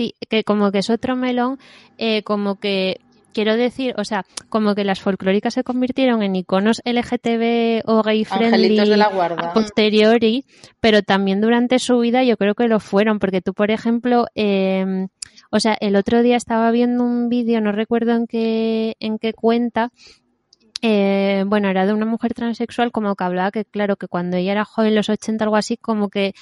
sí, 0.00 0.14
que 0.30 0.44
como 0.44 0.72
que 0.72 0.78
es 0.78 0.88
otro 0.88 1.14
melón, 1.14 1.58
eh, 1.98 2.22
como 2.22 2.58
que 2.58 3.00
quiero 3.34 3.54
decir, 3.54 3.94
o 3.98 4.04
sea, 4.04 4.24
como 4.48 4.74
que 4.74 4.82
las 4.82 5.00
folclóricas 5.00 5.52
se 5.52 5.62
convirtieron 5.62 6.22
en 6.22 6.34
iconos 6.36 6.80
LGTB 6.86 7.82
o 7.84 8.02
gay 8.02 8.24
friendly 8.24 8.76
de 8.76 8.96
la 8.96 9.08
guarda. 9.08 9.50
a 9.50 9.52
posteriori, 9.52 10.46
pero 10.80 11.02
también 11.02 11.42
durante 11.42 11.78
su 11.78 11.98
vida 11.98 12.24
yo 12.24 12.38
creo 12.38 12.54
que 12.54 12.66
lo 12.66 12.80
fueron, 12.80 13.18
porque 13.18 13.42
tú, 13.42 13.52
por 13.52 13.70
ejemplo, 13.70 14.26
eh, 14.34 15.06
o 15.50 15.60
sea, 15.60 15.76
el 15.80 15.96
otro 15.96 16.22
día 16.22 16.36
estaba 16.36 16.70
viendo 16.70 17.04
un 17.04 17.28
vídeo, 17.28 17.60
no 17.60 17.70
recuerdo 17.70 18.12
en 18.12 18.26
qué, 18.26 18.96
en 19.00 19.18
qué 19.18 19.34
cuenta, 19.34 19.92
eh, 20.82 21.44
bueno, 21.46 21.68
era 21.68 21.86
de 21.86 21.92
una 21.92 22.06
mujer 22.06 22.32
transexual 22.32 22.90
como 22.90 23.14
que 23.14 23.24
hablaba 23.24 23.50
que, 23.50 23.64
claro, 23.64 23.96
que 23.96 24.08
cuando 24.08 24.36
ella 24.36 24.52
era 24.52 24.64
joven, 24.64 24.90
en 24.90 24.94
los 24.96 25.08
80, 25.10 25.44
algo 25.44 25.56
así, 25.56 25.76
como 25.76 26.08
que 26.08 26.32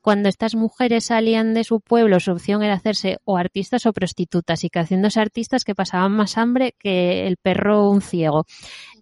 cuando 0.00 0.28
estas 0.28 0.54
mujeres 0.54 1.06
salían 1.06 1.52
de 1.54 1.64
su 1.64 1.80
pueblo, 1.80 2.20
su 2.20 2.32
opción 2.32 2.62
era 2.62 2.74
hacerse 2.74 3.18
o 3.24 3.36
artistas 3.36 3.86
o 3.86 3.92
prostitutas, 3.92 4.62
y 4.64 4.70
que 4.70 4.78
haciéndose 4.78 5.20
artistas 5.20 5.64
que 5.64 5.74
pasaban 5.74 6.12
más 6.12 6.38
hambre 6.38 6.74
que 6.78 7.26
el 7.26 7.36
perro 7.36 7.90
un 7.90 8.02
ciego. 8.02 8.46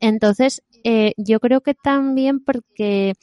Entonces, 0.01 0.63
eh, 0.85 1.13
yo 1.17 1.41
creo 1.41 1.61
que 1.61 1.75
también 1.75 2.41
porque 2.41 3.15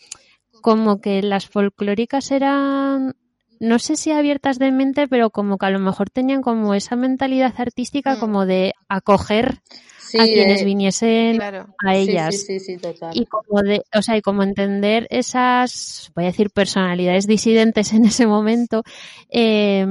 como 0.62 1.02
que 1.02 1.22
las 1.24 1.48
folclóricas 1.48 2.32
eran 2.32 3.16
no 3.60 3.80
sé 3.80 3.96
si 3.96 4.12
abiertas 4.12 4.60
de 4.60 4.72
mente, 4.72 5.08
pero 5.08 5.30
como 5.30 5.58
que 5.58 5.66
a 5.66 5.70
lo 5.70 5.80
mejor 5.80 6.10
tenían 6.10 6.42
como 6.42 6.74
esa 6.74 6.96
mentalidad 6.96 7.54
artística 7.58 8.16
Mm. 8.16 8.20
como 8.20 8.46
de 8.46 8.74
acoger 8.88 9.60
Sí, 10.00 10.20
a 10.20 10.24
quienes 10.26 10.60
de- 10.60 10.66
viniesen 10.66 11.36
Claro. 11.36 11.68
a 11.86 11.96
ellas 11.96 12.34
Sí, 12.36 12.60
sí, 12.60 12.60
sí, 12.60 12.78
total. 12.78 13.12
y 13.14 13.26
como 13.26 13.62
de, 13.62 13.82
o 13.94 14.02
sea, 14.02 14.16
y 14.18 14.22
como 14.22 14.42
entender 14.44 15.06
esas, 15.10 16.12
voy 16.16 16.24
a 16.24 16.28
decir, 16.28 16.50
personalidades 16.52 17.28
disidentes 17.28 17.92
en 17.94 18.06
ese 18.06 18.26
momento, 18.26 18.84
eh, 19.30 19.86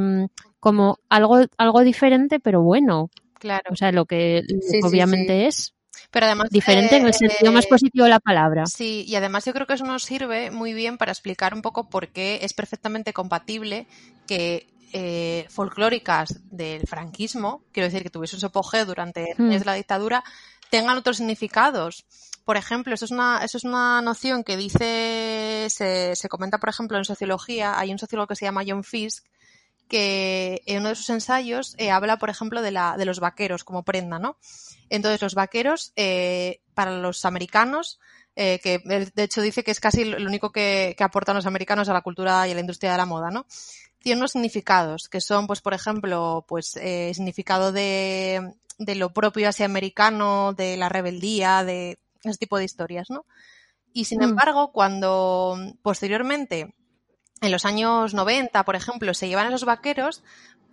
como 0.60 0.98
algo, 1.10 1.40
algo 1.58 1.82
diferente, 1.82 2.40
pero 2.40 2.62
bueno, 2.62 3.10
Claro. 3.38 3.64
o 3.70 3.76
sea, 3.76 3.92
lo 3.92 4.06
que, 4.06 4.42
obviamente 4.82 5.46
es 5.46 5.74
Pero 6.16 6.26
además. 6.28 6.48
diferente 6.48 6.96
en 6.96 7.06
el 7.06 7.12
sentido 7.12 7.52
más 7.52 7.66
eh, 7.66 7.68
positivo 7.68 8.04
de 8.04 8.10
la 8.10 8.20
palabra. 8.20 8.64
Sí, 8.64 9.04
y 9.06 9.16
además 9.16 9.44
yo 9.44 9.52
creo 9.52 9.66
que 9.66 9.74
eso 9.74 9.84
nos 9.84 10.02
sirve 10.02 10.50
muy 10.50 10.72
bien 10.72 10.96
para 10.96 11.12
explicar 11.12 11.52
un 11.52 11.60
poco 11.60 11.90
por 11.90 12.08
qué 12.08 12.38
es 12.40 12.54
perfectamente 12.54 13.12
compatible 13.12 13.86
que 14.26 14.66
eh, 14.94 15.44
folclóricas 15.50 16.40
del 16.50 16.86
franquismo, 16.86 17.60
quiero 17.70 17.88
decir 17.88 18.02
que 18.02 18.08
tuviesen 18.08 18.40
su 18.40 18.46
apogeo 18.46 18.86
durante 18.86 19.34
Hmm. 19.36 19.50
años 19.50 19.60
de 19.60 19.66
la 19.66 19.74
dictadura, 19.74 20.24
tengan 20.70 20.96
otros 20.96 21.18
significados. 21.18 22.06
Por 22.46 22.56
ejemplo, 22.56 22.94
eso 22.94 23.04
es 23.04 23.10
una, 23.10 23.44
eso 23.44 23.58
es 23.58 23.64
una 23.64 24.00
noción 24.00 24.42
que 24.42 24.56
dice, 24.56 25.66
se, 25.68 26.16
se 26.16 26.28
comenta, 26.30 26.56
por 26.56 26.70
ejemplo, 26.70 26.96
en 26.96 27.04
sociología, 27.04 27.78
hay 27.78 27.92
un 27.92 27.98
sociólogo 27.98 28.28
que 28.28 28.36
se 28.36 28.46
llama 28.46 28.64
John 28.66 28.84
Fisk, 28.84 29.22
que 29.86 30.62
en 30.64 30.78
uno 30.78 30.88
de 30.88 30.94
sus 30.94 31.10
ensayos 31.10 31.74
eh, 31.76 31.90
habla, 31.90 32.16
por 32.16 32.30
ejemplo, 32.30 32.62
de, 32.62 32.70
la, 32.70 32.96
de 32.96 33.04
los 33.04 33.20
vaqueros 33.20 33.64
como 33.64 33.82
prenda, 33.82 34.18
¿no? 34.18 34.38
Entonces, 34.90 35.22
los 35.22 35.34
vaqueros, 35.34 35.92
eh, 35.96 36.60
para 36.74 36.92
los 36.98 37.24
americanos, 37.24 37.98
eh, 38.36 38.60
que 38.62 38.78
de 39.14 39.22
hecho 39.22 39.40
dice 39.40 39.64
que 39.64 39.70
es 39.70 39.80
casi 39.80 40.04
lo 40.04 40.26
único 40.26 40.52
que, 40.52 40.94
que 40.96 41.04
aportan 41.04 41.36
los 41.36 41.46
americanos 41.46 41.88
a 41.88 41.92
la 41.94 42.02
cultura 42.02 42.46
y 42.46 42.52
a 42.52 42.54
la 42.54 42.60
industria 42.60 42.92
de 42.92 42.98
la 42.98 43.06
moda, 43.06 43.30
¿no? 43.30 43.46
Tiene 43.98 44.18
unos 44.20 44.32
significados 44.32 45.08
que 45.08 45.20
son, 45.20 45.46
pues, 45.46 45.60
por 45.62 45.74
ejemplo, 45.74 46.44
pues, 46.46 46.76
eh, 46.76 47.12
significado 47.14 47.72
de, 47.72 48.54
de 48.78 48.94
lo 48.94 49.12
propio 49.12 49.48
así 49.48 49.62
americano, 49.64 50.52
de 50.52 50.76
la 50.76 50.88
rebeldía, 50.88 51.64
de 51.64 51.98
ese 52.22 52.38
tipo 52.38 52.58
de 52.58 52.64
historias, 52.64 53.08
¿no? 53.10 53.24
Y 53.92 54.04
sin 54.04 54.20
Mm. 54.20 54.24
embargo, 54.24 54.72
cuando 54.72 55.56
posteriormente, 55.82 56.74
en 57.40 57.52
los 57.52 57.64
años 57.64 58.14
90, 58.14 58.64
por 58.64 58.76
ejemplo, 58.76 59.14
se 59.14 59.28
llevan 59.28 59.48
esos 59.48 59.64
vaqueros 59.64 60.22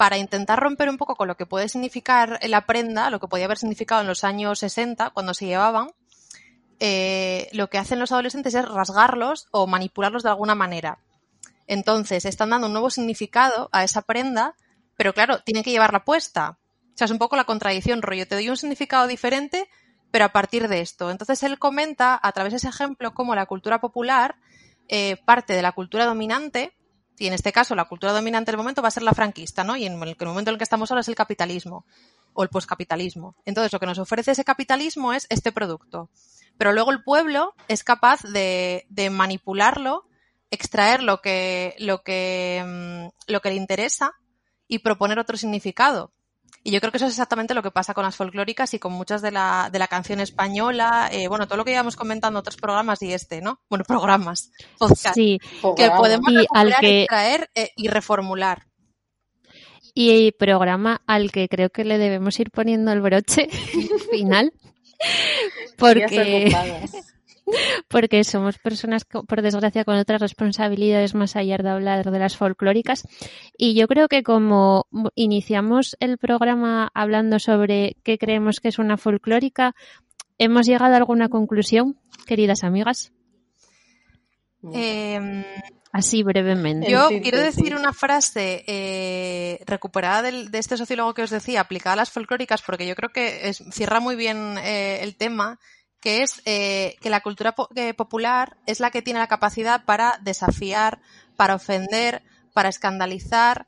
para 0.03 0.17
intentar 0.17 0.59
romper 0.59 0.89
un 0.89 0.97
poco 0.97 1.15
con 1.15 1.29
lo 1.29 1.37
que 1.37 1.45
puede 1.45 1.69
significar 1.69 2.37
la 2.43 2.65
prenda, 2.65 3.09
lo 3.09 3.21
que 3.21 3.29
podía 3.29 3.45
haber 3.45 3.57
significado 3.57 4.01
en 4.01 4.07
los 4.07 4.25
años 4.25 4.59
60, 4.59 5.11
cuando 5.11 5.33
se 5.33 5.45
llevaban, 5.45 5.91
eh, 6.81 7.47
lo 7.53 7.69
que 7.69 7.77
hacen 7.77 7.99
los 7.99 8.11
adolescentes 8.11 8.53
es 8.53 8.67
rasgarlos 8.67 9.47
o 9.51 9.65
manipularlos 9.65 10.23
de 10.23 10.27
alguna 10.27 10.55
manera. 10.55 10.99
Entonces, 11.67 12.25
están 12.25 12.49
dando 12.49 12.67
un 12.67 12.73
nuevo 12.73 12.89
significado 12.89 13.69
a 13.71 13.85
esa 13.85 14.01
prenda, 14.01 14.55
pero 14.97 15.13
claro, 15.13 15.39
tienen 15.39 15.63
que 15.63 15.71
llevarla 15.71 16.03
puesta. 16.03 16.57
O 16.93 16.97
sea, 16.97 17.05
es 17.05 17.11
un 17.11 17.17
poco 17.17 17.37
la 17.37 17.45
contradicción, 17.45 18.01
rollo. 18.01 18.27
Te 18.27 18.35
doy 18.35 18.49
un 18.49 18.57
significado 18.57 19.07
diferente, 19.07 19.69
pero 20.11 20.25
a 20.25 20.33
partir 20.33 20.67
de 20.67 20.81
esto. 20.81 21.11
Entonces, 21.11 21.41
él 21.43 21.59
comenta 21.59 22.19
a 22.21 22.31
través 22.33 22.51
de 22.51 22.57
ese 22.57 22.67
ejemplo 22.67 23.13
cómo 23.13 23.35
la 23.35 23.45
cultura 23.45 23.79
popular 23.79 24.35
eh, 24.89 25.15
parte 25.23 25.53
de 25.53 25.61
la 25.61 25.71
cultura 25.71 26.03
dominante, 26.03 26.73
y 27.23 27.27
en 27.27 27.33
este 27.33 27.53
caso 27.53 27.73
la 27.73 27.85
cultura 27.85 28.11
dominante 28.11 28.51
del 28.51 28.57
momento 28.57 28.81
va 28.81 28.89
a 28.89 28.91
ser 28.91 29.03
la 29.03 29.13
franquista, 29.13 29.63
¿no? 29.63 29.77
Y 29.77 29.85
en 29.85 29.93
el, 29.93 29.97
momento 29.97 30.49
en 30.49 30.55
el 30.55 30.57
que 30.57 30.65
estamos 30.65 30.91
ahora 30.91 30.99
es 30.99 31.07
el 31.07 31.15
capitalismo 31.15 31.85
o 32.33 32.43
el 32.43 32.49
poscapitalismo. 32.49 33.37
Entonces, 33.45 33.71
lo 33.71 33.79
que 33.79 33.85
nos 33.85 33.97
ofrece 33.97 34.31
ese 34.31 34.43
capitalismo 34.43 35.13
es 35.13 35.25
este 35.29 35.53
producto. 35.53 36.09
Pero 36.57 36.73
luego 36.73 36.91
el 36.91 37.01
pueblo 37.01 37.55
es 37.69 37.85
capaz 37.85 38.23
de, 38.23 38.85
de 38.89 39.09
manipularlo, 39.09 40.05
extraer 40.51 41.01
lo 41.01 41.21
que, 41.21 41.75
lo, 41.79 42.03
que, 42.03 42.61
mm, 42.65 43.31
lo 43.31 43.39
que 43.39 43.49
le 43.51 43.55
interesa 43.55 44.11
y 44.67 44.79
proponer 44.79 45.17
otro 45.17 45.37
significado. 45.37 46.11
Y 46.65 46.71
yo 46.71 46.79
creo 46.79 46.91
que 46.91 46.97
eso 46.97 47.07
es 47.07 47.11
exactamente 47.13 47.53
lo 47.53 47.61
que 47.61 47.71
pasa 47.71 47.93
con 47.93 48.05
las 48.05 48.15
folclóricas 48.15 48.73
y 48.73 48.79
con 48.79 48.93
muchas 48.93 49.21
de 49.21 49.31
la, 49.31 49.69
de 49.71 49.79
la 49.79 49.87
canción 49.89 50.21
española, 50.21 51.09
eh, 51.11 51.27
bueno, 51.27 51.45
todo 51.45 51.57
lo 51.57 51.65
que 51.65 51.71
íbamos 51.73 51.97
comentando 51.97 52.37
en 52.39 52.41
otros 52.41 52.55
programas 52.55 53.01
y 53.01 53.11
este, 53.11 53.41
¿no? 53.41 53.59
Bueno, 53.69 53.83
programas, 53.85 54.49
podcast, 54.79 55.13
Sí, 55.15 55.39
que 55.41 55.59
Programa. 55.61 55.97
podemos 55.97 56.31
Y 56.31 56.45
al 56.53 56.75
que- 56.79 57.01
extraer 57.01 57.49
eh, 57.53 57.71
y 57.75 57.89
reformular. 57.89 58.67
y 59.93 60.31
programa 60.31 61.01
al 61.05 61.31
que 61.31 61.47
creo 61.49 61.69
que 61.69 61.83
le 61.83 61.97
debemos 61.97 62.39
ir 62.39 62.49
poniendo 62.49 62.91
el 62.93 63.01
broche 63.01 63.47
final, 64.11 64.53
porque. 65.77 66.49
porque 67.87 68.23
somos 68.23 68.57
personas, 68.57 69.05
por 69.05 69.41
desgracia, 69.41 69.83
con 69.85 69.97
otras 69.97 70.21
responsabilidades 70.21 71.13
más 71.15 71.35
allá 71.35 71.57
de 71.57 71.69
hablar 71.69 72.09
de 72.09 72.19
las 72.19 72.37
folclóricas. 72.37 73.07
Y 73.57 73.75
yo 73.75 73.87
creo 73.87 74.07
que 74.07 74.23
como 74.23 74.87
iniciamos 75.15 75.95
el 75.99 76.17
programa 76.17 76.89
hablando 76.93 77.39
sobre 77.39 77.97
qué 78.03 78.17
creemos 78.17 78.59
que 78.59 78.69
es 78.69 78.79
una 78.79 78.97
folclórica, 78.97 79.75
hemos 80.37 80.65
llegado 80.65 80.93
a 80.93 80.97
alguna 80.97 81.29
conclusión, 81.29 81.97
queridas 82.25 82.63
amigas, 82.63 83.11
Eh, 84.73 85.43
así 85.91 86.23
brevemente. 86.23 86.87
En 86.87 86.93
Yo 86.93 87.09
quiero 87.21 87.39
decir 87.39 87.75
una 87.75 87.91
frase 87.91 88.63
eh, 88.65 89.59
recuperada 89.65 90.21
del- 90.21 90.51
de 90.51 90.59
este 90.59 90.77
sociólogo 90.77 91.13
que 91.13 91.23
os 91.23 91.29
decía, 91.29 91.59
aplicada 91.59 91.93
a 91.93 91.97
las 91.97 92.11
folclóricas, 92.11 92.61
porque 92.61 92.87
yo 92.87 92.95
creo 92.95 93.09
que 93.09 93.49
es- 93.49 93.61
cierra 93.71 93.99
muy 93.99 94.15
bien 94.15 94.57
eh, 94.59 94.99
el 95.01 95.15
tema, 95.17 95.59
que 96.03 96.21
es 96.21 96.41
eh, 96.43 96.97
que 96.99 97.09
la 97.09 97.21
cultura 97.21 97.53
po- 97.53 97.69
eh, 97.75 97.93
popular 97.93 98.57
es 98.65 98.81
la 98.81 98.91
que 98.91 99.01
tiene 99.01 99.19
la 99.21 99.27
capacidad 99.27 99.85
para 99.85 100.19
desafiar, 100.21 100.99
para 101.37 101.55
ofender, 101.55 102.21
para 102.53 102.67
escandalizar, 102.67 103.67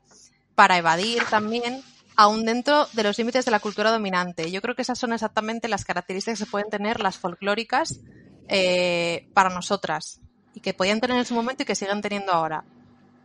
para 0.54 0.76
evadir 0.76 1.24
también, 1.30 1.82
aún 2.14 2.44
dentro 2.44 2.88
de 2.92 3.04
los 3.04 3.16
límites 3.16 3.46
de 3.46 3.50
la 3.50 3.58
cultura 3.60 3.90
dominante. 3.90 4.50
Yo 4.50 4.60
creo 4.60 4.74
que 4.74 4.82
esas 4.82 4.98
son 4.98 5.14
exactamente 5.14 5.66
las 5.68 5.86
características 5.86 6.38
que 6.40 6.46
pueden 6.46 6.68
tener 6.68 7.00
las 7.00 7.16
folclóricas 7.16 8.00
eh, 8.48 9.26
para 9.32 9.48
nosotras 9.48 10.20
y 10.54 10.60
que 10.60 10.74
podían 10.74 11.00
tener 11.00 11.16
en 11.16 11.24
su 11.24 11.34
momento 11.34 11.62
y 11.62 11.66
que 11.66 11.74
siguen 11.74 12.02
teniendo 12.02 12.32
ahora. 12.32 12.64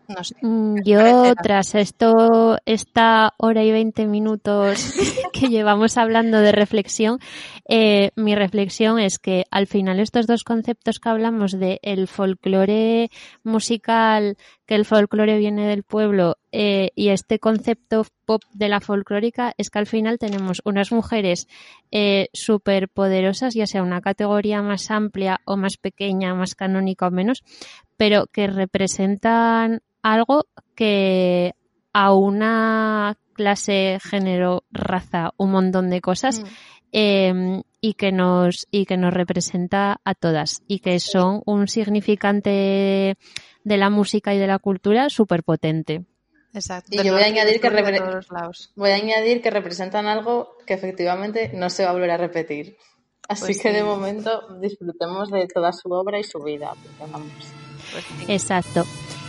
No 0.08 0.24
sé. 0.24 0.36
Mm, 0.42 0.76
¿qué 0.76 0.84
Yo, 0.86 1.34
tras 1.36 1.76
esto, 1.76 2.58
esta 2.66 3.34
hora 3.38 3.64
y 3.64 3.72
veinte 3.72 4.06
minutos 4.06 4.94
que 5.34 5.48
llevamos 5.48 5.98
hablando 5.98 6.40
de 6.40 6.52
reflexión, 6.52 7.20
eh, 7.74 8.12
mi 8.18 8.36
reflexión 8.36 9.00
es 9.00 9.18
que 9.18 9.46
al 9.50 9.66
final 9.66 10.02
estos 10.02 10.28
dos 10.28 10.44
conceptos 10.44 11.00
que 11.00 11.08
hablamos 11.08 11.58
de 11.58 11.80
el 11.84 12.10
folclore 12.10 13.10
musical, 13.46 14.36
que 14.66 14.76
el 14.76 14.84
folclore 14.84 15.38
viene 15.38 15.66
del 15.70 15.84
pueblo, 15.84 16.36
eh, 16.52 16.90
y 16.96 17.12
este 17.12 17.40
concepto 17.40 18.06
pop 18.26 18.42
de 18.52 18.68
la 18.68 18.82
folclórica, 18.82 19.54
es 19.58 19.70
que 19.70 19.80
al 19.80 19.88
final 19.88 20.20
tenemos 20.20 20.62
unas 20.66 20.92
mujeres 20.92 21.48
eh, 21.92 22.28
súper 22.34 22.90
poderosas, 22.90 23.54
ya 23.54 23.66
sea 23.66 23.84
una 23.84 24.02
categoría 24.02 24.62
más 24.62 24.92
amplia 24.92 25.40
o 25.46 25.56
más 25.56 25.78
pequeña, 25.78 26.36
más 26.36 26.56
canónica 26.56 27.08
o 27.08 27.12
menos, 27.12 27.42
pero 27.96 28.26
que 28.34 28.48
representan 28.48 29.82
algo 30.02 30.46
que 30.76 31.54
a 31.94 32.14
una 32.14 33.16
clase, 33.32 33.98
género, 34.02 34.66
raza, 34.72 35.32
un 35.38 35.52
montón 35.52 35.90
de 35.90 36.02
cosas, 36.02 36.42
Mm. 36.42 36.46
Eh, 36.92 37.62
y 37.80 37.94
que 37.96 38.12
nos 38.12 38.68
y 38.72 38.86
que 38.86 38.98
nos 38.98 39.14
representa 39.14 40.00
a 40.04 40.14
todas 40.14 40.62
y 40.68 40.80
que 40.80 41.00
son 41.00 41.42
un 41.46 41.68
significante 41.68 43.18
de 43.64 43.78
la 43.78 43.90
música 43.90 44.34
y 44.34 44.40
de 44.40 44.48
la 44.48 44.60
cultura 44.60 45.10
súper 45.10 45.44
potente. 45.44 46.06
Exacto. 46.54 46.90
Y 46.92 47.04
yo 47.04 47.14
voy 47.14 47.24
a 47.24 47.28
añadir 47.28 47.62
que. 47.62 47.70
Voy 48.76 48.90
a 48.90 48.96
añadir 48.96 49.42
que 49.42 49.50
representan 49.50 50.08
algo 50.08 50.58
que 50.66 50.74
efectivamente 50.74 51.52
no 51.54 51.70
se 51.70 51.84
va 51.84 51.92
a 51.92 51.94
volver 51.94 52.12
a 52.12 52.18
repetir. 52.18 52.78
Así 53.28 53.46
Pues 53.46 53.62
que 53.62 53.72
de 53.72 53.84
momento 53.84 54.58
disfrutemos 54.60 55.32
de 55.32 55.48
toda 55.48 55.72
su 55.72 55.90
obra 55.92 56.20
y 56.20 56.24
su 56.24 56.40
vida. 56.40 56.74
porque 56.84 57.12
vamos. 57.12 57.32
Pues 57.92 58.04
sí. 58.04 58.26
Exacto. 58.28 58.86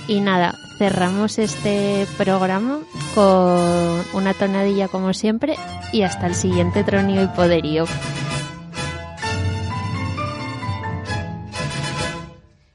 Y 0.08 0.20
nada, 0.20 0.58
cerramos 0.78 1.38
este 1.38 2.06
programa 2.18 2.80
con 3.14 4.04
una 4.14 4.34
tonadilla 4.34 4.88
como 4.88 5.12
siempre 5.14 5.56
y 5.92 6.02
hasta 6.02 6.26
el 6.26 6.34
siguiente 6.34 6.82
tronío 6.82 7.22
y 7.22 7.28
poderío. 7.28 7.84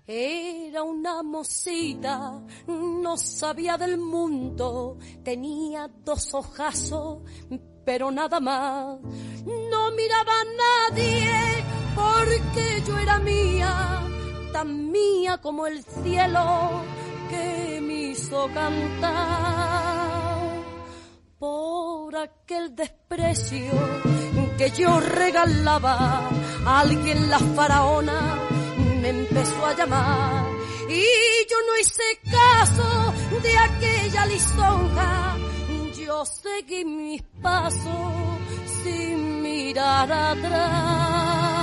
Era 0.07 0.83
una 0.83 1.21
mocita, 1.21 2.39
no 2.67 3.17
sabía 3.17 3.77
del 3.77 3.97
mundo, 3.97 4.97
tenía 5.23 5.89
dos 6.05 6.33
ojazos, 6.33 7.19
pero 7.83 8.09
nada 8.09 8.39
más. 8.39 8.99
No 9.45 9.91
miraba 9.91 10.31
a 10.31 10.91
nadie 10.91 11.31
porque 11.93 12.83
yo 12.87 12.97
era 12.99 13.19
mía, 13.19 14.01
tan 14.53 14.91
mía 14.91 15.37
como 15.39 15.67
el 15.67 15.83
cielo 15.83 16.83
que 17.29 17.81
me 17.81 17.93
hizo 18.11 18.49
cantar 18.53 20.37
por 21.39 22.15
aquel 22.15 22.75
desprecio 22.75 23.71
que 24.57 24.71
yo 24.71 24.99
regalaba. 24.99 26.29
Alguien 26.65 27.29
la 27.29 27.39
faraona 27.39 28.35
me 29.01 29.09
empezó 29.09 29.65
a 29.65 29.73
llamar 29.75 30.45
y 30.89 31.03
yo 31.49 31.57
no 31.67 31.77
hice 31.79 32.03
caso 32.31 33.13
de 33.41 33.57
aquella 33.57 34.25
lisonja. 34.25 35.37
Yo 35.97 36.25
seguí 36.25 36.85
mis 36.85 37.21
pasos 37.41 38.13
sin 38.83 39.41
mirar 39.41 40.11
atrás 40.11 41.56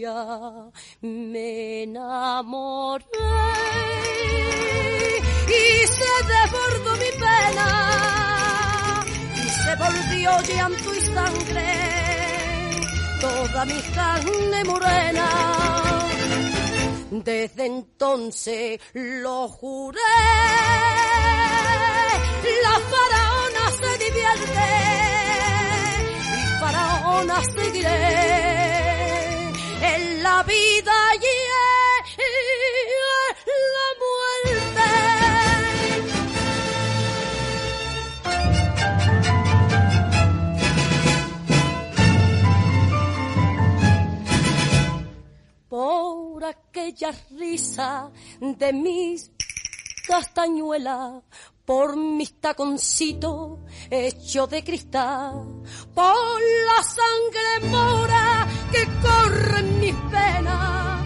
día 0.00 0.70
me 1.02 1.82
enamoré 1.82 3.04
y 5.48 5.86
se 5.96 6.12
desbordó 6.32 6.92
mi 7.02 7.10
pena 7.24 7.68
y 9.34 9.48
se 9.62 9.72
volvió 9.76 10.30
llanto 10.48 10.94
y 10.94 11.00
sangre 11.14 11.70
toda 13.20 13.64
mi 13.66 13.80
carne 13.94 14.64
morena. 14.64 15.28
Desde 17.10 17.66
entonces 17.66 18.80
lo 18.94 19.48
juré, 19.48 20.00
la 22.64 22.76
faraona 22.92 23.64
se 23.80 23.90
divierte 24.04 24.68
y 26.38 26.60
faraona 26.60 27.42
seguiré 27.54 28.49
la 30.30 30.42
vida 30.44 30.98
y 31.16 31.32
la 33.74 33.88
muerte. 34.02 34.90
por 45.68 46.44
aquella 46.44 47.12
risa 47.36 48.10
de 48.40 48.72
mis 48.72 49.30
castañuelas, 50.06 51.22
por 51.64 51.96
mis 51.96 52.40
taconcitos 52.40 53.58
hechos 53.90 54.50
de 54.50 54.62
cristal, 54.62 55.62
por 55.94 56.40
la 56.68 56.82
sangre 56.82 57.68
mora 57.68 58.46
que 58.72 58.86
corre 59.02 59.58
en 59.60 59.80
mis 59.80 60.10
venas. 60.10 61.04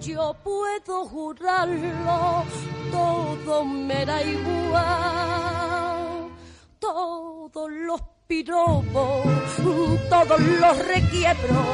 Yo 0.00 0.34
puedo 0.44 1.06
jurarlo, 1.06 2.44
todo 2.92 3.64
me 3.64 4.04
da 4.04 4.22
igual 4.22 5.64
todos 6.84 7.70
los 7.70 8.00
piropos, 8.26 9.24
todos 10.10 10.40
los 10.40 10.86
requiebros 10.86 11.66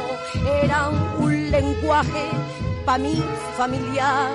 eran 0.63 0.93
un 1.19 1.51
lenguaje 1.51 2.29
pa' 2.85 2.97
mi 2.97 3.21
familiar, 3.57 4.31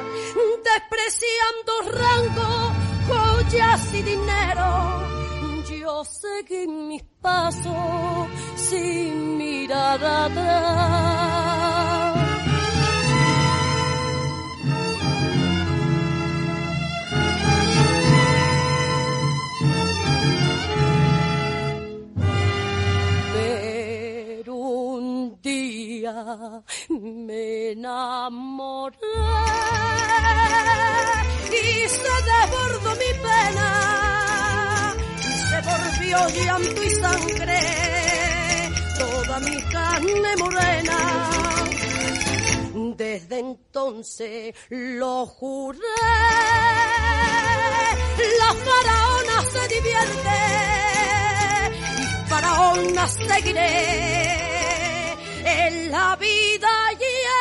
despreciando 0.68 1.72
rango, 1.92 2.72
joyas 3.08 3.94
y 3.94 4.02
dinero. 4.02 5.15
Yo 5.86 6.02
seguí 6.04 6.66
mis 6.66 7.04
pasos 7.22 8.26
sin 8.56 9.38
mirar 9.38 10.02
atrás. 10.02 11.36
Pero 23.32 24.54
un 24.56 25.40
día 25.40 26.64
me 26.88 27.70
enamoré 27.70 28.96
y 31.52 31.88
se 31.88 32.12
desbordó 32.28 32.90
mi 32.90 33.12
pena 33.22 34.15
revolvió 35.66 36.28
llanto 36.28 36.82
y 36.82 36.90
sangre 36.90 37.60
toda 38.98 39.40
mi 39.40 39.62
carne 39.62 40.36
morena. 40.38 41.30
Desde 42.96 43.38
entonces 43.38 44.54
lo 44.70 45.26
juré, 45.26 45.78
la 48.38 48.54
faraona 48.64 49.42
se 49.52 49.68
divierte 49.74 50.38
y 52.00 52.28
faraona 52.28 53.08
seguiré 53.08 53.70
en 55.44 55.90
la 55.90 56.16
vida 56.16 56.68
y 56.92 57.04
en 57.04 57.36